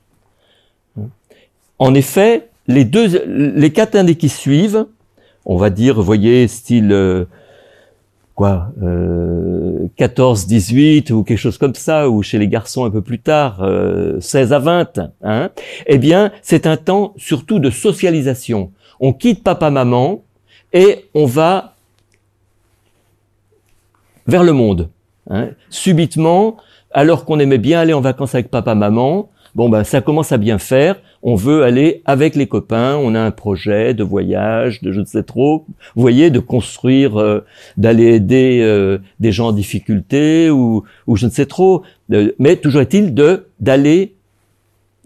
En 1.78 1.94
effet, 1.94 2.50
les 2.68 2.86
deux, 2.86 3.70
quatre 3.70 3.96
années 3.96 4.16
qui 4.16 4.30
suivent, 4.30 4.86
on 5.46 5.58
va 5.58 5.70
dire, 5.70 6.02
voyez, 6.02 6.48
style 6.48 6.92
euh, 6.92 7.26
quoi, 8.36 8.72
euh, 8.82 9.88
14, 9.96 10.48
18 10.48 11.12
ou 11.12 11.24
quelque 11.24 11.38
chose 11.38 11.58
comme 11.58 11.76
ça, 11.76 12.10
ou 12.10 12.22
chez 12.22 12.38
les 12.38 12.48
garçons 12.48 12.86
un 12.86 12.92
peu 12.92 13.02
plus 13.02 13.20
tard, 13.20 13.62
euh, 13.62 14.20
16 14.20 14.54
à 14.54 14.60
20, 14.60 15.00
hein, 15.24 15.50
eh 15.88 15.98
bien, 15.98 16.32
c'est 16.42 16.68
un 16.68 16.78
temps 16.78 17.14
surtout 17.18 17.60
de 17.60 17.70
socialisation. 17.70 18.72
On 19.00 19.14
quitte 19.14 19.44
papa-maman 19.44 20.24
et 20.74 21.06
on 21.14 21.26
va 21.26 21.76
vers 24.30 24.44
le 24.44 24.54
monde. 24.54 24.90
Hein. 25.30 25.50
Subitement, 25.70 26.58
alors 26.92 27.26
qu'on 27.26 27.40
aimait 27.40 27.58
bien 27.58 27.80
aller 27.80 27.94
en 27.94 28.02
vacances 28.02 28.36
avec 28.36 28.50
papa-maman, 28.50 29.30
bon 29.56 29.70
ben 29.70 29.84
ça 29.84 30.02
commence 30.02 30.32
à 30.32 30.38
bien 30.38 30.58
faire. 30.58 30.96
On 31.22 31.36
veut 31.36 31.64
aller 31.64 32.02
avec 32.06 32.36
les 32.36 32.48
copains, 32.48 32.96
on 32.96 33.14
a 33.14 33.20
un 33.20 33.32
projet 33.32 33.94
de 33.94 34.04
voyage, 34.04 34.82
de 34.82 34.92
je 34.92 35.02
ne 35.02 35.06
sais 35.06 35.24
trop. 35.24 35.66
Vous 35.96 36.02
voyez, 36.02 36.30
de 36.30 36.40
construire, 36.40 37.20
euh, 37.20 37.46
d'aller 37.76 38.14
aider 38.16 38.62
euh, 38.64 39.00
des 39.20 39.34
gens 39.34 39.50
en 39.50 39.52
difficulté 39.52 40.50
ou, 40.50 40.84
ou 41.08 41.16
je 41.18 41.26
ne 41.26 41.32
sais 41.32 41.46
trop. 41.46 41.84
mais 42.40 42.56
toujours 42.56 42.82
est-il 42.82 43.14
de 43.14 43.48
d'aller 43.60 44.16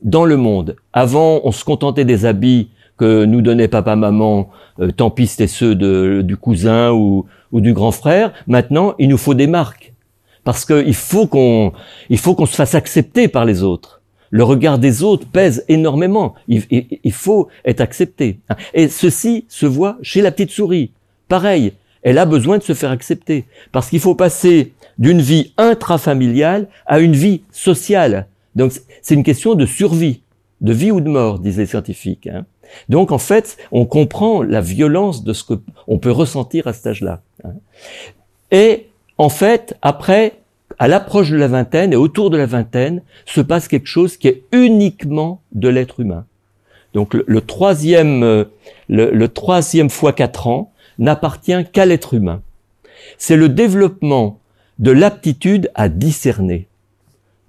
dans 0.03 0.25
le 0.25 0.37
monde. 0.37 0.75
Avant, 0.91 1.41
on 1.43 1.51
se 1.51 1.63
contentait 1.63 2.05
des 2.05 2.25
habits 2.25 2.69
que 2.97 3.25
nous 3.25 3.41
donnait 3.41 3.67
papa-maman, 3.67 4.49
euh, 4.79 4.91
tant 4.91 5.09
pis 5.09 5.27
c'était 5.27 5.47
ceux 5.47 5.75
de, 5.75 6.21
du 6.23 6.37
cousin 6.37 6.91
ou, 6.91 7.25
ou 7.51 7.61
du 7.61 7.73
grand 7.73 7.91
frère. 7.91 8.33
Maintenant, 8.47 8.95
il 8.99 9.09
nous 9.09 9.17
faut 9.17 9.33
des 9.33 9.47
marques 9.47 9.93
parce 10.43 10.65
qu'il 10.65 10.93
faut 10.95 11.27
qu'on 11.27 11.71
il 12.09 12.17
faut 12.17 12.35
qu'on 12.35 12.45
se 12.45 12.55
fasse 12.55 12.75
accepter 12.75 13.27
par 13.27 13.45
les 13.45 13.63
autres. 13.63 14.01
Le 14.29 14.43
regard 14.43 14.79
des 14.79 15.03
autres 15.03 15.27
pèse 15.27 15.63
énormément. 15.67 16.33
Il, 16.47 16.63
il, 16.71 17.11
faut 17.11 17.49
être 17.65 17.81
accepté. 17.81 18.39
Et 18.73 18.87
ceci 18.87 19.45
se 19.47 19.67
voit 19.67 19.97
chez 20.01 20.21
la 20.21 20.31
petite 20.31 20.49
souris. 20.49 20.89
Pareil, 21.27 21.73
elle 22.01 22.17
a 22.17 22.25
besoin 22.25 22.57
de 22.57 22.63
se 22.63 22.73
faire 22.73 22.89
accepter 22.89 23.45
parce 23.71 23.91
qu'il 23.91 23.99
faut 23.99 24.15
passer 24.15 24.73
d'une 24.97 25.21
vie 25.21 25.53
intrafamiliale 25.57 26.67
à 26.87 26.99
une 26.99 27.13
vie 27.13 27.43
sociale. 27.51 28.27
Donc 28.55 28.71
c'est 29.03 29.13
une 29.13 29.23
question 29.23 29.53
de 29.53 29.67
survie, 29.67 30.21
de 30.61 30.73
vie 30.73 30.91
ou 30.91 30.99
de 30.99 31.09
mort, 31.09 31.37
disent 31.37 31.59
les 31.59 31.67
scientifiques. 31.67 32.25
Hein. 32.25 32.45
Donc 32.89 33.11
en 33.11 33.17
fait, 33.17 33.57
on 33.71 33.85
comprend 33.85 34.41
la 34.41 34.61
violence 34.61 35.23
de 35.23 35.33
ce 35.33 35.43
que 35.43 35.53
on 35.87 35.97
peut 35.97 36.11
ressentir 36.11 36.67
à 36.67 36.73
cet 36.73 36.87
âge-là. 36.87 37.21
Hein. 37.43 37.53
Et 38.51 38.87
en 39.17 39.29
fait, 39.29 39.75
après, 39.81 40.33
à 40.79 40.87
l'approche 40.87 41.29
de 41.29 41.37
la 41.37 41.47
vingtaine 41.47 41.93
et 41.93 41.95
autour 41.95 42.29
de 42.29 42.37
la 42.37 42.45
vingtaine, 42.45 43.01
se 43.25 43.41
passe 43.41 43.67
quelque 43.67 43.87
chose 43.87 44.17
qui 44.17 44.27
est 44.27 44.43
uniquement 44.51 45.41
de 45.51 45.69
l'être 45.69 45.99
humain. 45.99 46.25
Donc 46.93 47.13
le, 47.13 47.41
troisième, 47.41 48.23
euh, 48.23 48.45
le, 48.87 49.27
troisième 49.27 49.89
fois 49.89 50.13
quatre 50.13 50.47
ans 50.47 50.71
n'appartient 50.99 51.65
qu'à 51.71 51.85
l'être 51.85 52.13
humain. 52.13 52.41
C'est 53.17 53.35
le 53.35 53.49
développement 53.49 54.39
de 54.79 54.91
l'aptitude 54.91 55.71
à 55.75 55.89
discerner. 55.89 56.67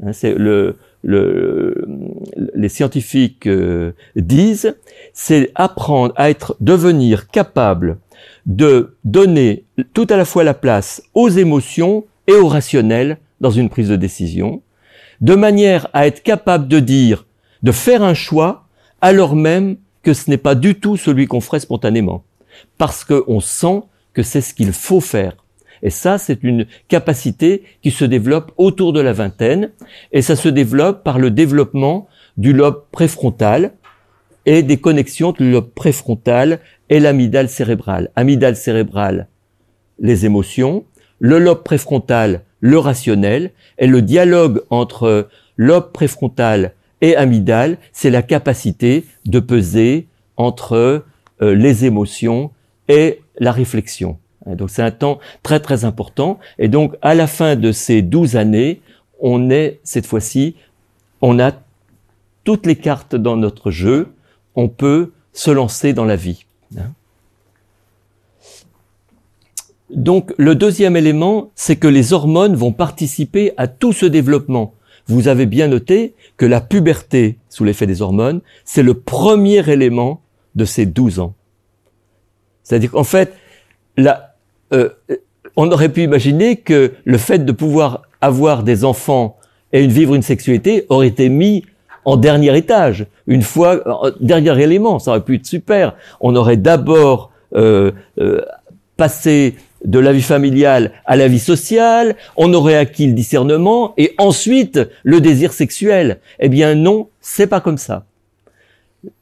Hein, 0.02 0.12
c'est 0.12 0.34
le, 0.34 0.78
le, 1.04 1.86
les 2.54 2.68
scientifiques 2.70 3.46
euh, 3.46 3.92
disent, 4.16 4.76
c'est 5.12 5.52
apprendre 5.54 6.14
à 6.16 6.30
être, 6.30 6.56
devenir 6.60 7.28
capable 7.28 7.98
de 8.46 8.96
donner 9.04 9.64
tout 9.92 10.06
à 10.08 10.16
la 10.16 10.24
fois 10.24 10.44
la 10.44 10.54
place 10.54 11.02
aux 11.12 11.28
émotions 11.28 12.04
et 12.26 12.32
au 12.32 12.48
rationnel 12.48 13.18
dans 13.40 13.50
une 13.50 13.68
prise 13.68 13.90
de 13.90 13.96
décision, 13.96 14.62
de 15.20 15.34
manière 15.34 15.88
à 15.92 16.06
être 16.06 16.22
capable 16.22 16.68
de 16.68 16.80
dire, 16.80 17.26
de 17.62 17.72
faire 17.72 18.02
un 18.02 18.14
choix, 18.14 18.66
alors 19.02 19.36
même 19.36 19.76
que 20.02 20.14
ce 20.14 20.30
n'est 20.30 20.38
pas 20.38 20.54
du 20.54 20.80
tout 20.80 20.96
celui 20.96 21.26
qu'on 21.26 21.40
ferait 21.40 21.60
spontanément, 21.60 22.24
parce 22.78 23.04
qu'on 23.04 23.40
sent 23.40 23.82
que 24.14 24.22
c'est 24.22 24.40
ce 24.40 24.54
qu'il 24.54 24.72
faut 24.72 25.00
faire. 25.00 25.43
Et 25.84 25.90
ça, 25.90 26.16
c'est 26.16 26.42
une 26.42 26.66
capacité 26.88 27.62
qui 27.82 27.90
se 27.90 28.06
développe 28.06 28.52
autour 28.56 28.94
de 28.94 29.00
la 29.00 29.12
vingtaine, 29.12 29.70
et 30.12 30.22
ça 30.22 30.34
se 30.34 30.48
développe 30.48 31.04
par 31.04 31.18
le 31.18 31.30
développement 31.30 32.08
du 32.38 32.54
lobe 32.54 32.84
préfrontal 32.90 33.72
et 34.46 34.62
des 34.62 34.78
connexions 34.78 35.28
entre 35.28 35.42
le 35.42 35.50
lobe 35.50 35.70
préfrontal 35.74 36.60
et 36.88 37.00
l'amygdale 37.00 37.50
cérébrale. 37.50 38.10
Amygdale 38.16 38.56
cérébrale, 38.56 39.28
les 39.98 40.24
émotions, 40.24 40.84
le 41.18 41.38
lobe 41.38 41.62
préfrontal, 41.62 42.42
le 42.60 42.78
rationnel, 42.78 43.52
et 43.78 43.86
le 43.86 44.00
dialogue 44.00 44.62
entre 44.70 45.28
lobe 45.58 45.92
préfrontal 45.92 46.72
et 47.02 47.14
amygdale, 47.14 47.76
c'est 47.92 48.10
la 48.10 48.22
capacité 48.22 49.04
de 49.26 49.38
peser 49.38 50.08
entre 50.38 51.04
euh, 51.42 51.54
les 51.54 51.84
émotions 51.84 52.52
et 52.88 53.20
la 53.38 53.52
réflexion. 53.52 54.18
Donc 54.46 54.70
c'est 54.70 54.82
un 54.82 54.90
temps 54.90 55.18
très 55.42 55.60
très 55.60 55.84
important. 55.84 56.38
Et 56.58 56.68
donc 56.68 56.94
à 57.02 57.14
la 57.14 57.26
fin 57.26 57.56
de 57.56 57.72
ces 57.72 58.02
douze 58.02 58.36
années, 58.36 58.80
on 59.20 59.50
est 59.50 59.80
cette 59.84 60.06
fois-ci, 60.06 60.56
on 61.20 61.38
a 61.38 61.52
toutes 62.44 62.66
les 62.66 62.76
cartes 62.76 63.16
dans 63.16 63.36
notre 63.36 63.70
jeu, 63.70 64.12
on 64.54 64.68
peut 64.68 65.12
se 65.32 65.50
lancer 65.50 65.92
dans 65.92 66.04
la 66.04 66.16
vie. 66.16 66.44
Hein. 66.76 66.92
Donc 69.90 70.34
le 70.36 70.54
deuxième 70.54 70.96
élément, 70.96 71.50
c'est 71.54 71.76
que 71.76 71.88
les 71.88 72.12
hormones 72.12 72.54
vont 72.54 72.72
participer 72.72 73.52
à 73.56 73.66
tout 73.66 73.92
ce 73.92 74.06
développement. 74.06 74.74
Vous 75.06 75.28
avez 75.28 75.46
bien 75.46 75.68
noté 75.68 76.14
que 76.36 76.46
la 76.46 76.60
puberté, 76.60 77.38
sous 77.48 77.64
l'effet 77.64 77.86
des 77.86 78.02
hormones, 78.02 78.40
c'est 78.64 78.82
le 78.82 78.94
premier 78.94 79.68
élément 79.70 80.22
de 80.54 80.64
ces 80.64 80.86
12 80.86 81.20
ans. 81.20 81.34
C'est-à-dire 82.62 82.90
qu'en 82.90 83.04
fait, 83.04 83.34
la, 83.96 84.33
euh, 84.72 84.88
on 85.56 85.70
aurait 85.70 85.88
pu 85.88 86.02
imaginer 86.02 86.56
que 86.56 86.92
le 87.04 87.18
fait 87.18 87.44
de 87.44 87.52
pouvoir 87.52 88.02
avoir 88.20 88.62
des 88.62 88.84
enfants 88.84 89.36
et 89.72 89.86
vivre 89.86 90.14
une 90.14 90.22
sexualité 90.22 90.86
aurait 90.88 91.08
été 91.08 91.28
mis 91.28 91.64
en 92.04 92.16
dernier 92.16 92.56
étage, 92.56 93.06
une 93.26 93.42
fois, 93.42 93.80
dernier 94.20 94.62
élément, 94.62 94.98
ça 94.98 95.12
aurait 95.12 95.24
pu 95.24 95.36
être 95.36 95.46
super. 95.46 95.94
On 96.20 96.36
aurait 96.36 96.58
d'abord 96.58 97.30
euh, 97.54 97.92
euh, 98.18 98.42
passé 98.96 99.56
de 99.84 99.98
la 99.98 100.12
vie 100.12 100.22
familiale 100.22 100.92
à 101.04 101.16
la 101.16 101.28
vie 101.28 101.38
sociale, 101.38 102.16
on 102.36 102.52
aurait 102.54 102.76
acquis 102.76 103.06
le 103.06 103.12
discernement 103.12 103.94
et 103.96 104.14
ensuite 104.18 104.80
le 105.02 105.20
désir 105.20 105.52
sexuel. 105.52 106.20
Eh 106.40 106.48
bien 106.48 106.74
non, 106.74 107.08
c'est 107.20 107.46
pas 107.46 107.60
comme 107.60 107.78
ça. 107.78 108.04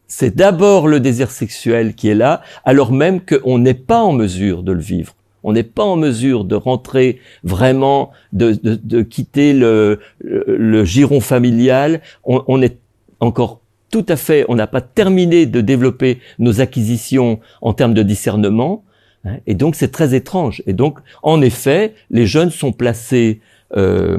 C'est 0.07 0.37
d'abord 0.37 0.88
le 0.88 1.00
désir 1.00 1.31
sexuel 1.31 1.94
qui 1.94 2.09
est 2.09 2.14
là, 2.14 2.42
alors 2.64 2.92
même 2.92 3.20
qu'on 3.20 3.59
n'est 3.59 3.74
pas 3.74 4.02
en 4.02 4.12
mesure 4.12 4.62
de 4.62 4.72
le 4.72 4.81
vivre. 4.81 5.14
On 5.44 5.52
n'est 5.52 5.62
pas 5.62 5.85
en 5.85 5.96
mesure 5.96 6.44
de 6.44 6.55
rentrer 6.55 7.20
vraiment, 7.44 8.11
de, 8.33 8.52
de, 8.62 9.02
quitter 9.02 9.52
le, 9.52 10.00
le, 10.20 10.85
giron 10.85 11.20
familial. 11.20 12.00
On, 12.24 12.42
on 12.46 12.62
est 12.62 12.78
encore 13.20 13.61
tout 13.90 14.07
à 14.09 14.16
fait, 14.16 14.44
on 14.48 14.55
n'a 14.55 14.66
pas 14.66 14.81
terminé 14.81 15.46
de 15.46 15.61
développer 15.61 16.18
nos 16.38 16.61
acquisitions 16.61 17.40
en 17.61 17.74
termes 17.74 17.94
de 17.94 18.02
discernement. 18.02 18.85
Hein, 19.24 19.37
et 19.46 19.55
donc 19.55 19.76
c'est 19.76 19.92
très 19.92 20.14
étrange. 20.14 20.62
Et 20.66 20.72
donc, 20.72 20.98
en 21.22 21.42
effet, 21.42 21.94
les 22.11 22.26
jeunes 22.26 22.50
sont 22.50 22.72
placés 22.72 23.40
euh, 23.76 24.18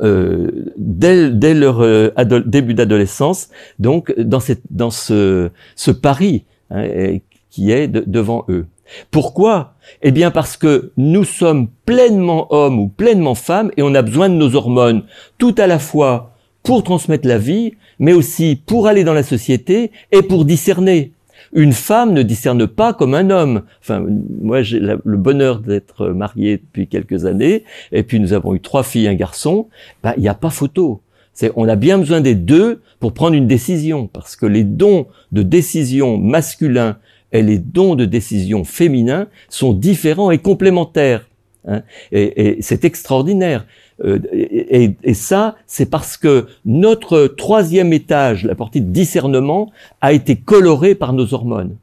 euh, 0.00 0.70
dès, 0.76 1.30
dès, 1.30 1.54
leur 1.54 1.80
euh, 1.82 2.10
début 2.46 2.74
d'adolescence, 2.74 3.50
donc 3.80 4.14
dans, 4.18 4.40
cette, 4.40 4.62
dans 4.70 4.90
ce, 4.90 5.50
ce 5.74 5.90
pari 5.90 6.44
hein, 6.70 7.18
qui 7.50 7.72
est 7.72 7.88
devant 7.88 8.44
eux. 8.48 8.66
Pourquoi 9.10 9.74
Eh 10.02 10.10
bien 10.10 10.30
parce 10.30 10.56
que 10.56 10.92
nous 10.96 11.24
sommes 11.24 11.68
pleinement 11.86 12.52
hommes 12.52 12.78
ou 12.78 12.88
pleinement 12.88 13.34
femmes 13.34 13.70
et 13.76 13.82
on 13.82 13.94
a 13.94 14.02
besoin 14.02 14.28
de 14.28 14.34
nos 14.34 14.54
hormones 14.54 15.02
tout 15.38 15.54
à 15.58 15.66
la 15.66 15.78
fois 15.78 16.34
pour 16.62 16.82
transmettre 16.82 17.26
la 17.26 17.38
vie, 17.38 17.74
mais 17.98 18.12
aussi 18.12 18.60
pour 18.66 18.86
aller 18.86 19.04
dans 19.04 19.14
la 19.14 19.22
société 19.22 19.90
et 20.12 20.22
pour 20.22 20.44
discerner. 20.44 21.12
Une 21.52 21.72
femme 21.72 22.12
ne 22.12 22.22
discerne 22.22 22.66
pas 22.66 22.92
comme 22.92 23.14
un 23.14 23.30
homme. 23.30 23.62
Enfin, 23.80 24.04
moi, 24.42 24.62
j'ai 24.62 24.80
le 24.80 25.16
bonheur 25.16 25.60
d'être 25.60 26.08
marié 26.08 26.58
depuis 26.58 26.86
quelques 26.86 27.24
années, 27.24 27.64
et 27.92 28.02
puis 28.02 28.20
nous 28.20 28.32
avons 28.32 28.54
eu 28.54 28.60
trois 28.60 28.82
filles, 28.82 29.08
un 29.08 29.14
garçon. 29.14 29.68
Ben, 30.02 30.12
il 30.16 30.22
n'y 30.22 30.28
a 30.28 30.34
pas 30.34 30.50
photo. 30.50 31.00
C'est, 31.32 31.52
on 31.56 31.68
a 31.68 31.76
bien 31.76 31.98
besoin 31.98 32.20
des 32.20 32.34
deux 32.34 32.82
pour 33.00 33.14
prendre 33.14 33.34
une 33.34 33.46
décision, 33.46 34.08
parce 34.08 34.36
que 34.36 34.44
les 34.44 34.64
dons 34.64 35.06
de 35.32 35.42
décision 35.42 36.18
masculins 36.18 36.98
et 37.32 37.42
les 37.42 37.58
dons 37.58 37.94
de 37.94 38.04
décision 38.04 38.64
féminins 38.64 39.26
sont 39.48 39.72
différents 39.72 40.30
et 40.30 40.38
complémentaires. 40.38 41.28
Hein. 41.66 41.82
et, 42.12 42.58
c'est 42.60 42.84
extraordinaire. 42.84 43.66
Euh, 44.04 44.18
et, 44.32 45.14
ça, 45.14 45.56
c'est 45.66 45.90
parce 45.90 46.16
que 46.16 46.46
notre 46.64 47.26
troisième 47.26 47.92
étage, 47.92 48.44
la 48.44 48.54
partie 48.54 48.80
de 48.80 48.90
discernement, 48.90 49.70
a 50.00 50.12
été 50.12 50.36
coloré 50.36 50.94
par 50.94 51.12
nos 51.12 51.34
hormones. 51.34 51.76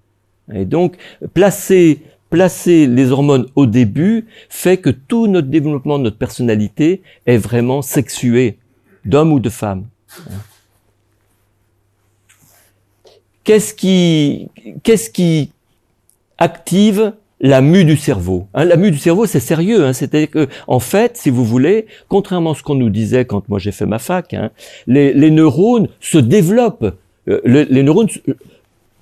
Et 0.54 0.66
donc, 0.66 0.96
placé 1.34 2.00
placer 2.30 2.88
les 2.88 3.12
hormones 3.12 3.46
au 3.56 3.66
début 3.66 4.26
fait 4.50 4.78
que 4.78 4.90
tout 4.90 5.28
notre 5.28 5.48
développement, 5.48 6.00
notre 6.00 6.18
personnalité 6.18 7.02
est 7.26 7.38
vraiment 7.38 7.82
sexué, 7.82 8.58
d'homme 9.06 9.32
ou 9.32 9.40
de 9.40 9.50
femme. 9.50 9.86
Qu'est-ce 13.46 13.74
qui, 13.74 14.50
qu'est-ce 14.84 15.10
qui 15.10 15.52
active 16.38 17.14
la 17.40 17.62
mue 17.62 17.86
du 17.86 17.96
cerveau. 17.96 18.48
Hein, 18.54 18.66
la 18.66 18.76
mue 18.76 18.92
du 18.92 18.98
cerveau, 18.98 19.26
c'est 19.26 19.40
sérieux. 19.40 19.86
Hein, 19.86 19.94
C'est-à-dire 19.94 20.32
que, 20.32 20.48
en 20.68 20.80
fait, 20.80 21.16
si 21.16 21.30
vous 21.30 21.46
voulez, 21.46 21.86
contrairement 22.08 22.52
à 22.52 22.56
ce 22.56 22.64
qu'on 22.64 22.76
nous 22.76 22.90
disait 22.90 23.26
quand 23.26 23.48
moi 23.50 23.60
j'ai 23.60 23.72
fait 23.72 23.86
ma 23.86 24.00
fac, 24.00 24.34
hein, 24.34 24.50
les, 24.88 25.14
neurones 25.32 25.88
se 26.00 26.18
développent. 26.18 26.96
Euh, 27.28 27.42
les, 27.46 27.66
les, 27.66 27.84
neurones, 27.84 28.08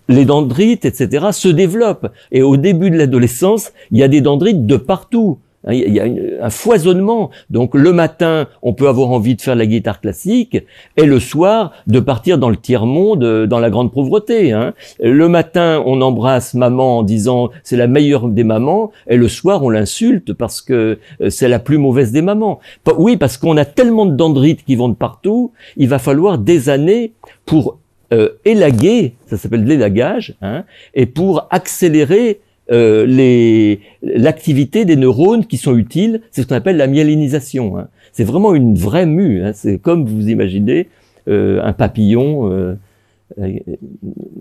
les 0.10 0.26
dendrites, 0.26 0.84
etc., 0.84 1.28
se 1.32 1.48
développent. 1.48 2.12
Et 2.32 2.42
au 2.42 2.58
début 2.58 2.90
de 2.90 2.98
l'adolescence, 2.98 3.72
il 3.92 4.00
y 4.00 4.04
a 4.04 4.10
des 4.10 4.22
dendrites 4.22 4.66
de 4.66 4.76
partout. 4.76 5.40
Hein, 5.66 5.74
il 5.74 5.94
y 5.94 6.00
a 6.00 6.06
un 6.42 6.50
foisonnement. 6.50 7.30
Donc 7.50 7.76
le 7.76 7.94
matin, 7.94 8.48
on 8.62 8.74
peut 8.74 8.88
avoir 8.88 9.12
envie 9.12 9.36
de 9.36 9.42
faire 9.42 9.56
la 9.56 9.66
guitare 9.66 10.02
classique, 10.02 10.58
et 10.98 11.06
le 11.06 11.20
soir, 11.20 11.72
de 11.88 12.00
partir 12.00 12.38
dans 12.38 12.50
le 12.50 12.58
tiers-monde, 12.58 13.24
euh, 13.24 13.48
dans 13.48 13.60
la 13.60 13.70
grande 13.70 13.92
pauvreté. 13.92 14.52
Hein. 14.52 14.74
Le 15.02 15.28
matin, 15.30 15.82
on 15.86 16.02
embrasse 16.02 16.54
maman 16.54 17.00
en 17.00 17.04
disant 17.04 17.50
c'est 17.64 17.78
la 17.78 17.88
meilleure 17.88 18.28
des 18.28 18.44
mamans, 18.44 18.92
et 19.08 19.18
le 19.18 19.28
soir, 19.28 19.64
on 19.64 19.70
l'insulte 19.70 20.34
parce 20.34 20.62
que 20.62 21.00
euh, 21.22 21.30
c'est 21.30 21.48
la 21.48 21.60
plus 21.60 21.78
mauvaise 21.78 22.12
des 22.12 22.22
mamans. 22.22 22.60
Oui, 22.98 23.18
parce 23.18 23.38
qu'on 23.38 23.58
a 23.58 23.66
tellement 23.66 24.06
de 24.06 24.16
dendrites 24.16 24.64
qui 24.66 24.76
vont 24.76 24.90
de 24.90 24.96
partout, 24.96 25.52
il 25.78 25.88
va 25.88 26.00
falloir 26.00 26.38
des 26.38 26.70
années 26.70 27.14
pour 27.46 27.78
euh, 28.12 28.30
élaguer, 28.46 29.16
ça 29.28 29.38
s'appelle 29.38 29.64
l'élagage, 29.64 30.36
hein, 30.42 30.66
et 30.94 31.06
pour 31.06 31.48
accélérer 31.50 32.42
euh, 32.72 33.76
l'activité 34.02 34.86
des 34.86 34.96
neurones 34.96 35.46
qui 35.46 35.58
sont 35.58 35.76
utiles, 35.76 36.22
c'est 36.32 36.44
ce 36.44 36.48
qu'on 36.48 36.56
appelle 36.56 36.78
la 36.78 36.88
myélinisation. 36.88 37.78
Hein. 37.78 37.88
C'est 38.12 38.24
vraiment 38.24 38.54
une 38.54 38.76
vraie 38.76 39.06
mue. 39.06 39.44
Hein. 39.44 39.52
C'est 39.54 39.80
comme 39.80 40.06
vous 40.06 40.30
imaginez 40.30 40.88
euh, 41.28 41.62
un 41.64 41.74
papillon, 41.74 42.52
euh, 42.52 42.76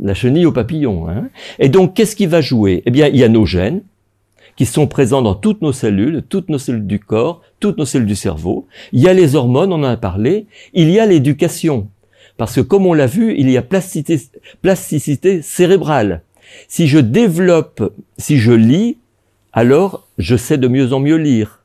la 0.01 0.15
chenille 0.15 0.47
au 0.47 0.53
papillon. 0.53 1.09
Hein. 1.09 1.29
Et 1.59 1.69
donc, 1.69 1.95
qu'est-ce 1.95 2.17
qui 2.17 2.27
va 2.27 2.41
jouer? 2.41 2.83
Eh 2.87 2.91
bien, 2.91 3.09
il 3.09 3.17
y 3.17 3.25
a 3.25 3.29
nos 3.29 3.47
gènes 3.47 3.83
qui 4.57 4.67
sont 4.67 4.87
présents 4.87 5.23
dans 5.23 5.35
toutes 5.35 5.63
nos 5.63 5.73
cellules, 5.73 6.23
toutes 6.29 6.49
nos 6.51 6.59
cellules 6.59 6.87
du 6.87 6.99
corps, 6.99 7.41
toutes 7.59 7.79
nos 7.79 7.87
cellules 7.87 8.07
du 8.07 8.17
cerveau. 8.17 8.67
Il 8.93 9.01
y 9.01 9.09
a 9.09 9.15
les 9.15 9.35
hormones, 9.35 9.73
on 9.73 9.77
en 9.77 9.85
a 9.85 9.97
parlé. 9.97 10.47
Il 10.75 10.91
y 10.91 11.01
a 11.01 11.07
l'éducation. 11.07 11.89
Parce 12.37 12.55
que 12.55 12.61
comme 12.61 12.87
on 12.87 12.95
l'a 12.95 13.07
vu, 13.07 13.35
il 13.37 13.51
y 13.51 13.57
a 13.57 13.63
plasticité, 13.63 14.21
plasticité 14.61 15.43
cérébrale. 15.43 16.23
Si 16.69 16.89
je 16.89 16.99
développe, 16.99 17.93
si 18.19 18.39
je 18.39 18.53
lis, 18.53 18.99
alors 19.53 20.09
je 20.19 20.37
sais 20.37 20.59
de 20.59 20.69
mieux 20.69 20.93
en 20.93 21.01
mieux 21.01 21.17
lire. 21.17 21.63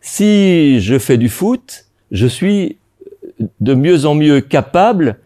Si 0.00 0.80
je 0.80 0.98
fais 0.98 1.18
du 1.18 1.28
foot, 1.28 1.86
je 2.10 2.26
suis 2.26 2.78
de 3.60 3.74
mieux 3.74 4.06
en 4.06 4.14
mieux 4.14 4.40
capable 4.40 5.18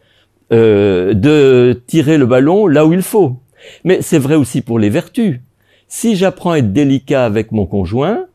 euh, 0.52 1.14
de 1.14 1.80
tirer 1.86 2.18
le 2.18 2.26
ballon 2.26 2.66
là 2.66 2.84
où 2.86 2.92
il 2.92 3.02
faut. 3.02 3.36
Mais 3.84 4.02
c'est 4.02 4.18
vrai 4.18 4.34
aussi 4.34 4.60
pour 4.60 4.78
les 4.78 4.90
vertus. 4.90 5.40
Si 5.88 6.16
j'apprends 6.16 6.52
à 6.52 6.58
être 6.58 6.72
délicat 6.72 7.24
avec 7.24 7.52
mon 7.52 7.66
conjoint, 7.66 8.26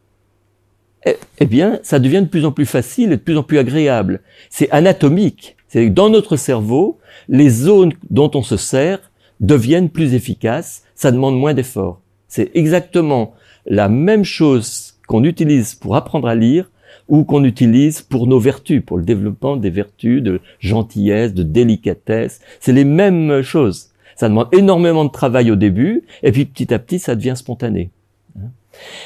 eh, 1.05 1.17
eh, 1.39 1.45
bien, 1.45 1.79
ça 1.83 1.99
devient 1.99 2.21
de 2.21 2.27
plus 2.27 2.45
en 2.45 2.51
plus 2.51 2.65
facile 2.65 3.11
et 3.11 3.17
de 3.17 3.21
plus 3.21 3.37
en 3.37 3.43
plus 3.43 3.57
agréable. 3.57 4.21
C'est 4.49 4.69
anatomique. 4.71 5.55
C'est 5.67 5.89
dans 5.89 6.09
notre 6.09 6.35
cerveau, 6.35 6.99
les 7.27 7.49
zones 7.49 7.93
dont 8.09 8.31
on 8.33 8.41
se 8.41 8.57
sert 8.57 9.08
deviennent 9.39 9.89
plus 9.89 10.13
efficaces, 10.13 10.83
ça 10.95 11.11
demande 11.11 11.37
moins 11.37 11.53
d'efforts. 11.53 12.01
C'est 12.27 12.51
exactement 12.55 13.33
la 13.65 13.89
même 13.89 14.23
chose 14.23 14.95
qu'on 15.07 15.23
utilise 15.23 15.75
pour 15.75 15.95
apprendre 15.95 16.27
à 16.27 16.35
lire 16.35 16.69
ou 17.07 17.23
qu'on 17.23 17.43
utilise 17.43 18.01
pour 18.01 18.27
nos 18.27 18.39
vertus, 18.39 18.83
pour 18.85 18.97
le 18.97 19.03
développement 19.03 19.57
des 19.57 19.69
vertus 19.69 20.21
de 20.21 20.41
gentillesse, 20.59 21.33
de 21.33 21.43
délicatesse. 21.43 22.39
C'est 22.59 22.73
les 22.73 22.83
mêmes 22.85 23.41
choses. 23.41 23.89
Ça 24.15 24.29
demande 24.29 24.49
énormément 24.51 25.05
de 25.05 25.11
travail 25.11 25.49
au 25.49 25.55
début, 25.55 26.03
et 26.23 26.31
puis 26.31 26.45
petit 26.45 26.73
à 26.73 26.79
petit, 26.79 26.99
ça 26.99 27.15
devient 27.15 27.35
spontané. 27.35 27.89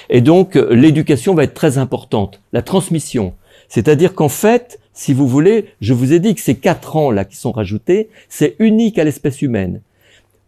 Et 0.10 0.22
donc, 0.22 0.56
l'éducation 0.56 1.34
va 1.34 1.44
être 1.44 1.54
très 1.54 1.78
importante. 1.78 2.42
La 2.52 2.62
transmission. 2.62 3.34
C'est-à-dire 3.70 4.14
qu'en 4.14 4.30
fait, 4.30 4.80
si 4.94 5.14
vous 5.14 5.28
voulez, 5.28 5.66
je 5.82 5.94
vous 5.94 6.14
ai 6.14 6.20
dit 6.20 6.36
que 6.36 6.42
ces 6.42 6.56
quatre 6.56 6.96
ans 6.96 7.12
là 7.12 7.26
qui 7.26 7.38
sont 7.38 7.52
rajoutés, 7.52 8.10
c'est 8.28 8.56
unique 8.60 9.00
à 9.00 9.04
l'espèce 9.04 9.42
humaine. 9.42 9.82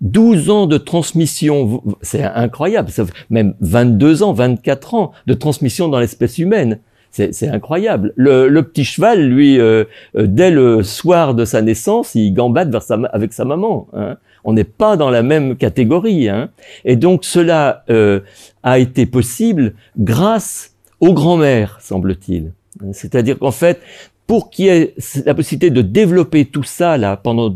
12 0.05 0.51
ans 0.51 0.67
de 0.67 0.77
transmission, 0.77 1.81
c'est 2.01 2.23
incroyable, 2.23 2.91
même 3.31 3.55
22 3.61 4.21
ans, 4.21 4.33
24 4.33 4.93
ans 4.93 5.11
de 5.25 5.33
transmission 5.33 5.87
dans 5.87 5.99
l'espèce 5.99 6.37
humaine. 6.37 6.79
C'est 7.09 7.47
incroyable. 7.47 8.11
Le, 8.17 8.61
petit 8.61 8.83
cheval, 8.83 9.25
lui, 9.25 9.57
euh, 9.57 9.85
euh, 10.17 10.27
dès 10.27 10.51
le 10.51 10.83
soir 10.83 11.33
de 11.33 11.45
sa 11.45 11.61
naissance, 11.61 12.13
il 12.13 12.33
gambade 12.33 12.69
vers 12.69 12.81
sa, 12.81 12.95
avec 13.13 13.31
sa 13.31 13.45
maman. 13.45 13.87
Hein. 13.93 14.17
On 14.43 14.51
n'est 14.51 14.65
pas 14.65 14.97
dans 14.97 15.09
la 15.09 15.23
même 15.23 15.55
catégorie. 15.55 16.27
Hein. 16.27 16.49
Et 16.83 16.97
donc 16.97 17.23
cela 17.23 17.85
euh, 17.89 18.19
a 18.63 18.79
été 18.79 19.05
possible 19.05 19.75
grâce 19.97 20.75
aux 20.99 21.13
grands-mères, 21.13 21.77
semble-t-il. 21.79 22.51
C'est-à-dire 22.91 23.39
qu'en 23.39 23.51
fait, 23.51 23.79
pour 24.27 24.49
qu'il 24.49 24.65
y 24.65 24.69
ait 24.69 24.95
la 25.25 25.35
possibilité 25.35 25.69
de 25.69 25.81
développer 25.81 26.45
tout 26.45 26.63
ça 26.63 26.97
là 26.97 27.17
pendant 27.17 27.55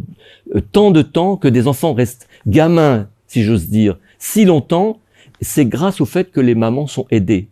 tant 0.72 0.92
de 0.92 1.02
temps, 1.02 1.38
que 1.38 1.48
des 1.48 1.68
enfants 1.68 1.94
restent 1.94 2.28
gamin, 2.46 3.10
si 3.28 3.44
j'ose 3.44 3.70
dire, 3.70 3.98
si 4.18 4.46
longtemps, 4.46 5.00
c'est 5.42 5.66
grâce 5.66 6.02
au 6.02 6.06
fait 6.06 6.32
que 6.32 6.42
les 6.42 6.56
mamans 6.56 6.88
sont 6.88 7.08
aidées. 7.12 7.48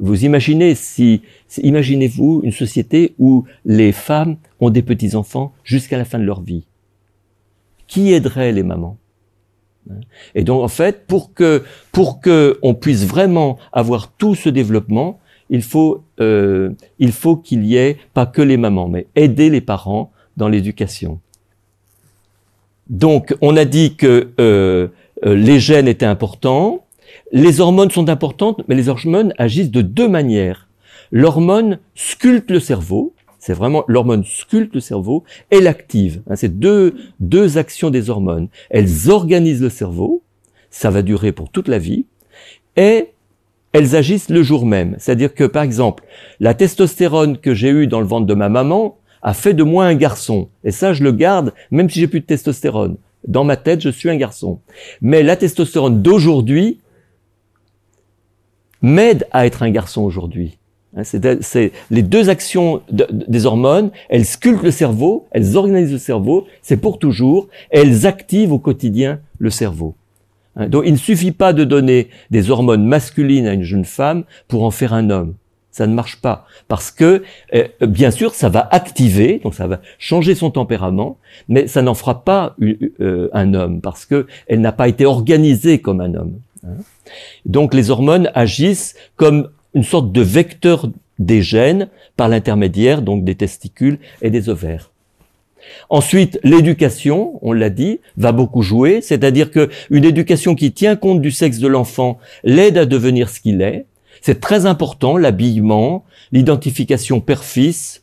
Vous 0.00 0.24
imaginez 0.24 0.74
si, 0.74 1.22
imaginez-vous 1.58 2.40
une 2.44 2.52
société 2.52 3.14
où 3.18 3.44
les 3.64 3.92
femmes 3.92 4.36
ont 4.60 4.70
des 4.70 4.82
petits 4.82 5.14
enfants 5.14 5.52
jusqu'à 5.64 5.98
la 5.98 6.06
fin 6.06 6.18
de 6.18 6.24
leur 6.24 6.40
vie. 6.40 6.64
Qui 7.86 8.12
aiderait 8.12 8.52
les 8.52 8.62
mamans? 8.62 8.96
Et 10.34 10.42
donc 10.42 10.62
en 10.62 10.68
fait, 10.68 11.06
pour 11.06 11.32
que 11.32 11.62
pour 11.92 12.20
que 12.20 12.58
on 12.62 12.74
puisse 12.74 13.04
vraiment 13.04 13.58
avoir 13.72 14.10
tout 14.12 14.34
ce 14.34 14.48
développement, 14.48 15.20
il 15.50 15.62
faut 15.62 16.04
euh, 16.20 16.70
il 16.98 17.12
faut 17.12 17.36
qu'il 17.36 17.64
y 17.64 17.76
ait 17.76 17.98
pas 18.14 18.26
que 18.26 18.42
les 18.42 18.56
mamans, 18.56 18.88
mais 18.88 19.06
aider 19.14 19.50
les 19.50 19.60
parents 19.60 20.12
dans 20.36 20.48
l'éducation. 20.48 21.20
Donc, 22.88 23.34
on 23.40 23.56
a 23.56 23.64
dit 23.64 23.96
que 23.96 24.30
euh, 24.40 24.88
euh, 25.24 25.34
les 25.34 25.58
gènes 25.58 25.88
étaient 25.88 26.06
importants, 26.06 26.84
les 27.32 27.60
hormones 27.60 27.90
sont 27.90 28.08
importantes, 28.08 28.62
mais 28.68 28.74
les 28.74 28.88
hormones 28.88 29.32
agissent 29.38 29.70
de 29.70 29.82
deux 29.82 30.08
manières. 30.08 30.68
L'hormone 31.10 31.78
sculpte 31.94 32.50
le 32.50 32.60
cerveau, 32.60 33.14
c'est 33.38 33.54
vraiment 33.54 33.84
l'hormone 33.88 34.24
sculpte 34.24 34.74
le 34.74 34.80
cerveau, 34.80 35.24
et 35.50 35.60
l'active. 35.60 36.22
Hein, 36.28 36.36
c'est 36.36 36.58
deux, 36.58 36.94
deux 37.18 37.58
actions 37.58 37.90
des 37.90 38.10
hormones. 38.10 38.48
Elles 38.70 39.10
organisent 39.10 39.62
le 39.62 39.70
cerveau, 39.70 40.22
ça 40.70 40.90
va 40.90 41.02
durer 41.02 41.32
pour 41.32 41.50
toute 41.50 41.68
la 41.68 41.78
vie, 41.78 42.06
et 42.76 43.12
elles 43.76 43.94
agissent 43.94 44.30
le 44.30 44.42
jour 44.42 44.64
même. 44.64 44.96
C'est-à-dire 44.98 45.34
que, 45.34 45.44
par 45.44 45.62
exemple, 45.62 46.04
la 46.40 46.54
testostérone 46.54 47.36
que 47.36 47.52
j'ai 47.52 47.68
eue 47.68 47.86
dans 47.86 48.00
le 48.00 48.06
ventre 48.06 48.26
de 48.26 48.32
ma 48.32 48.48
maman, 48.48 48.96
a 49.20 49.34
fait 49.34 49.52
de 49.52 49.64
moi 49.64 49.84
un 49.84 49.94
garçon. 49.94 50.48
Et 50.64 50.70
ça, 50.70 50.94
je 50.94 51.04
le 51.04 51.12
garde, 51.12 51.52
même 51.70 51.90
si 51.90 52.00
j'ai 52.00 52.06
plus 52.06 52.20
de 52.20 52.24
testostérone. 52.24 52.96
Dans 53.28 53.44
ma 53.44 53.56
tête, 53.56 53.82
je 53.82 53.90
suis 53.90 54.08
un 54.08 54.16
garçon. 54.16 54.60
Mais 55.02 55.22
la 55.22 55.36
testostérone 55.36 56.00
d'aujourd'hui 56.00 56.80
m'aide 58.80 59.26
à 59.30 59.44
être 59.44 59.62
un 59.62 59.70
garçon 59.70 60.02
aujourd'hui. 60.02 60.56
Hein, 60.96 61.02
c'est 61.04 61.72
les 61.90 62.02
deux 62.02 62.30
actions 62.30 62.80
des 62.90 63.44
hormones, 63.44 63.90
elles 64.08 64.24
sculptent 64.24 64.62
le 64.62 64.70
cerveau, 64.70 65.26
elles 65.32 65.56
organisent 65.56 65.92
le 65.92 65.98
cerveau, 65.98 66.46
c'est 66.62 66.78
pour 66.78 66.98
toujours, 66.98 67.48
elles 67.70 68.06
activent 68.06 68.52
au 68.52 68.58
quotidien 68.58 69.20
le 69.38 69.50
cerveau. 69.50 69.96
Hein, 70.56 70.68
donc 70.68 70.84
il 70.86 70.92
ne 70.92 70.98
suffit 70.98 71.32
pas 71.32 71.52
de 71.52 71.64
donner 71.64 72.08
des 72.30 72.50
hormones 72.50 72.84
masculines 72.84 73.46
à 73.46 73.52
une 73.52 73.62
jeune 73.62 73.84
femme 73.84 74.24
pour 74.48 74.64
en 74.64 74.70
faire 74.70 74.92
un 74.92 75.10
homme. 75.10 75.34
Ça 75.70 75.86
ne 75.86 75.92
marche 75.92 76.22
pas. 76.22 76.46
Parce 76.68 76.90
que 76.90 77.22
euh, 77.54 77.66
bien 77.82 78.10
sûr 78.10 78.34
ça 78.34 78.48
va 78.48 78.66
activer 78.70 79.40
donc 79.44 79.54
ça 79.54 79.66
va 79.66 79.80
changer 79.98 80.34
son 80.34 80.50
tempérament 80.50 81.18
mais 81.48 81.66
ça 81.66 81.82
n'en 81.82 81.94
fera 81.94 82.24
pas 82.24 82.56
euh, 83.00 83.28
un 83.32 83.52
homme 83.54 83.80
parce 83.80 84.06
que 84.06 84.26
elle 84.46 84.60
n'a 84.60 84.72
pas 84.72 84.88
été 84.88 85.04
organisée 85.04 85.80
comme 85.80 86.00
un 86.00 86.14
homme. 86.14 86.40
Hein. 86.66 86.78
donc 87.44 87.74
les 87.74 87.90
hormones 87.90 88.30
agissent 88.34 88.96
comme 89.16 89.50
une 89.74 89.84
sorte 89.84 90.10
de 90.10 90.22
vecteur 90.22 90.88
des 91.18 91.42
gènes 91.42 91.88
par 92.16 92.28
l'intermédiaire 92.28 93.02
donc 93.02 93.24
des 93.24 93.34
testicules 93.34 93.98
et 94.22 94.30
des 94.30 94.48
ovaires 94.48 94.90
Ensuite, 95.88 96.38
l'éducation, 96.42 97.38
on 97.42 97.52
l'a 97.52 97.70
dit, 97.70 98.00
va 98.16 98.32
beaucoup 98.32 98.62
jouer, 98.62 99.00
c'est-à-dire 99.00 99.50
que 99.50 99.68
une 99.90 100.04
éducation 100.04 100.54
qui 100.54 100.72
tient 100.72 100.96
compte 100.96 101.20
du 101.20 101.30
sexe 101.30 101.58
de 101.58 101.68
l'enfant 101.68 102.18
l'aide 102.44 102.78
à 102.78 102.86
devenir 102.86 103.28
ce 103.28 103.40
qu'il 103.40 103.62
est, 103.62 103.86
c'est 104.20 104.40
très 104.40 104.66
important, 104.66 105.16
l'habillement, 105.16 106.04
l'identification 106.32 107.20
père-fils, 107.20 108.02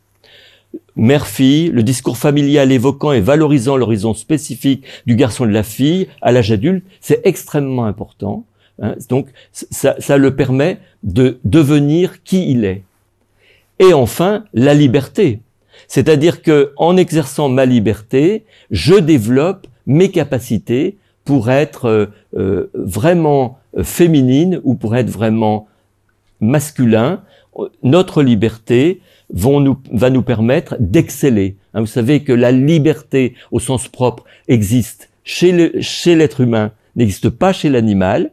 mère-fille, 0.95 1.70
le 1.70 1.84
discours 1.84 2.18
familial 2.18 2.72
évoquant 2.72 3.11
et 3.11 3.22
valorisant 3.22 3.78
l'horizon 3.78 4.14
spécifique 4.14 4.86
du 5.05 5.16
garçon 5.16 5.45
et 5.45 5.49
de 5.49 5.53
la 5.53 5.64
fille 5.64 6.07
à 6.22 6.32
l'âge 6.32 6.51
adulte, 6.51 6.86
c'est 7.01 7.22
extrêmement 7.26 7.86
important 7.86 8.45
Hein. 8.82 8.95
Donc 9.09 9.28
ça, 9.51 9.95
ça 9.99 10.18
le 10.18 10.36
permet 10.36 10.80
de 11.03 11.39
devenir 11.43 12.24
qui 12.24 12.49
il 12.51 12.66
est. 12.66 12.84
Et 13.80 13.93
enfin, 13.93 14.45
la 14.53 14.74
liberté. 14.74 15.39
C'est-à-dire 15.88 16.41
que 16.41 16.71
en 16.77 16.97
exerçant 16.97 17.49
ma 17.49 17.65
liberté, 17.65 18.45
je 18.71 18.95
développe 18.95 19.67
mes 19.86 20.09
capacités 20.09 20.97
pour 21.25 21.49
être 21.49 21.86
euh, 21.86 22.05
euh, 22.36 22.69
vraiment 22.73 23.59
féminine 23.84 24.61
ou 24.63 24.75
pour 24.75 24.95
être 24.95 25.09
vraiment 25.09 25.67
masculin. 26.39 27.23
Notre 27.81 28.21
liberté 28.21 29.01
va 29.31 30.09
nous 30.09 30.21
permettre 30.21 30.75
d'exceller. 30.79 31.55
Hein, 31.73 31.81
vous 31.81 31.88
savez 31.88 32.23
que 32.23 32.34
la 32.34 32.51
liberté 32.51 33.34
au 33.51 33.59
sens 33.59 33.88
propre 33.88 34.25
existe 34.47 35.09
chez 35.23 36.15
l'être 36.15 36.41
humain, 36.41 36.71
n'existe 36.95 37.29
pas 37.29 37.53
chez 37.53 37.69
l'animal. 37.69 38.31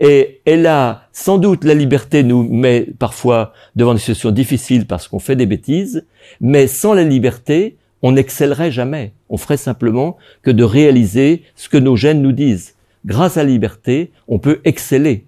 Et 0.00 0.40
elle 0.44 0.66
a 0.66 1.08
sans 1.12 1.38
doute 1.38 1.64
la 1.64 1.74
liberté 1.74 2.22
nous 2.22 2.44
met 2.44 2.86
parfois 2.98 3.52
devant 3.74 3.94
des 3.94 4.00
situations 4.00 4.30
difficiles 4.30 4.86
parce 4.86 5.08
qu'on 5.08 5.18
fait 5.18 5.34
des 5.34 5.46
bêtises, 5.46 6.04
mais 6.40 6.68
sans 6.68 6.94
la 6.94 7.02
liberté, 7.02 7.76
on 8.02 8.12
n'excellerait 8.12 8.70
jamais. 8.70 9.12
On 9.28 9.36
ferait 9.36 9.56
simplement 9.56 10.16
que 10.42 10.50
de 10.50 10.62
réaliser 10.62 11.42
ce 11.56 11.68
que 11.68 11.78
nos 11.78 11.96
gènes 11.96 12.22
nous 12.22 12.32
disent. 12.32 12.74
Grâce 13.06 13.36
à 13.36 13.42
la 13.42 13.50
liberté, 13.50 14.12
on 14.28 14.38
peut 14.38 14.60
exceller. 14.64 15.24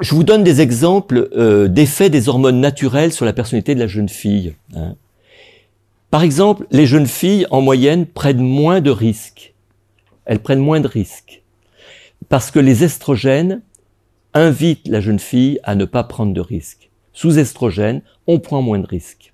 Je 0.00 0.14
vous 0.14 0.24
donne 0.24 0.42
des 0.42 0.60
exemples 0.60 1.28
euh, 1.36 1.68
d'effets 1.68 2.10
des 2.10 2.28
hormones 2.28 2.60
naturelles 2.60 3.12
sur 3.12 3.24
la 3.24 3.32
personnalité 3.32 3.74
de 3.74 3.80
la 3.80 3.86
jeune 3.86 4.08
fille. 4.08 4.54
Hein. 4.74 4.96
Par 6.10 6.22
exemple, 6.22 6.66
les 6.70 6.86
jeunes 6.86 7.06
filles, 7.06 7.46
en 7.50 7.60
moyenne, 7.60 8.06
prennent 8.06 8.42
moins 8.42 8.80
de 8.80 8.90
risques 8.90 9.53
elles 10.24 10.40
prennent 10.40 10.60
moins 10.60 10.80
de 10.80 10.88
risques. 10.88 11.42
Parce 12.28 12.50
que 12.50 12.58
les 12.58 12.84
estrogènes 12.84 13.62
invitent 14.32 14.88
la 14.88 15.00
jeune 15.00 15.18
fille 15.18 15.60
à 15.62 15.74
ne 15.74 15.84
pas 15.84 16.04
prendre 16.04 16.32
de 16.32 16.40
risques. 16.40 16.90
Sous 17.12 17.38
estrogène, 17.38 18.02
on 18.26 18.40
prend 18.40 18.62
moins 18.62 18.78
de 18.78 18.86
risques. 18.86 19.32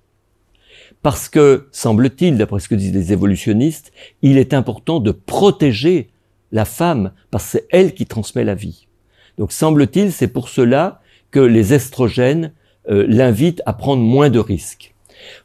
Parce 1.01 1.29
que, 1.29 1.67
semble-t-il, 1.71 2.37
d'après 2.37 2.59
ce 2.59 2.69
que 2.69 2.75
disent 2.75 2.93
les 2.93 3.11
évolutionnistes, 3.11 3.91
il 4.21 4.37
est 4.37 4.53
important 4.53 4.99
de 4.99 5.11
protéger 5.11 6.09
la 6.51 6.65
femme, 6.65 7.11
parce 7.31 7.45
que 7.45 7.51
c'est 7.51 7.67
elle 7.71 7.93
qui 7.93 8.05
transmet 8.05 8.43
la 8.43 8.53
vie. 8.53 8.87
Donc, 9.37 9.51
semble-t-il, 9.51 10.11
c'est 10.11 10.27
pour 10.27 10.49
cela 10.49 11.01
que 11.31 11.39
les 11.39 11.73
estrogènes 11.73 12.53
euh, 12.89 13.05
l'invitent 13.07 13.63
à 13.65 13.73
prendre 13.73 14.03
moins 14.03 14.29
de 14.29 14.39
risques. 14.39 14.93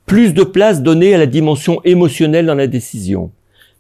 Plus 0.05 0.35
de 0.35 0.43
place 0.43 0.83
donnée 0.83 1.15
à 1.15 1.19
la 1.19 1.27
dimension 1.27 1.81
émotionnelle 1.85 2.47
dans 2.47 2.55
la 2.55 2.67
décision 2.67 3.31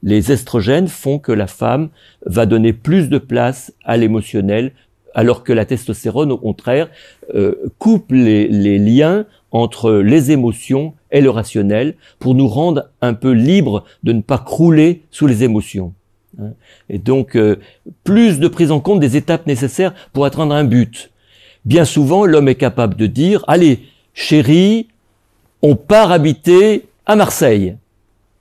les 0.06 0.30
estrogènes 0.30 0.86
font 0.86 1.18
que 1.18 1.32
la 1.32 1.48
femme 1.48 1.88
va 2.24 2.46
donner 2.46 2.72
plus 2.72 3.08
de 3.08 3.18
place 3.18 3.74
à 3.84 3.96
l'émotionnel, 3.96 4.70
alors 5.14 5.42
que 5.42 5.52
la 5.52 5.64
testostérone, 5.64 6.30
au 6.30 6.38
contraire, 6.38 6.88
euh, 7.34 7.56
coupe 7.78 8.12
les, 8.12 8.78
liens 8.78 9.26
entre 9.50 9.94
les 9.94 10.30
émotions 10.30 10.94
et 11.10 11.20
le 11.20 11.30
rationnel 11.30 11.94
pour 12.20 12.36
nous 12.36 12.46
rendre 12.46 12.88
un 13.02 13.14
peu 13.14 13.32
libres 13.32 13.82
de 14.04 14.12
ne 14.12 14.20
pas 14.20 14.38
crouler 14.38 15.02
sous 15.10 15.26
les 15.26 15.42
émotions. 15.42 15.92
Hein. 16.40 16.52
Et 16.88 16.98
donc, 16.98 17.34
euh, 17.34 17.56
plus 18.04 18.38
de 18.38 18.46
prise 18.46 18.70
en 18.70 18.78
compte 18.78 19.00
des 19.00 19.16
étapes 19.16 19.48
nécessaires 19.48 19.92
pour 20.12 20.24
atteindre 20.24 20.54
un 20.54 20.64
but. 20.64 21.10
Bien 21.64 21.84
souvent, 21.84 22.26
l'homme 22.26 22.48
est 22.48 22.54
capable 22.54 22.94
de 22.94 23.08
dire, 23.08 23.42
allez, 23.48 23.80
chérie, 24.14 24.86
on 25.62 25.74
part 25.74 26.12
habiter 26.12 26.84
à 27.06 27.16
Marseille. 27.16 27.76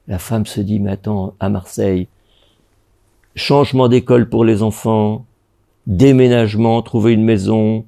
La 0.08 0.20
femme 0.20 0.45
se 0.45 0.62
dit, 0.62 0.80
mais 0.80 0.91
attends, 0.91 1.34
à 1.39 1.49
Marseille, 1.49 2.08
changement 3.36 3.88
d'école 3.88 4.30
pour 4.30 4.45
les 4.45 4.62
enfants, 4.62 5.26
déménagement, 5.88 6.82
trouver 6.82 7.14
une 7.14 7.24
maison, 7.24 7.86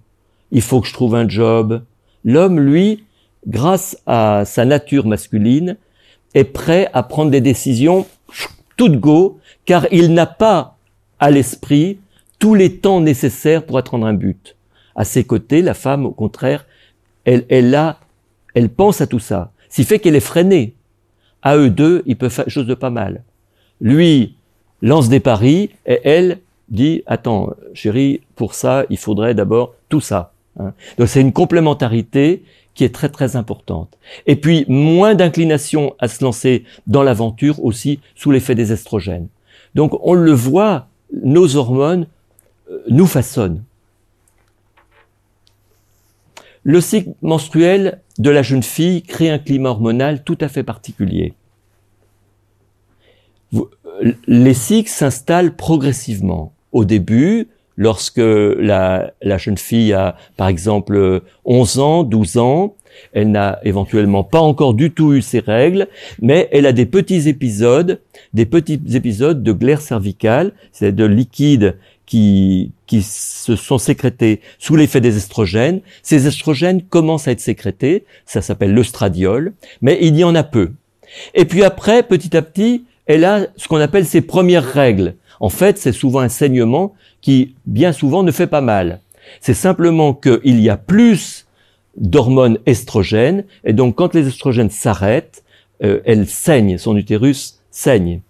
il 0.51 0.61
faut 0.61 0.81
que 0.81 0.87
je 0.87 0.93
trouve 0.93 1.15
un 1.15 1.29
job. 1.29 1.83
L'homme, 2.25 2.59
lui, 2.59 3.03
grâce 3.45 4.01
à 4.07 4.43
sa 4.45 4.65
nature 4.65 5.05
masculine, 5.05 5.77
est 6.33 6.43
prêt 6.43 6.89
à 6.93 7.03
prendre 7.03 7.31
des 7.31 7.41
décisions 7.41 8.05
toutes 8.77 8.99
go, 8.99 9.39
car 9.65 9.87
il 9.91 10.13
n'a 10.13 10.27
pas 10.27 10.77
à 11.19 11.31
l'esprit 11.31 11.99
tous 12.39 12.53
les 12.53 12.77
temps 12.77 13.01
nécessaires 13.01 13.65
pour 13.65 13.77
atteindre 13.77 14.05
un 14.05 14.13
but. 14.13 14.55
À 14.95 15.03
ses 15.03 15.23
côtés, 15.23 15.61
la 15.61 15.73
femme, 15.73 16.05
au 16.05 16.11
contraire, 16.11 16.65
elle, 17.25 17.45
elle 17.49 17.73
a, 17.75 17.99
elle 18.53 18.69
pense 18.69 19.01
à 19.01 19.07
tout 19.07 19.19
ça. 19.19 19.51
Ce 19.69 19.77
qui 19.77 19.83
fait 19.83 19.99
qu'elle 19.99 20.15
est 20.15 20.19
freinée 20.19 20.75
à 21.47 21.55
eux 21.55 21.69
deux, 21.69 22.03
ils 22.05 22.17
peuvent 22.17 22.29
faire 22.29 22.49
chose 22.49 22.67
de 22.67 22.73
pas 22.73 22.89
mal. 22.89 23.23
Lui 23.79 24.35
lance 24.81 25.07
des 25.07 25.21
paris 25.21 25.69
et 25.85 26.01
elle 26.03 26.39
dit 26.67 27.03
attends 27.07 27.53
chérie 27.73 28.19
pour 28.35 28.53
ça 28.53 28.83
il 28.89 28.97
faudrait 28.97 29.33
d'abord 29.33 29.73
tout 29.87 30.01
ça. 30.01 30.33
Hein. 30.59 30.73
Donc 30.97 31.07
c'est 31.07 31.21
une 31.21 31.31
complémentarité 31.31 32.43
qui 32.73 32.83
est 32.83 32.93
très 32.93 33.07
très 33.07 33.37
importante. 33.37 33.97
Et 34.25 34.35
puis 34.35 34.65
moins 34.67 35.15
d'inclination 35.15 35.95
à 35.99 36.09
se 36.09 36.21
lancer 36.21 36.65
dans 36.85 37.01
l'aventure 37.01 37.63
aussi 37.63 38.01
sous 38.13 38.31
l'effet 38.31 38.53
des 38.53 38.73
estrogènes. 38.73 39.29
Donc 39.73 39.97
on 40.03 40.15
le 40.15 40.33
voit, 40.33 40.87
nos 41.23 41.55
hormones 41.55 42.07
euh, 42.69 42.83
nous 42.89 43.07
façonnent. 43.07 43.63
Le 46.67 46.81
cycle 46.81 47.11
menstruel 47.21 48.01
de 48.19 48.29
la 48.29 48.41
jeune 48.41 48.61
fille 48.61 49.01
crée 49.01 49.29
un 49.29 49.39
climat 49.39 49.69
hormonal 49.69 50.25
tout 50.25 50.37
à 50.41 50.49
fait 50.49 50.63
particulier. 50.63 51.33
Les 54.27 54.53
cycles 54.53 54.89
s'installent 54.89 55.55
progressivement. 55.55 56.51
Au 56.73 56.83
début, 56.83 57.47
lorsque 57.77 58.17
la, 58.17 59.13
jeune 59.37 59.57
fille 59.57 59.93
a, 59.93 60.17
par 60.35 60.49
exemple, 60.49 61.21
11 61.45 61.79
ans, 61.79 62.03
12 62.03 62.37
ans, 62.37 62.75
elle 63.13 63.31
n'a 63.31 63.59
éventuellement 63.63 64.25
pas 64.25 64.41
encore 64.41 64.73
du 64.73 64.91
tout 64.91 65.13
eu 65.13 65.21
ses 65.21 65.39
règles, 65.39 65.87
mais 66.21 66.49
elle 66.51 66.65
a 66.65 66.73
des 66.73 66.85
petits 66.85 67.29
épisodes, 67.29 68.01
des 68.33 68.45
petits 68.45 68.81
épisodes 68.93 69.41
de 69.41 69.51
glaire 69.53 69.79
cervicale, 69.79 70.51
c'est 70.73 70.91
de 70.91 71.05
liquide 71.05 71.77
qui, 72.07 72.71
qui 72.87 73.03
se 73.03 73.55
sont 73.55 73.77
sécrétés 73.77 74.41
sous 74.57 74.75
l'effet 74.75 75.01
des 75.01 75.17
estrogènes. 75.17 75.81
Ces 76.01 76.25
estrogènes 76.25 76.81
commencent 76.81 77.27
à 77.27 77.31
être 77.31 77.41
sécrétés, 77.41 78.05
ça 78.25 78.41
s'appelle 78.41 78.73
l'œstradiol, 78.73 79.53
mais 79.81 79.99
il 80.01 80.17
y 80.17 80.23
en 80.23 80.33
a 80.33 80.43
peu. 80.43 80.71
Et 81.35 81.45
puis 81.45 81.63
après, 81.63 82.01
petit 82.01 82.35
à 82.35 82.41
petit, 82.41 82.85
elle 83.05 83.25
a 83.25 83.47
ce 83.57 83.67
qu'on 83.67 83.77
appelle 83.77 84.05
ses 84.05 84.21
premières 84.21 84.65
règles. 84.65 85.15
En 85.39 85.49
fait, 85.49 85.77
c'est 85.77 85.91
souvent 85.91 86.21
un 86.21 86.29
saignement 86.29 86.95
qui, 87.21 87.55
bien 87.65 87.91
souvent, 87.91 88.23
ne 88.23 88.31
fait 88.31 88.47
pas 88.47 88.61
mal. 88.61 89.01
C'est 89.39 89.53
simplement 89.53 90.13
qu'il 90.13 90.59
y 90.59 90.69
a 90.69 90.77
plus 90.77 91.45
d'hormones 91.97 92.59
estrogènes, 92.65 93.43
et 93.65 93.73
donc 93.73 93.95
quand 93.95 94.13
les 94.13 94.27
estrogènes 94.27 94.69
s'arrêtent, 94.69 95.43
euh, 95.83 95.99
elle 96.05 96.27
saigne, 96.27 96.77
son 96.77 96.95
utérus 96.95 97.59
saigne. 97.69 98.21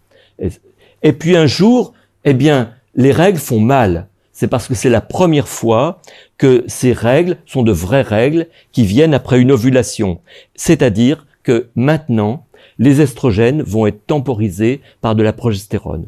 et 1.04 1.14
puis 1.14 1.36
un 1.36 1.46
jour, 1.46 1.94
eh 2.26 2.34
bien, 2.34 2.74
les 2.98 3.12
règles 3.12 3.40
font 3.40 3.60
mal. 3.60 4.08
C'est 4.34 4.48
parce 4.48 4.68
que 4.68 4.76
c'est 4.76 4.90
la 4.90 5.02
première 5.02 5.48
fois 5.48 6.02
que 6.38 6.64
ces 6.68 6.94
règles 6.94 7.38
sont 7.46 7.64
de 7.64 7.72
vraies 7.72 8.02
règles 8.02 8.48
qui 8.72 8.86
viennent 8.86 9.14
après 9.14 9.40
une 9.40 9.52
ovulation. 9.52 10.20
C'est-à-dire 10.56 11.26
que 11.44 11.70
maintenant, 11.76 12.46
les 12.78 13.02
estrogènes 13.02 13.62
vont 13.62 13.88
être 13.88 14.06
temporisés 14.06 14.82
par 15.02 15.16
de 15.16 15.24
la 15.24 15.34
progestérone. 15.34 16.08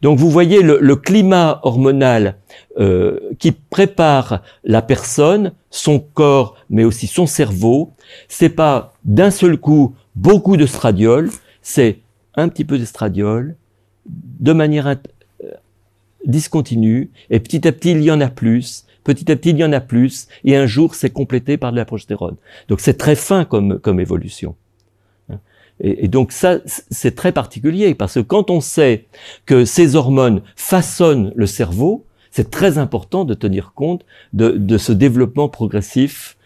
Donc 0.00 0.18
vous 0.18 0.30
voyez 0.30 0.62
le, 0.62 0.96
climat 0.96 1.60
hormonal 1.62 2.36
euh, 2.78 3.20
qui 3.38 3.52
prépare 3.52 4.42
la 4.64 4.80
personne, 4.80 5.52
son 5.70 5.98
corps, 5.98 6.56
mais 6.70 6.84
aussi 6.84 7.06
son 7.06 7.26
cerveau. 7.26 7.92
C'est 8.28 8.48
pas 8.48 8.94
d'un 9.04 9.30
seul 9.30 9.58
coup 9.58 9.94
beaucoup 10.14 10.56
de 10.56 10.64
stradiol, 10.64 11.30
c'est 11.60 11.98
un 12.36 12.48
petit 12.48 12.64
peu 12.64 12.78
d'estradiol, 12.78 13.56
de 14.06 14.52
manière 14.54 14.86
discontinue, 16.24 17.10
et 17.30 17.40
petit 17.40 17.66
à 17.66 17.72
petit, 17.72 17.92
il 17.92 18.02
y 18.02 18.10
en 18.10 18.20
a 18.20 18.28
plus, 18.28 18.86
petit 19.04 19.30
à 19.30 19.36
petit, 19.36 19.50
il 19.50 19.58
y 19.58 19.64
en 19.64 19.72
a 19.72 19.80
plus, 19.80 20.28
et 20.44 20.56
un 20.56 20.66
jour, 20.66 20.94
c'est 20.94 21.10
complété 21.10 21.56
par 21.56 21.72
de 21.72 21.76
la 21.76 21.84
progestérone. 21.84 22.36
Donc 22.68 22.80
c'est 22.80 22.98
très 22.98 23.14
fin 23.14 23.44
comme, 23.44 23.78
comme 23.78 24.00
évolution. 24.00 24.56
Et, 25.80 26.08
donc 26.08 26.32
ça, 26.32 26.58
c'est 26.90 27.14
très 27.14 27.32
particulier, 27.32 27.94
parce 27.94 28.14
que 28.14 28.20
quand 28.20 28.50
on 28.50 28.60
sait 28.60 29.04
que 29.44 29.64
ces 29.64 29.94
hormones 29.94 30.42
façonnent 30.56 31.32
le 31.36 31.46
cerveau, 31.46 32.04
c'est 32.30 32.50
très 32.50 32.78
important 32.78 33.24
de 33.24 33.34
tenir 33.34 33.72
compte 33.74 34.04
de, 34.32 34.50
de 34.50 34.78
ce 34.78 34.92
développement 34.92 35.48
progressif 35.48 36.36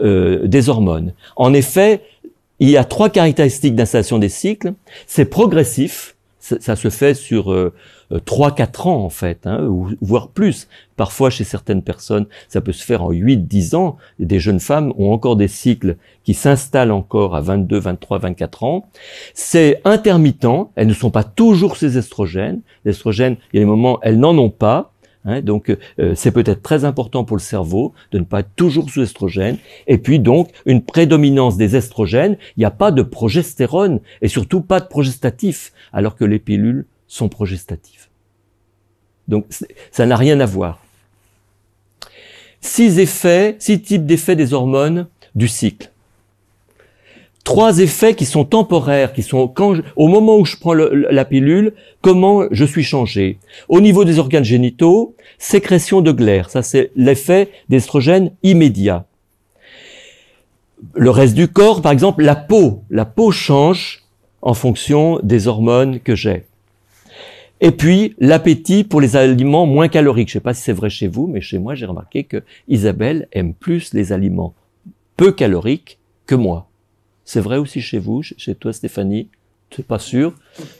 euh, 0.00 0.46
des 0.46 0.68
hormones. 0.68 1.12
En 1.36 1.52
effet, 1.52 2.02
il 2.60 2.70
y 2.70 2.76
a 2.76 2.84
trois 2.84 3.10
caractéristiques 3.10 3.74
d'installation 3.74 4.18
des 4.18 4.28
cycles. 4.28 4.74
C'est 5.06 5.26
progressif, 5.26 6.16
ça, 6.38 6.76
se 6.76 6.88
fait 6.88 7.14
sur... 7.14 7.52
Euh, 7.52 7.72
3-4 8.12 8.88
ans 8.88 9.04
en 9.04 9.10
fait, 9.10 9.46
hein, 9.46 9.68
voire 10.00 10.28
plus. 10.28 10.68
Parfois 10.96 11.30
chez 11.30 11.44
certaines 11.44 11.82
personnes, 11.82 12.26
ça 12.48 12.60
peut 12.60 12.72
se 12.72 12.84
faire 12.84 13.02
en 13.02 13.10
8-10 13.10 13.74
ans. 13.74 13.96
Des 14.18 14.38
jeunes 14.38 14.60
femmes 14.60 14.92
ont 14.96 15.12
encore 15.12 15.36
des 15.36 15.48
cycles 15.48 15.96
qui 16.22 16.34
s'installent 16.34 16.92
encore 16.92 17.34
à 17.34 17.40
22, 17.40 17.78
23, 17.78 18.18
24 18.18 18.64
ans. 18.64 18.88
C'est 19.34 19.80
intermittent, 19.84 20.46
elles 20.76 20.86
ne 20.86 20.94
sont 20.94 21.10
pas 21.10 21.24
toujours 21.24 21.76
ces 21.76 21.98
estrogènes. 21.98 22.60
L'estrogène, 22.84 23.36
il 23.52 23.56
y 23.56 23.58
a 23.58 23.62
des 23.62 23.70
moments, 23.70 23.98
elles 24.02 24.18
n'en 24.18 24.36
ont 24.38 24.50
pas. 24.50 24.92
Hein, 25.26 25.40
donc 25.40 25.70
euh, 25.98 26.14
c'est 26.14 26.32
peut-être 26.32 26.62
très 26.62 26.84
important 26.84 27.24
pour 27.24 27.36
le 27.36 27.42
cerveau 27.42 27.94
de 28.12 28.18
ne 28.18 28.24
pas 28.24 28.40
être 28.40 28.54
toujours 28.56 28.90
sous 28.90 29.02
estrogène. 29.02 29.56
Et 29.86 29.98
puis 29.98 30.18
donc 30.18 30.50
une 30.66 30.82
prédominance 30.82 31.56
des 31.56 31.76
estrogènes, 31.76 32.36
il 32.56 32.60
n'y 32.60 32.66
a 32.66 32.70
pas 32.70 32.90
de 32.90 33.02
progestérone 33.02 34.00
et 34.20 34.28
surtout 34.28 34.60
pas 34.60 34.80
de 34.80 34.86
progestatif, 34.86 35.72
alors 35.92 36.14
que 36.14 36.24
les 36.24 36.38
pilules 36.38 36.86
sont 37.06 37.28
progestatives. 37.28 38.08
Donc 39.28 39.46
ça 39.90 40.06
n'a 40.06 40.16
rien 40.16 40.40
à 40.40 40.46
voir. 40.46 40.80
Six 42.60 42.98
effets, 42.98 43.56
six 43.58 43.80
types 43.82 44.06
d'effets 44.06 44.36
des 44.36 44.52
hormones 44.52 45.06
du 45.34 45.48
cycle 45.48 45.90
trois 47.44 47.78
effets 47.78 48.14
qui 48.14 48.24
sont 48.24 48.44
temporaires, 48.44 49.12
qui 49.12 49.22
sont 49.22 49.46
quand 49.46 49.76
au 49.96 50.08
moment 50.08 50.38
où 50.38 50.44
je 50.44 50.56
prends 50.56 50.74
la 50.74 51.24
pilule, 51.24 51.74
comment 52.00 52.44
je 52.50 52.64
suis 52.64 52.82
changé. 52.82 53.38
Au 53.68 53.80
niveau 53.80 54.04
des 54.04 54.18
organes 54.18 54.44
génitaux, 54.44 55.14
sécrétion 55.38 56.00
de 56.00 56.10
glaire, 56.10 56.50
ça 56.50 56.62
c'est 56.62 56.90
l'effet 56.96 57.50
d'estrogène 57.68 58.32
immédiat. 58.42 59.04
Le 60.94 61.10
reste 61.10 61.34
du 61.34 61.48
corps, 61.48 61.80
par 61.80 61.92
exemple, 61.92 62.24
la 62.24 62.34
peau, 62.34 62.82
la 62.90 63.04
peau 63.04 63.30
change 63.30 64.02
en 64.42 64.54
fonction 64.54 65.20
des 65.22 65.46
hormones 65.46 66.00
que 66.00 66.14
j'ai. 66.14 66.44
Et 67.60 67.70
puis 67.70 68.14
l'appétit 68.18 68.84
pour 68.84 69.00
les 69.00 69.16
aliments 69.16 69.66
moins 69.66 69.88
caloriques. 69.88 70.28
Je 70.28 70.32
ne 70.32 70.40
sais 70.40 70.44
pas 70.44 70.54
si 70.54 70.62
c'est 70.62 70.72
vrai 70.72 70.90
chez 70.90 71.08
vous, 71.08 71.26
mais 71.26 71.40
chez 71.40 71.58
moi 71.58 71.74
j'ai 71.74 71.86
remarqué 71.86 72.24
que 72.24 72.42
Isabelle 72.68 73.28
aime 73.32 73.54
plus 73.54 73.94
les 73.94 74.12
aliments 74.12 74.54
peu 75.16 75.32
caloriques 75.32 75.98
que 76.26 76.34
moi. 76.34 76.68
C'est 77.24 77.40
vrai 77.40 77.56
aussi 77.56 77.80
chez 77.80 77.98
vous, 77.98 78.22
chez 78.22 78.54
toi 78.54 78.72
Stéphanie? 78.72 79.28
C'est 79.74 79.86
pas 79.86 79.98
sûr. 79.98 80.34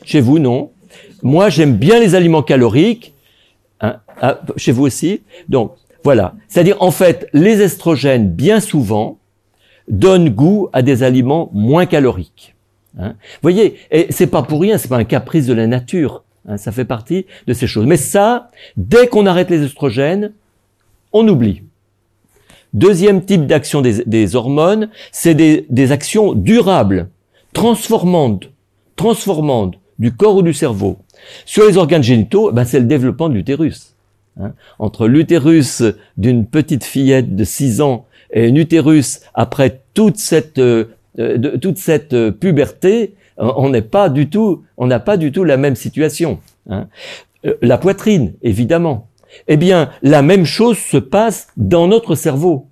Chez 0.05 0.21
vous, 0.21 0.39
non. 0.39 0.71
Moi, 1.23 1.49
j'aime 1.49 1.77
bien 1.77 1.99
les 1.99 2.15
aliments 2.15 2.43
caloriques. 2.43 3.15
Hein, 3.81 3.97
ah, 4.21 4.41
chez 4.57 4.73
vous 4.73 4.85
aussi. 4.85 5.23
Donc, 5.49 5.73
voilà. 6.05 6.35
C'est-à-dire, 6.49 6.81
en 6.81 6.91
fait, 6.91 7.29
les 7.33 7.61
estrogènes, 7.61 8.31
bien 8.31 8.61
souvent, 8.61 9.19
donnent 9.89 10.29
goût 10.29 10.69
à 10.73 10.83
des 10.83 11.03
aliments 11.03 11.51
moins 11.53 11.87
caloriques. 11.87 12.55
Hein. 12.99 13.15
Vous 13.19 13.41
voyez, 13.43 13.79
et 13.91 14.07
c'est 14.11 14.29
pas 14.29 14.43
pour 14.43 14.61
rien, 14.61 14.79
c'est 14.79 14.89
pas 14.89 14.99
un 14.99 15.05
caprice 15.05 15.47
de 15.47 15.55
la 15.55 15.67
nature. 15.67 16.24
Hein, 16.47 16.57
ça 16.57 16.73
fait 16.73 16.85
partie 16.85 17.27
de 17.47 17.55
ces 17.55 17.67
choses. 17.67 17.87
Mais 17.87 17.97
ça, 17.97 18.51
dès 18.77 19.09
qu'on 19.09 19.27
arrête 19.27 19.51
les 19.51 19.63
estrogènes, 19.63 20.33
on 21.13 21.27
oublie. 21.29 21.63
Deuxième 22.75 23.25
type 23.25 23.47
d'action 23.47 23.83
des, 23.83 24.37
hormones, 24.37 24.91
c'est 25.13 25.35
des, 25.35 25.93
actions 25.93 26.35
durables, 26.35 27.09
transformantes, 27.53 28.51
transformantes 28.97 29.77
du 30.01 30.13
corps 30.13 30.37
ou 30.37 30.43
du 30.43 30.53
cerveau. 30.53 30.99
Sur 31.47 31.67
les 31.67 31.77
organes 31.77 32.03
génitaux, 32.03 32.51
ben 32.51 32.65
c'est 32.65 32.81
le 32.81 32.87
développement 32.87 33.29
de 33.29 33.35
l'utérus. 33.35 33.95
Hein. 34.41 34.55
Entre 34.81 35.07
l'utérus 35.07 35.85
d'une 36.17 36.47
petite 36.47 36.83
fillette 36.83 37.37
de 37.37 37.45
6 37.45 37.81
ans 37.81 38.07
et 38.33 38.49
un 38.49 38.55
utérus 38.57 39.21
après 39.35 39.83
toute 39.95 40.17
cette, 40.17 40.59
euh, 40.59 40.87
cette 41.77 42.13
euh, 42.13 42.33
puberté, 42.33 43.15
on 43.37 43.69
n'est 43.69 43.83
pas 43.83 44.09
du 44.09 44.29
tout, 44.29 44.65
on 44.77 44.87
n'a 44.87 45.01
pas 45.01 45.17
du 45.17 45.33
tout 45.33 45.45
la 45.45 45.57
même 45.57 45.77
situation. 45.77 46.41
Hein. 46.69 46.89
Euh, 47.47 47.55
la 47.63 47.79
poitrine, 47.79 48.35
évidemment. 48.43 49.09
Eh 49.49 49.57
bien, 49.57 49.91
la 50.03 50.23
même 50.23 50.45
chose 50.45 50.79
se 50.79 50.97
passe 50.97 51.49
dans 51.57 51.89
notre 51.89 52.15
cerveau. 52.15 52.69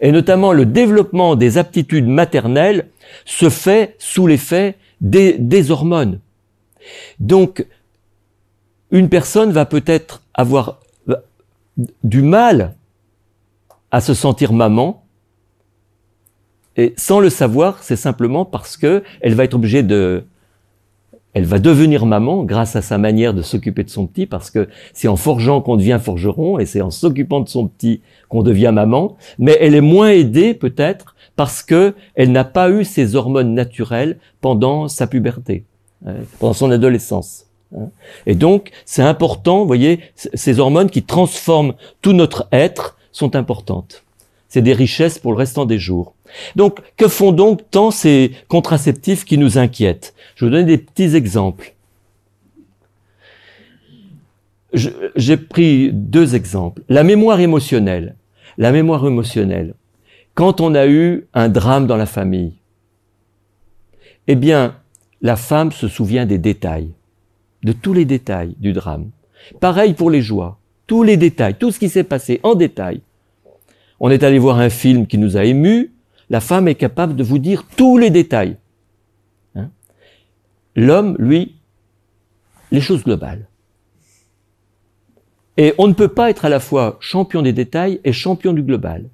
Et 0.00 0.12
notamment 0.12 0.52
le 0.52 0.66
développement 0.66 1.36
des 1.36 1.56
aptitudes 1.56 2.06
maternelles 2.06 2.88
se 3.24 3.48
fait 3.48 3.94
sous 3.98 4.26
l'effet 4.26 4.76
des, 5.00 5.70
hormones. 5.70 6.20
Donc, 7.20 7.66
une 8.90 9.08
personne 9.08 9.52
va 9.52 9.64
peut-être 9.64 10.22
avoir 10.34 10.80
du 12.02 12.22
mal 12.22 12.74
à 13.90 14.00
se 14.00 14.14
sentir 14.14 14.52
maman, 14.52 15.04
et 16.78 16.94
sans 16.96 17.20
le 17.20 17.28
savoir, 17.28 17.82
c'est 17.82 17.96
simplement 17.96 18.44
parce 18.44 18.76
que 18.76 19.02
elle 19.20 19.34
va 19.34 19.44
être 19.44 19.54
obligée 19.54 19.82
de 19.82 20.24
elle 21.34 21.44
va 21.44 21.58
devenir 21.58 22.06
maman 22.06 22.42
grâce 22.42 22.74
à 22.74 22.82
sa 22.82 22.98
manière 22.98 23.34
de 23.34 23.42
s'occuper 23.42 23.84
de 23.84 23.90
son 23.90 24.06
petit, 24.06 24.26
parce 24.26 24.50
que 24.50 24.68
c'est 24.94 25.08
en 25.08 25.16
forgeant 25.16 25.60
qu'on 25.60 25.76
devient 25.76 26.00
forgeron, 26.02 26.58
et 26.58 26.66
c'est 26.66 26.80
en 26.80 26.90
s'occupant 26.90 27.40
de 27.40 27.48
son 27.48 27.68
petit 27.68 28.00
qu'on 28.28 28.42
devient 28.42 28.72
maman, 28.74 29.16
mais 29.38 29.56
elle 29.60 29.74
est 29.74 29.82
moins 29.82 30.08
aidée 30.08 30.54
peut-être 30.54 31.14
parce 31.36 31.62
que 31.62 31.94
elle 32.14 32.32
n'a 32.32 32.44
pas 32.44 32.70
eu 32.70 32.84
ses 32.84 33.14
hormones 33.14 33.54
naturelles 33.54 34.18
pendant 34.40 34.88
sa 34.88 35.06
puberté, 35.06 35.64
hein, 36.06 36.14
pendant 36.38 36.54
son 36.54 36.70
adolescence. 36.70 37.46
Hein. 37.76 37.90
Et 38.26 38.34
donc, 38.34 38.70
c'est 38.84 39.02
important, 39.02 39.60
vous 39.60 39.66
voyez, 39.66 40.00
ces 40.14 40.58
hormones 40.58 40.90
qui 40.90 41.02
transforment 41.02 41.74
tout 42.02 42.14
notre 42.14 42.48
être 42.52 42.96
sont 43.12 43.36
importantes. 43.36 44.04
C'est 44.48 44.62
des 44.62 44.72
richesses 44.72 45.18
pour 45.18 45.32
le 45.32 45.38
restant 45.38 45.66
des 45.66 45.78
jours. 45.78 46.14
Donc, 46.56 46.80
que 46.96 47.08
font 47.08 47.32
donc 47.32 47.70
tant 47.70 47.90
ces 47.90 48.32
contraceptifs 48.48 49.24
qui 49.24 49.38
nous 49.38 49.58
inquiètent? 49.58 50.14
Je 50.34 50.44
vais 50.44 50.50
vous 50.50 50.56
donner 50.56 50.76
des 50.76 50.78
petits 50.78 51.14
exemples. 51.14 51.74
J'ai 54.72 55.36
pris 55.36 55.90
deux 55.92 56.34
exemples. 56.34 56.82
La 56.88 57.02
mémoire 57.02 57.40
émotionnelle. 57.40 58.16
La 58.56 58.72
mémoire 58.72 59.06
émotionnelle. 59.06 59.74
Quand 60.34 60.60
on 60.60 60.74
a 60.74 60.86
eu 60.86 61.26
un 61.34 61.48
drame 61.48 61.86
dans 61.86 61.96
la 61.96 62.06
famille, 62.06 62.54
eh 64.26 64.34
bien, 64.34 64.76
la 65.20 65.36
femme 65.36 65.72
se 65.72 65.88
souvient 65.88 66.26
des 66.26 66.38
détails, 66.38 66.90
de 67.64 67.72
tous 67.72 67.92
les 67.92 68.04
détails 68.04 68.54
du 68.58 68.72
drame. 68.72 69.10
Pareil 69.60 69.94
pour 69.94 70.10
les 70.10 70.22
joies, 70.22 70.58
tous 70.86 71.02
les 71.02 71.16
détails, 71.16 71.54
tout 71.54 71.70
ce 71.70 71.78
qui 71.78 71.88
s'est 71.88 72.04
passé 72.04 72.40
en 72.42 72.54
détail. 72.54 73.00
On 74.00 74.10
est 74.10 74.22
allé 74.22 74.38
voir 74.38 74.58
un 74.58 74.70
film 74.70 75.06
qui 75.06 75.18
nous 75.18 75.36
a 75.36 75.44
émus, 75.44 75.92
la 76.30 76.40
femme 76.40 76.68
est 76.68 76.74
capable 76.74 77.16
de 77.16 77.22
vous 77.22 77.38
dire 77.38 77.64
tous 77.76 77.98
les 77.98 78.10
détails. 78.10 78.56
Hein 79.54 79.70
L'homme, 80.76 81.16
lui, 81.18 81.56
les 82.70 82.80
choses 82.80 83.02
globales. 83.02 83.46
Et 85.56 85.74
on 85.78 85.88
ne 85.88 85.92
peut 85.92 86.08
pas 86.08 86.30
être 86.30 86.44
à 86.44 86.48
la 86.48 86.60
fois 86.60 86.96
champion 87.00 87.42
des 87.42 87.52
détails 87.52 88.00
et 88.04 88.12
champion 88.12 88.52
du 88.52 88.62
global. 88.62 89.08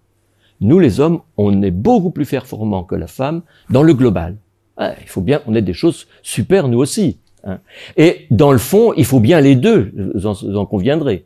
Nous, 0.60 0.78
les 0.78 1.00
hommes, 1.00 1.20
on 1.36 1.62
est 1.62 1.70
beaucoup 1.70 2.10
plus 2.10 2.26
performants 2.26 2.84
que 2.84 2.94
la 2.94 3.06
femme 3.06 3.42
dans 3.70 3.82
le 3.82 3.94
global. 3.94 4.36
Ah, 4.76 4.94
il 5.00 5.08
faut 5.08 5.20
bien 5.20 5.38
qu'on 5.38 5.54
ait 5.54 5.62
des 5.62 5.72
choses 5.72 6.06
super, 6.22 6.68
nous 6.68 6.78
aussi. 6.78 7.18
Hein. 7.44 7.60
Et 7.96 8.26
dans 8.30 8.52
le 8.52 8.58
fond, 8.58 8.92
il 8.96 9.04
faut 9.04 9.20
bien 9.20 9.40
les 9.40 9.56
deux, 9.56 9.92
vous 10.14 10.26
en, 10.26 10.66
conviendrez. 10.66 11.24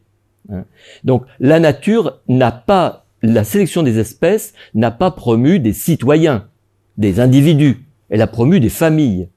Hein. 0.50 0.64
Donc, 1.02 1.24
la 1.40 1.58
nature 1.58 2.18
n'a 2.28 2.52
pas 2.52 3.06
la 3.22 3.44
sélection 3.44 3.82
des 3.82 3.98
espèces 3.98 4.54
n'a 4.74 4.90
pas 4.90 5.10
promu 5.10 5.58
des 5.58 5.72
citoyens, 5.72 6.48
des 6.96 7.20
individus, 7.20 7.84
elle 8.10 8.22
a 8.22 8.26
promu 8.26 8.60
des 8.60 8.68
familles. 8.68 9.28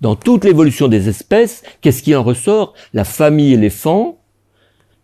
Dans 0.00 0.16
toute 0.16 0.44
l'évolution 0.44 0.88
des 0.88 1.08
espèces, 1.08 1.62
qu'est-ce 1.80 2.02
qui 2.02 2.14
en 2.14 2.22
ressort? 2.22 2.74
La 2.92 3.04
famille 3.04 3.54
éléphant, 3.54 4.18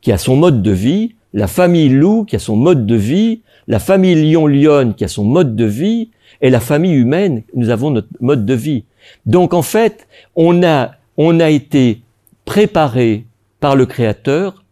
qui 0.00 0.12
a 0.12 0.18
son 0.18 0.36
mode 0.36 0.62
de 0.62 0.70
vie, 0.70 1.14
la 1.32 1.46
famille 1.46 1.88
loup, 1.88 2.24
qui 2.24 2.36
a 2.36 2.38
son 2.38 2.56
mode 2.56 2.86
de 2.86 2.94
vie, 2.94 3.42
la 3.66 3.78
famille 3.78 4.30
lion-lionne, 4.30 4.94
qui 4.94 5.04
a 5.04 5.08
son 5.08 5.24
mode 5.24 5.56
de 5.56 5.64
vie, 5.64 6.10
et 6.42 6.50
la 6.50 6.60
famille 6.60 6.94
humaine, 6.94 7.42
nous 7.54 7.70
avons 7.70 7.90
notre 7.90 8.08
mode 8.20 8.44
de 8.44 8.54
vie. 8.54 8.84
Donc 9.24 9.54
en 9.54 9.62
fait, 9.62 10.06
on 10.36 10.62
a, 10.62 10.92
on 11.16 11.40
a 11.40 11.48
été 11.48 12.02
préparé 12.44 13.26
par 13.60 13.76
le 13.76 13.86
Créateur 13.86 14.64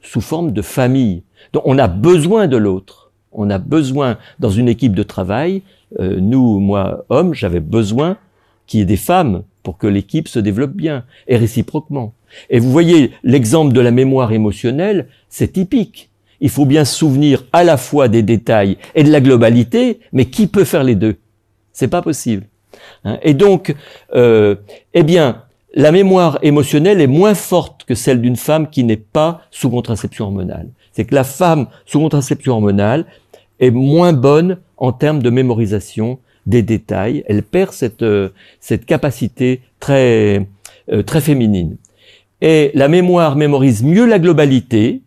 sous 0.00 0.20
forme 0.20 0.52
de 0.52 0.62
famille. 0.62 1.22
Donc 1.52 1.62
on 1.66 1.78
a 1.78 1.88
besoin 1.88 2.46
de 2.46 2.56
l'autre. 2.56 3.12
On 3.32 3.50
a 3.50 3.58
besoin 3.58 4.18
dans 4.40 4.50
une 4.50 4.68
équipe 4.68 4.94
de 4.94 5.02
travail, 5.02 5.62
euh, 6.00 6.18
nous, 6.20 6.58
moi, 6.58 7.04
homme, 7.08 7.34
j'avais 7.34 7.60
besoin 7.60 8.16
qu'il 8.66 8.80
y 8.80 8.82
ait 8.82 8.86
des 8.86 8.96
femmes 8.96 9.42
pour 9.62 9.78
que 9.78 9.86
l'équipe 9.86 10.28
se 10.28 10.38
développe 10.38 10.72
bien, 10.72 11.04
et 11.28 11.36
réciproquement. 11.36 12.14
Et 12.50 12.58
vous 12.58 12.70
voyez, 12.70 13.12
l'exemple 13.22 13.72
de 13.72 13.80
la 13.80 13.90
mémoire 13.90 14.32
émotionnelle, 14.32 15.08
c'est 15.28 15.52
typique. 15.52 16.10
Il 16.40 16.50
faut 16.50 16.66
bien 16.66 16.84
se 16.84 16.96
souvenir 16.96 17.44
à 17.52 17.62
la 17.62 17.76
fois 17.76 18.08
des 18.08 18.22
détails 18.22 18.76
et 18.94 19.04
de 19.04 19.12
la 19.12 19.20
globalité, 19.20 20.00
mais 20.12 20.24
qui 20.24 20.48
peut 20.48 20.64
faire 20.64 20.82
les 20.82 20.96
deux? 20.96 21.16
C'est 21.72 21.88
pas 21.88 22.02
possible. 22.02 22.46
Hein. 23.04 23.18
et 23.22 23.34
donc, 23.34 23.74
euh, 24.14 24.56
eh 24.94 25.02
bien, 25.02 25.42
la 25.74 25.92
mémoire 25.92 26.38
émotionnelle 26.42 27.00
est 27.00 27.06
moins 27.06 27.34
forte 27.34 27.84
que 27.84 27.94
celle 27.94 28.20
d'une 28.20 28.36
femme 28.36 28.70
qui 28.70 28.82
n'est 28.82 28.96
pas 28.96 29.42
sous 29.50 29.70
contraception 29.70 30.24
hormonale 30.26 30.68
c'est 30.92 31.04
que 31.04 31.14
la 31.14 31.24
femme 31.24 31.66
sous 31.86 32.00
contraception 32.00 32.54
hormonale 32.54 33.06
est 33.60 33.70
moins 33.70 34.12
bonne 34.12 34.58
en 34.76 34.92
termes 34.92 35.22
de 35.22 35.30
mémorisation 35.30 36.18
des 36.46 36.62
détails. 36.62 37.24
Elle 37.26 37.42
perd 37.42 37.72
cette, 37.72 38.02
euh, 38.02 38.30
cette 38.60 38.84
capacité 38.84 39.60
très, 39.80 40.46
euh, 40.92 41.02
très 41.02 41.20
féminine. 41.20 41.76
Et 42.40 42.72
la 42.74 42.88
mémoire 42.88 43.36
mémorise 43.36 43.82
mieux 43.84 44.06
la 44.06 44.18
globalité, 44.18 45.02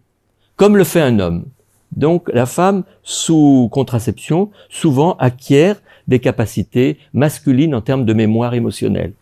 comme 0.56 0.78
le 0.78 0.86
fait 0.86 1.02
un 1.02 1.20
homme. 1.20 1.46
Donc 1.92 2.30
la 2.34 2.46
femme, 2.46 2.84
sous 3.04 3.70
contraception, 3.72 4.52
souvent 4.70 5.16
acquiert 5.18 5.82
des 6.08 6.20
capacités 6.20 6.98
masculines 7.14 7.76
en 7.76 7.82
termes 7.82 8.06
de 8.06 8.14
mémoire 8.14 8.54
émotionnelle. 8.54 9.14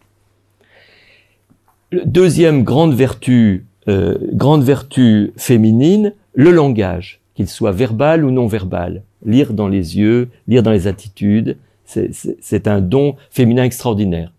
Deuxième 2.06 2.64
grande 2.64 2.94
vertu, 2.94 3.66
euh, 3.88 4.18
grande 4.34 4.64
vertu 4.64 5.34
féminine, 5.38 6.14
le 6.34 6.52
langage, 6.52 7.22
qu'il 7.36 7.48
soit 7.48 7.72
verbal 7.72 8.26
ou 8.26 8.32
non 8.32 8.48
verbal. 8.48 9.04
Lire 9.26 9.54
dans 9.54 9.68
les 9.68 9.98
yeux, 9.98 10.30
lire 10.48 10.64
dans 10.64 10.72
les 10.72 10.88
attitudes, 10.88 11.58
c'est 11.86 12.68
un 12.68 12.82
don 12.82 13.16
féminin 13.30 13.64
extraordinaire. 13.64 14.32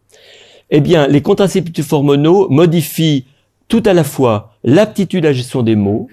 Eh 0.71 0.81
bien, 0.81 1.07
les 1.07 1.23
contraceptifs 1.23 1.93
hormonaux 1.93 2.49
modifient 2.49 3.27
tout 3.69 3.83
à 3.87 3.93
la 3.93 4.05
fois 4.05 4.55
l'aptitude 4.65 5.25
à 5.25 5.29
la 5.29 5.35
gestion 5.35 5.63
des 5.63 5.77
mots, 5.77 6.09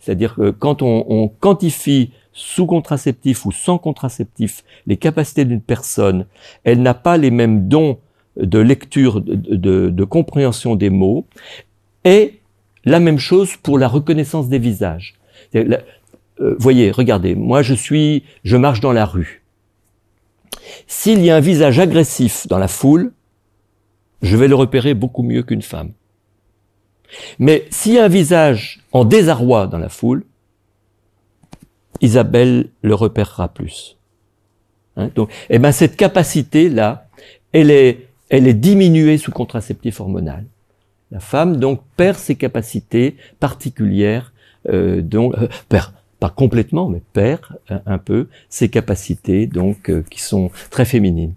c'est-à-dire 0.00 0.34
que 0.34 0.50
quand 0.50 0.82
on, 0.82 1.04
on 1.08 1.28
quantifie 1.28 2.10
sous 2.32 2.66
contraceptif 2.66 3.44
ou 3.44 3.52
sans 3.52 3.78
contraceptif 3.78 4.64
les 4.86 4.96
capacités 4.96 5.44
d'une 5.44 5.60
personne, 5.60 6.26
elle 6.64 6.82
n'a 6.82 6.94
pas 6.94 7.16
les 7.16 7.30
mêmes 7.30 7.68
dons 7.68 7.98
de 8.36 8.58
lecture, 8.58 9.20
de, 9.20 10.04
compréhension 10.04 10.76
des 10.76 10.90
mots, 10.90 11.26
et 12.04 12.40
la 12.84 13.00
même 13.00 13.18
chose 13.18 13.56
pour 13.56 13.78
la 13.78 13.88
reconnaissance 13.88 14.48
des 14.48 14.58
visages. 14.58 15.14
Euh, 15.54 16.56
voyez, 16.58 16.90
regardez, 16.90 17.34
moi 17.34 17.62
je 17.62 17.74
suis, 17.74 18.24
je 18.44 18.56
marche 18.56 18.80
dans 18.80 18.92
la 18.92 19.04
rue. 19.04 19.42
S'il 20.86 21.24
y 21.24 21.30
a 21.30 21.36
un 21.36 21.40
visage 21.40 21.78
agressif 21.78 22.46
dans 22.46 22.58
la 22.58 22.68
foule, 22.68 23.12
je 24.22 24.36
vais 24.36 24.48
le 24.48 24.54
repérer 24.54 24.94
beaucoup 24.94 25.22
mieux 25.22 25.42
qu'une 25.42 25.62
femme. 25.62 25.92
Mais 27.38 27.66
s'il 27.70 27.94
y 27.94 27.98
a 27.98 28.04
un 28.04 28.08
visage 28.08 28.80
en 28.92 29.04
désarroi 29.04 29.66
dans 29.66 29.78
la 29.78 29.88
foule, 29.88 30.24
Isabelle 32.00 32.68
le 32.82 32.94
repérera 32.94 33.48
plus. 33.48 33.98
Hein, 34.96 35.10
donc, 35.14 35.30
eh 35.50 35.58
ben 35.58 35.72
cette 35.72 35.96
capacité 35.96 36.68
là, 36.68 37.08
elle 37.52 37.70
est 37.70 38.06
elle 38.30 38.46
est 38.46 38.54
diminuée 38.54 39.18
sous 39.18 39.32
contraceptif 39.32 40.00
hormonal. 40.00 40.46
La 41.10 41.18
femme 41.18 41.56
donc 41.56 41.82
perd 41.96 42.16
ses 42.16 42.36
capacités 42.36 43.16
particulières, 43.40 44.29
donc 44.66 45.34
euh, 45.38 45.48
perd 45.68 45.92
pas 46.18 46.28
complètement, 46.28 46.88
mais 46.88 47.00
perd 47.12 47.40
un, 47.68 47.98
peu 47.98 48.28
ses 48.50 48.68
capacités 48.68 49.46
donc 49.46 49.88
euh, 49.88 50.04
qui 50.10 50.20
sont 50.20 50.50
très 50.70 50.84
féminines. 50.84 51.32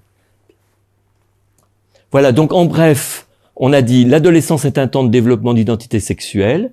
Voilà 2.11 2.32
donc 2.32 2.53
en 2.53 2.65
bref, 2.65 3.28
on 3.55 3.71
a 3.71 3.82
dit 3.82 4.03
l'adolescence 4.05 4.65
est 4.65 4.78
un 4.78 4.88
temps 4.88 5.03
de 5.03 5.09
développement 5.09 5.53
d'identité 5.53 5.99
sexuelle 5.99 6.71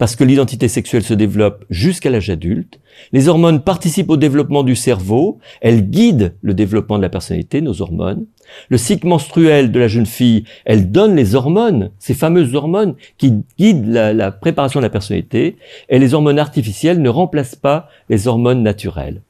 parce 0.00 0.16
que 0.16 0.24
l'identité 0.24 0.66
sexuelle 0.66 1.02
se 1.02 1.12
développe 1.12 1.66
jusqu'à 1.68 2.08
l'âge 2.08 2.30
adulte. 2.30 2.80
Les 3.12 3.28
hormones 3.28 3.60
participent 3.60 4.08
au 4.08 4.16
développement 4.16 4.62
du 4.62 4.74
cerveau, 4.74 5.40
elles 5.60 5.90
guident 5.90 6.32
le 6.40 6.54
développement 6.54 6.96
de 6.96 7.02
la 7.02 7.10
personnalité, 7.10 7.60
nos 7.60 7.82
hormones. 7.82 8.24
Le 8.70 8.78
cycle 8.78 9.06
menstruel 9.06 9.70
de 9.70 9.78
la 9.78 9.88
jeune 9.88 10.06
fille, 10.06 10.44
elle 10.64 10.90
donne 10.90 11.14
les 11.14 11.34
hormones, 11.34 11.90
ces 11.98 12.14
fameuses 12.14 12.54
hormones 12.54 12.94
qui 13.18 13.44
guident 13.58 13.88
la, 13.88 14.32
préparation 14.32 14.80
de 14.80 14.86
la 14.86 14.90
personnalité, 14.90 15.58
et 15.90 15.98
les 15.98 16.14
hormones 16.14 16.38
artificielles 16.38 17.02
ne 17.02 17.10
remplacent 17.10 17.56
pas 17.56 17.90
les 18.08 18.26
hormones 18.26 18.62
naturelles. 18.62 19.20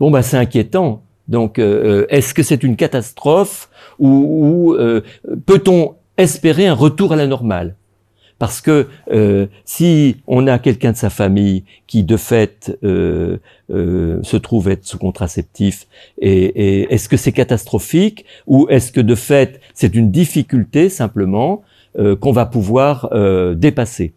Bon, 0.00 0.10
bah 0.10 0.22
c'est 0.22 0.38
inquiétant. 0.38 1.02
Donc, 1.28 1.58
euh, 1.58 2.04
euh, 2.04 2.06
est-ce 2.08 2.32
que 2.32 2.42
c'est 2.42 2.62
une 2.62 2.76
catastrophe 2.76 3.68
ou, 3.98 4.72
euh, 4.78 5.02
peut-on 5.44 5.96
espérer 6.16 6.66
un 6.66 6.74
retour 6.74 7.12
à 7.12 7.16
la 7.16 7.26
normale? 7.26 7.76
Parce 8.38 8.60
que 8.60 8.88
euh, 9.10 9.46
si 9.64 10.16
on 10.26 10.46
a 10.46 10.58
quelqu'un 10.58 10.92
de 10.92 10.96
sa 10.96 11.10
famille 11.10 11.64
qui 11.86 12.04
de 12.04 12.16
fait 12.16 12.76
euh, 12.84 13.38
euh, 13.70 14.22
se 14.22 14.36
trouve 14.36 14.68
être 14.68 14.84
sous 14.84 14.98
contraceptif, 14.98 15.86
et, 16.20 16.92
est-ce 16.92 17.08
que 17.08 17.16
c'est 17.16 17.32
catastrophique 17.32 18.24
ou 18.46 18.66
est-ce 18.68 18.92
que 18.92 19.00
de 19.00 19.14
fait 19.14 19.60
c'est 19.74 19.94
une 19.94 20.10
difficulté 20.10 20.88
simplement 20.88 21.62
qu'on 22.20 22.32
va 22.32 22.44
pouvoir 22.44 23.10
dépasser? 23.56 24.12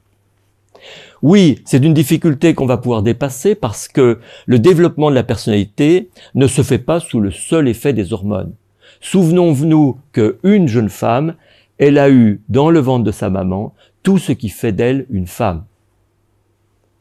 Oui, 1.21 1.61
c'est 1.65 1.83
une 1.83 1.93
difficulté 1.93 2.53
qu'on 2.53 2.65
va 2.65 2.77
pouvoir 2.77 3.03
dépasser 3.03 3.55
parce 3.55 3.87
que 3.87 4.19
le 4.45 4.59
développement 4.59 5.09
de 5.09 5.15
la 5.15 5.23
personnalité 5.23 6.09
ne 6.35 6.47
se 6.47 6.61
fait 6.61 6.77
pas 6.77 6.99
sous 6.99 7.21
le 7.21 7.31
seul 7.31 7.69
effet 7.69 7.93
des 7.93 8.11
hormones. 8.11 8.53
Souvenons-nous 9.01 9.97
qu'une 10.11 10.67
jeune 10.67 10.89
femme, 10.89 11.35
elle 11.77 11.97
a 11.97 12.09
eu 12.09 12.41
dans 12.49 12.69
le 12.69 12.79
ventre 12.79 13.05
de 13.05 13.11
sa 13.11 13.29
maman 13.29 13.73
tout 14.03 14.17
ce 14.17 14.31
qui 14.31 14.49
fait 14.49 14.71
d'elle 14.71 15.05
une 15.09 15.27
femme. 15.27 15.65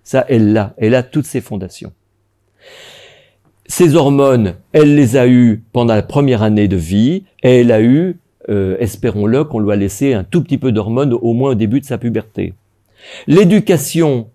Ça, 0.02 0.24
elle 0.28 0.52
l'a, 0.52 0.74
elle 0.78 0.94
a 0.94 1.02
toutes 1.02 1.26
ses 1.26 1.40
fondations. 1.40 1.92
Ces 3.66 3.94
hormones, 3.94 4.54
elle 4.72 4.94
les 4.94 5.16
a 5.16 5.28
eues 5.28 5.62
pendant 5.72 5.94
la 5.94 6.02
première 6.02 6.42
année 6.42 6.68
de 6.68 6.76
vie, 6.76 7.24
et 7.42 7.60
elle 7.60 7.70
a 7.70 7.82
eu, 7.82 8.16
euh, 8.48 8.76
espérons-le, 8.80 9.44
qu'on 9.44 9.60
lui 9.60 9.70
a 9.72 9.76
laissé 9.76 10.14
un 10.14 10.24
tout 10.24 10.42
petit 10.42 10.56
peu 10.56 10.72
d'hormones 10.72 11.12
au 11.12 11.34
moins 11.34 11.50
au 11.50 11.54
début 11.54 11.80
de 11.80 11.84
sa 11.84 11.98
puberté. 11.98 12.54
L'éducation, 13.26 14.30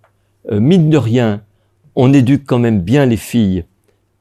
euh, 0.51 0.59
mine 0.59 0.91
de 0.91 0.97
rien, 0.97 1.41
on 1.95 2.14
éduque 2.14 2.43
quand 2.45 2.59
même 2.59 2.82
bien 2.82 3.07
les 3.07 3.18
filles 3.18 3.66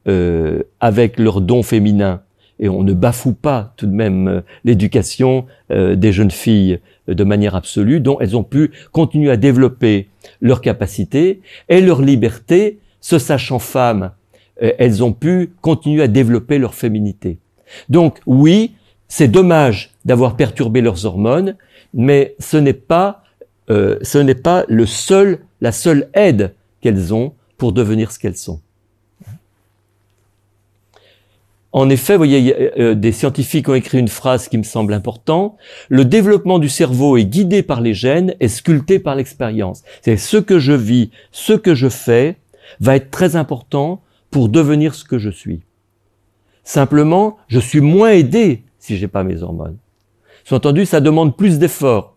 euh, 0.07 0.63
avec 0.79 1.19
leurs 1.19 1.41
dons 1.41 1.63
féminins 1.63 2.22
et 2.59 2.69
on 2.69 2.83
ne 2.83 2.93
bafoue 2.93 3.33
pas 3.33 3.73
tout 3.77 3.87
de 3.87 3.91
même 3.91 4.43
l'éducation 4.63 5.45
des 5.69 6.11
jeunes 6.11 6.31
filles 6.31 6.79
de 7.07 7.23
manière 7.23 7.55
absolue, 7.55 7.99
dont 7.99 8.19
elles 8.19 8.37
ont 8.37 8.43
pu 8.43 8.71
continuer 8.91 9.31
à 9.31 9.37
développer 9.37 10.07
leurs 10.41 10.61
capacités 10.61 11.41
et 11.69 11.81
leur 11.81 12.01
liberté, 12.01 12.79
se 13.01 13.19
sachant 13.19 13.59
femmes, 13.59 14.11
euh, 14.61 14.71
elles 14.77 15.03
ont 15.03 15.13
pu 15.13 15.51
continuer 15.61 16.03
à 16.03 16.07
développer 16.07 16.57
leur 16.57 16.73
féminité. 16.73 17.39
Donc 17.89 18.19
oui, 18.25 18.75
c'est 19.07 19.27
dommage 19.27 19.91
d'avoir 20.05 20.35
perturbé 20.35 20.81
leurs 20.81 21.05
hormones, 21.05 21.55
mais 21.93 22.35
ce 22.39 22.57
n'est 22.57 22.73
pas, 22.73 23.23
euh, 23.69 23.97
ce 24.01 24.17
n'est 24.17 24.35
pas 24.35 24.65
le 24.67 24.85
seul, 24.85 25.39
la 25.61 25.71
seule 25.71 26.09
aide 26.13 26.53
qu'elles 26.81 27.13
ont 27.13 27.33
pour 27.57 27.73
devenir 27.73 28.11
ce 28.11 28.19
qu'elles 28.19 28.37
sont. 28.37 28.61
En 31.73 31.89
effet, 31.89 32.13
vous 32.13 32.19
voyez, 32.19 32.79
euh, 32.79 32.93
des 32.93 33.11
scientifiques 33.11 33.67
ont 33.67 33.73
écrit 33.73 33.97
une 33.97 34.07
phrase 34.07 34.47
qui 34.47 34.59
me 34.59 34.63
semble 34.63 34.93
importante. 34.93 35.57
Le 35.89 36.05
développement 36.05 36.59
du 36.59 36.69
cerveau 36.69 37.17
est 37.17 37.25
guidé 37.25 37.63
par 37.63 37.81
les 37.81 37.95
gènes 37.95 38.35
et 38.39 38.47
sculpté 38.47 38.99
par 38.99 39.15
l'expérience. 39.15 39.83
C'est 40.03 40.17
ce 40.17 40.37
que 40.37 40.59
je 40.59 40.73
vis, 40.73 41.09
ce 41.31 41.53
que 41.53 41.73
je 41.73 41.89
fais 41.89 42.37
va 42.79 42.95
être 42.95 43.09
très 43.09 43.35
important 43.35 44.03
pour 44.29 44.49
devenir 44.49 44.93
ce 44.93 45.03
que 45.03 45.17
je 45.17 45.31
suis. 45.31 45.61
Simplement, 46.63 47.37
je 47.47 47.59
suis 47.59 47.81
moins 47.81 48.11
aidé 48.11 48.63
si 48.77 48.97
j'ai 48.97 49.07
pas 49.07 49.23
mes 49.23 49.41
hormones. 49.41 49.77
Entendu, 50.51 50.85
ça 50.85 50.99
demande 50.99 51.35
plus 51.35 51.57
d'efforts. 51.57 52.15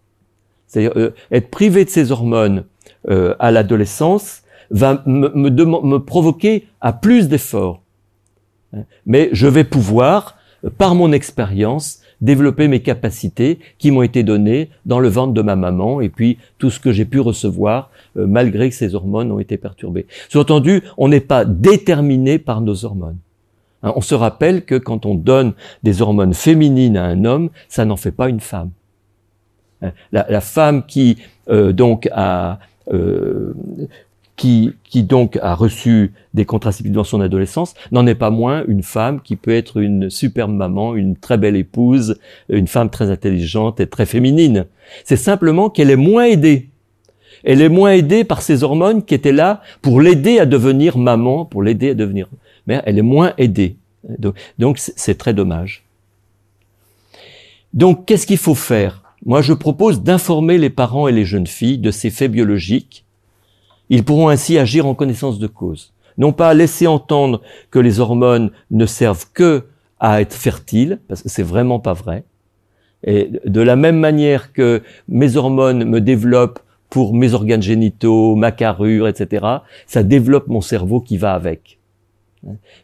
C'est-à-dire 0.66 0.92
euh, 0.96 1.14
être 1.32 1.48
privé 1.48 1.86
de 1.86 1.90
ces 1.90 2.12
hormones 2.12 2.64
euh, 3.08 3.34
à 3.38 3.50
l'adolescence 3.50 4.42
va 4.70 5.02
me, 5.06 5.30
me 5.30 5.98
provoquer 5.98 6.66
à 6.82 6.92
plus 6.92 7.28
d'efforts. 7.28 7.80
Mais 9.06 9.28
je 9.32 9.46
vais 9.46 9.64
pouvoir, 9.64 10.36
par 10.78 10.94
mon 10.94 11.12
expérience, 11.12 12.00
développer 12.20 12.68
mes 12.68 12.80
capacités 12.80 13.58
qui 13.78 13.90
m'ont 13.90 14.02
été 14.02 14.22
données 14.22 14.70
dans 14.86 15.00
le 15.00 15.08
ventre 15.08 15.34
de 15.34 15.42
ma 15.42 15.56
maman 15.56 16.00
et 16.00 16.08
puis 16.08 16.38
tout 16.58 16.70
ce 16.70 16.80
que 16.80 16.92
j'ai 16.92 17.04
pu 17.04 17.20
recevoir 17.20 17.90
euh, 18.16 18.26
malgré 18.26 18.70
que 18.70 18.74
ces 18.74 18.94
hormones 18.94 19.30
ont 19.30 19.38
été 19.38 19.56
perturbées. 19.56 20.06
Sous-entendu, 20.28 20.82
on 20.96 21.08
n'est 21.08 21.20
pas 21.20 21.44
déterminé 21.44 22.38
par 22.38 22.60
nos 22.60 22.84
hormones. 22.84 23.18
Hein, 23.82 23.92
on 23.96 24.00
se 24.00 24.14
rappelle 24.14 24.64
que 24.64 24.76
quand 24.76 25.04
on 25.04 25.14
donne 25.14 25.52
des 25.82 26.00
hormones 26.00 26.34
féminines 26.34 26.96
à 26.96 27.04
un 27.04 27.24
homme, 27.24 27.50
ça 27.68 27.84
n'en 27.84 27.96
fait 27.96 28.12
pas 28.12 28.28
une 28.28 28.40
femme. 28.40 28.70
Hein, 29.82 29.92
la, 30.12 30.40
femme 30.40 30.86
qui 30.86 31.18
euh, 31.50 31.72
donc 31.72 32.08
a 32.12 32.58
euh, 32.92 33.52
qui, 34.36 34.72
qui 34.84 35.02
donc 35.02 35.38
a 35.42 35.54
reçu 35.54 36.12
des 36.34 36.44
contraceptifs 36.44 36.92
dans 36.92 37.04
son 37.04 37.20
adolescence, 37.20 37.74
n'en 37.90 38.06
est 38.06 38.14
pas 38.14 38.30
moins 38.30 38.64
une 38.68 38.82
femme 38.82 39.20
qui 39.22 39.34
peut 39.36 39.54
être 39.54 39.78
une 39.78 40.10
superbe 40.10 40.52
maman, 40.52 40.94
une 40.94 41.16
très 41.16 41.38
belle 41.38 41.56
épouse, 41.56 42.18
une 42.50 42.66
femme 42.66 42.90
très 42.90 43.10
intelligente 43.10 43.80
et 43.80 43.86
très 43.86 44.06
féminine. 44.06 44.66
C'est 45.04 45.16
simplement 45.16 45.70
qu'elle 45.70 45.90
est 45.90 45.96
moins 45.96 46.24
aidée. 46.24 46.68
Elle 47.44 47.62
est 47.62 47.68
moins 47.70 47.92
aidée 47.92 48.24
par 48.24 48.42
ces 48.42 48.62
hormones 48.62 49.04
qui 49.04 49.14
étaient 49.14 49.32
là 49.32 49.62
pour 49.80 50.00
l'aider 50.00 50.38
à 50.38 50.46
devenir 50.46 50.98
maman, 50.98 51.44
pour 51.44 51.62
l'aider 51.62 51.90
à 51.90 51.94
devenir 51.94 52.28
mère. 52.66 52.82
Elle 52.84 52.98
est 52.98 53.02
moins 53.02 53.32
aidée. 53.38 53.76
Donc 54.58 54.78
c'est 54.78 55.18
très 55.18 55.32
dommage. 55.32 55.84
Donc 57.72 58.04
qu'est-ce 58.04 58.26
qu'il 58.26 58.38
faut 58.38 58.54
faire? 58.54 59.02
Moi 59.24 59.40
je 59.40 59.54
propose 59.54 60.02
d'informer 60.02 60.58
les 60.58 60.70
parents 60.70 61.08
et 61.08 61.12
les 61.12 61.24
jeunes 61.24 61.46
filles 61.46 61.78
de 61.78 61.90
ces 61.90 62.10
faits 62.10 62.30
biologiques 62.30 63.05
ils 63.90 64.04
pourront 64.04 64.28
ainsi 64.28 64.58
agir 64.58 64.86
en 64.86 64.94
connaissance 64.94 65.38
de 65.38 65.46
cause. 65.46 65.92
Non 66.18 66.32
pas 66.32 66.54
laisser 66.54 66.86
entendre 66.86 67.42
que 67.70 67.78
les 67.78 68.00
hormones 68.00 68.50
ne 68.70 68.86
servent 68.86 69.26
que 69.32 69.64
à 70.00 70.20
être 70.20 70.34
fertiles, 70.34 71.00
parce 71.08 71.22
que 71.22 71.28
c'est 71.28 71.42
vraiment 71.42 71.78
pas 71.78 71.92
vrai. 71.94 72.24
Et 73.04 73.30
de 73.44 73.60
la 73.60 73.76
même 73.76 73.98
manière 73.98 74.52
que 74.52 74.82
mes 75.08 75.36
hormones 75.36 75.84
me 75.84 76.00
développent 76.00 76.60
pour 76.90 77.14
mes 77.14 77.34
organes 77.34 77.62
génitaux, 77.62 78.36
ma 78.36 78.52
carrure, 78.52 79.08
etc., 79.08 79.46
ça 79.86 80.02
développe 80.02 80.48
mon 80.48 80.60
cerveau 80.60 81.00
qui 81.00 81.16
va 81.16 81.34
avec. 81.34 81.78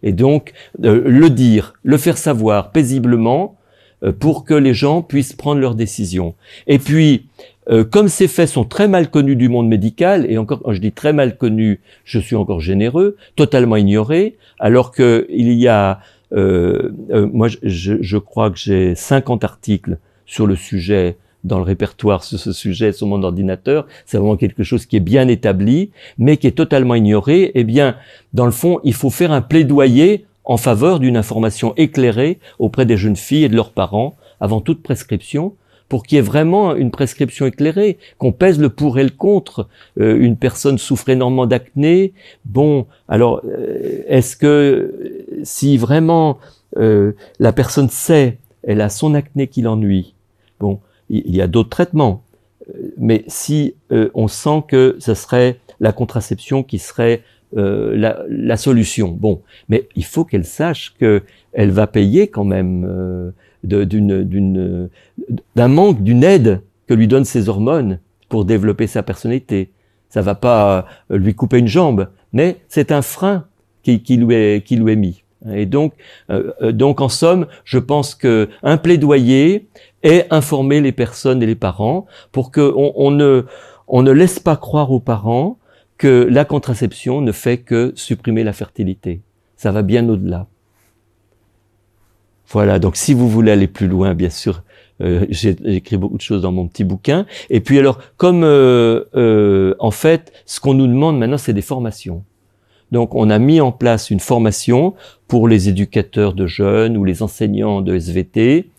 Et 0.03 0.12
donc, 0.12 0.53
euh, 0.84 1.03
le 1.07 1.30
dire, 1.30 1.74
le 1.82 1.96
faire 1.96 2.18
savoir 2.18 2.72
paisiblement 2.72 3.57
euh, 4.03 4.12
pour 4.12 4.44
que 4.44 4.55
les 4.55 4.74
gens 4.74 5.03
puissent 5.03 5.34
prendre 5.34 5.61
leurs 5.61 5.74
décisions. 5.74 6.34
Et 6.66 6.78
puis, 6.78 7.26
euh, 7.70 7.84
comme 7.84 8.08
ces 8.08 8.28
faits 8.28 8.48
sont 8.48 8.64
très 8.64 8.88
mal 8.88 9.10
connus 9.10 9.36
du 9.36 9.48
monde 9.48 9.68
médical, 9.68 10.30
et 10.30 10.38
encore 10.38 10.62
quand 10.62 10.72
je 10.72 10.80
dis 10.80 10.92
très 10.92 11.12
mal 11.12 11.36
connus, 11.36 11.80
je 12.04 12.18
suis 12.18 12.36
encore 12.36 12.60
généreux, 12.60 13.16
totalement 13.36 13.76
ignorés, 13.76 14.36
alors 14.58 14.92
qu'il 14.92 15.52
y 15.52 15.68
a, 15.68 16.00
moi 16.32 17.48
je, 17.62 17.94
je 18.00 18.18
crois 18.18 18.50
que 18.50 18.58
j'ai 18.58 18.94
50 18.94 19.44
articles 19.44 19.98
sur 20.24 20.46
le 20.46 20.56
sujet 20.56 21.16
dans 21.44 21.58
le 21.58 21.64
répertoire 21.64 22.22
sur 22.22 22.38
ce 22.38 22.52
sujet 22.52 22.92
sur 22.92 23.06
mon 23.06 23.22
ordinateur, 23.22 23.86
c'est 24.06 24.18
vraiment 24.18 24.36
quelque 24.36 24.62
chose 24.62 24.86
qui 24.86 24.96
est 24.96 25.00
bien 25.00 25.28
établi, 25.28 25.90
mais 26.18 26.36
qui 26.36 26.46
est 26.46 26.52
totalement 26.52 26.94
ignoré, 26.94 27.50
eh 27.54 27.64
bien, 27.64 27.96
dans 28.32 28.46
le 28.46 28.52
fond, 28.52 28.80
il 28.84 28.94
faut 28.94 29.10
faire 29.10 29.32
un 29.32 29.42
plaidoyer 29.42 30.26
en 30.44 30.56
faveur 30.56 31.00
d'une 31.00 31.16
information 31.16 31.74
éclairée 31.76 32.38
auprès 32.58 32.86
des 32.86 32.96
jeunes 32.96 33.16
filles 33.16 33.44
et 33.44 33.48
de 33.48 33.56
leurs 33.56 33.72
parents 33.72 34.16
avant 34.40 34.60
toute 34.60 34.82
prescription, 34.82 35.54
pour 35.93 36.05
qu'il 36.05 36.16
y 36.16 36.18
ait 36.20 36.22
vraiment 36.22 36.74
une 36.74 36.90
prescription 36.90 37.45
éclairée, 37.45 37.99
qu'on 38.16 38.32
pèse 38.32 38.59
le 38.59 38.70
pour 38.70 38.99
et 38.99 39.05
le 39.05 39.11
contre. 39.11 39.68
Euh, 40.01 40.16
une 40.18 40.38
personne 40.38 40.78
souffre 40.78 41.11
énormément 41.11 41.45
d'acné. 41.45 42.14
Bon, 42.47 42.86
alors, 43.09 43.43
euh, 43.45 44.03
est-ce 44.09 44.34
que 44.34 45.20
si 45.43 45.76
vraiment 45.76 46.38
euh, 46.78 47.12
la 47.38 47.53
personne 47.53 47.90
sait, 47.90 48.38
elle 48.62 48.80
a 48.80 48.88
son 48.88 49.12
acné 49.12 49.49
qui 49.49 49.61
l'ennuie, 49.61 50.14
bon, 50.61 50.80
il 51.11 51.36
y 51.36 51.43
a 51.43 51.47
d'autres 51.47 51.68
traitements. 51.68 52.22
Mais 52.97 53.24
si 53.26 53.74
on 53.90 54.28
sent 54.28 54.62
que 54.68 54.97
ce 54.99 55.12
serait 55.12 55.59
la 55.78 55.93
contraception 55.93 56.62
qui 56.62 56.78
serait 56.78 57.22
la, 57.53 58.57
solution, 58.57 59.09
bon, 59.09 59.43
mais 59.68 59.88
il 59.95 60.07
faut 60.07 60.24
qu'elle 60.24 60.47
sache 60.47 60.95
que 60.99 61.22
elle 61.53 61.70
va 61.70 61.86
payer 61.86 62.28
quand 62.28 62.45
même 62.45 63.34
d'un 63.64 64.88
manque, 65.68 66.02
d'une 66.02 66.24
aide 66.24 66.62
que 66.86 66.94
lui 66.94 67.08
donnent 67.08 67.24
ses 67.24 67.48
hormones 67.48 67.98
pour 68.28 68.44
développer 68.44 68.86
sa 68.86 69.02
personnalité. 69.02 69.70
Ça 70.08 70.22
va 70.22 70.34
pas 70.34 70.86
lui 71.10 71.34
couper 71.34 71.58
une 71.58 71.68
jambe, 71.68 72.08
mais 72.32 72.58
c'est 72.68 72.92
un 72.92 73.02
frein 73.02 73.46
qui, 73.82 74.02
qui, 74.02 74.16
lui 74.16 74.34
est, 74.34 74.66
qui 74.66 74.76
lui 74.76 74.92
est 74.92 74.96
mis. 74.96 75.22
Et 75.52 75.66
donc, 75.66 75.94
donc 76.62 77.00
en 77.00 77.08
somme, 77.08 77.46
je 77.64 77.78
pense 77.78 78.14
que 78.14 78.48
un 78.62 78.76
plaidoyer 78.76 79.68
et 80.02 80.24
informer 80.30 80.80
les 80.80 80.92
personnes 80.92 81.42
et 81.42 81.46
les 81.46 81.54
parents 81.54 82.06
pour 82.30 82.52
qu'on 82.52 82.92
on 82.94 83.10
ne, 83.10 83.46
on 83.88 84.02
ne 84.02 84.10
laisse 84.10 84.38
pas 84.38 84.56
croire 84.56 84.90
aux 84.92 85.00
parents 85.00 85.58
que 85.98 86.26
la 86.30 86.44
contraception 86.44 87.20
ne 87.20 87.32
fait 87.32 87.58
que 87.58 87.92
supprimer 87.94 88.44
la 88.44 88.52
fertilité. 88.52 89.20
Ça 89.56 89.70
va 89.70 89.82
bien 89.82 90.08
au-delà. 90.08 90.46
Voilà, 92.53 92.78
donc 92.78 92.96
si 92.96 93.14
vous 93.14 93.28
voulez 93.30 93.50
aller 93.50 93.66
plus 93.66 93.88
loin, 93.88 94.12
bien 94.14 94.28
sûr, 94.28 94.62
euh, 95.00 95.24
j'ai 95.30 95.57
écrit 95.64 95.96
beaucoup 95.96 96.18
de 96.18 96.22
choses 96.22 96.42
dans 96.42 96.53
mon 96.53 96.68
petit 96.68 96.84
bouquin. 96.84 97.24
Et 97.48 97.61
puis 97.61 97.78
alors, 97.78 97.98
comme 98.18 98.44
euh, 98.44 99.05
euh, 99.14 99.74
en 99.78 99.90
fait, 99.90 100.32
ce 100.44 100.61
qu'on 100.61 100.74
nous 100.74 100.86
demande 100.86 101.18
maintenant, 101.18 101.38
c'est 101.38 101.55
des 101.55 101.62
formations. 101.62 102.24
Donc 102.93 103.14
on 103.14 103.30
a 103.30 103.38
mis 103.38 103.61
en 103.61 103.72
place 103.72 104.11
une 104.11 104.20
formation 104.20 104.95
pour 105.26 105.49
les 105.49 105.70
éducateurs 105.70 106.34
de 106.34 106.47
jeunes 106.47 106.99
ou 106.99 107.05
les 107.05 107.22
enseignants 107.22 107.80
de 107.80 107.95
SVT. 107.95 108.70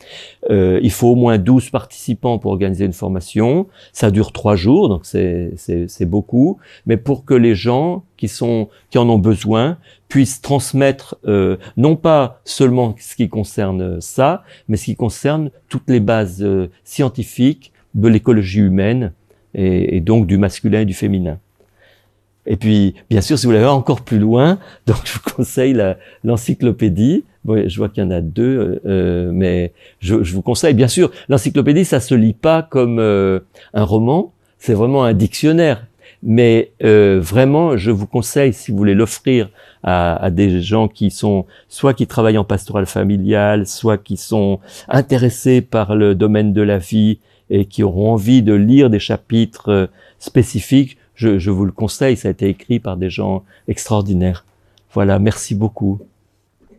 Euh, 0.52 0.80
il 0.84 0.92
faut 0.92 1.10
au 1.10 1.16
moins 1.16 1.40
12 1.40 1.72
participants 1.72 2.38
pour 2.38 2.52
organiser 2.52 2.86
une 2.86 2.94
formation. 2.94 3.68
Ça 3.92 4.12
dure 4.12 4.32
trois 4.32 4.56
jours, 4.56 4.88
donc 4.88 5.04
c'est 5.06 6.06
beaucoup. 6.06 6.60
Mais 6.86 6.96
pour 6.96 7.26
que 7.26 7.34
les 7.34 7.56
gens 7.56 8.04
qui, 8.16 8.28
sont, 8.28 8.70
qui 8.92 9.00
en 9.00 9.10
ont 9.10 9.18
besoin 9.18 9.80
puissent 10.10 10.42
transmettre 10.42 11.18
euh, 11.26 11.58
non 11.76 11.96
pas 11.96 12.40
seulement 12.46 12.94
ce 13.00 13.16
qui 13.16 13.30
concerne 13.30 14.00
ça, 14.00 14.44
mais 14.68 14.78
ce 14.78 14.86
qui 14.86 14.96
concerne 14.96 15.50
toutes 15.70 15.90
les 15.90 16.00
bases 16.00 16.44
euh, 16.44 16.70
scientifiques 16.84 17.72
de 17.96 18.08
l'écologie 18.08 18.60
humaine 18.60 19.12
et 19.56 20.02
donc 20.02 20.26
du 20.26 20.40
masculin 20.40 20.82
et 20.82 20.86
du 20.86 20.96
féminin. 20.96 21.38
Et 22.46 22.58
puis, 22.58 22.96
bien 23.10 23.22
sûr, 23.22 23.38
si 23.38 23.46
vous 23.46 23.54
voulez 23.54 23.66
encore 23.66 24.02
plus 24.02 24.20
loin, 24.20 24.58
donc 24.88 24.98
je 25.06 25.14
vous 25.14 25.36
conseille 25.36 25.78
l'encyclopédie. 26.24 27.24
Bon, 27.46 27.68
je 27.68 27.78
vois 27.78 27.90
qu'il 27.90 28.04
y 28.04 28.06
en 28.06 28.12
a 28.12 28.22
deux, 28.22 28.58
euh, 28.58 28.80
euh, 28.86 29.32
mais 29.34 29.74
je, 30.00 30.16
vous 30.16 30.42
conseille, 30.42 30.74
bien 30.74 30.88
sûr, 30.88 31.12
l'encyclopédie, 31.28 31.84
ça 31.84 32.00
se 32.00 32.16
lit 32.16 32.34
pas 32.34 32.62
comme 32.64 33.00
euh, 33.00 33.40
un 33.74 33.84
roman, 33.84 34.32
c'est 34.60 34.74
vraiment 34.74 35.04
un 35.04 35.14
dictionnaire. 35.14 35.86
Mais 36.26 36.72
vraiment, 36.80 37.76
je 37.76 37.92
vous 37.92 38.08
conseille, 38.08 38.54
si 38.54 38.72
vous 38.72 38.78
voulez 38.78 38.94
l'offrir 38.94 39.50
à, 39.84 40.16
à, 40.16 40.30
des 40.30 40.62
gens 40.62 40.88
qui 40.88 41.12
sont 41.12 41.46
soit 41.68 41.94
qui 41.94 42.08
travaillent 42.08 42.38
en 42.38 42.46
pastoral 42.46 42.86
familial, 42.86 43.68
soit 43.68 43.98
qui 43.98 44.16
sont 44.16 44.62
intéressés 44.88 45.60
par 45.60 45.96
le 45.98 46.16
domaine 46.16 46.54
de 46.54 46.62
la 46.62 46.78
vie 46.78 47.20
et 47.50 47.66
qui 47.66 47.84
auront 47.84 48.14
envie 48.14 48.42
de 48.42 48.54
lire 48.54 48.90
des 48.90 49.00
chapitres 49.00 49.90
spécifiques, 50.18 50.98
je, 51.16 51.50
vous 51.50 51.66
le 51.66 51.72
conseille, 51.72 52.18
ça 52.18 52.28
a 52.28 52.32
été 52.32 52.48
écrit 52.48 52.80
par 52.80 52.98
des 52.98 53.10
gens 53.10 53.44
extraordinaires. 53.68 54.46
Voilà, 54.94 55.20
merci 55.20 55.56
beaucoup. 55.56 56.00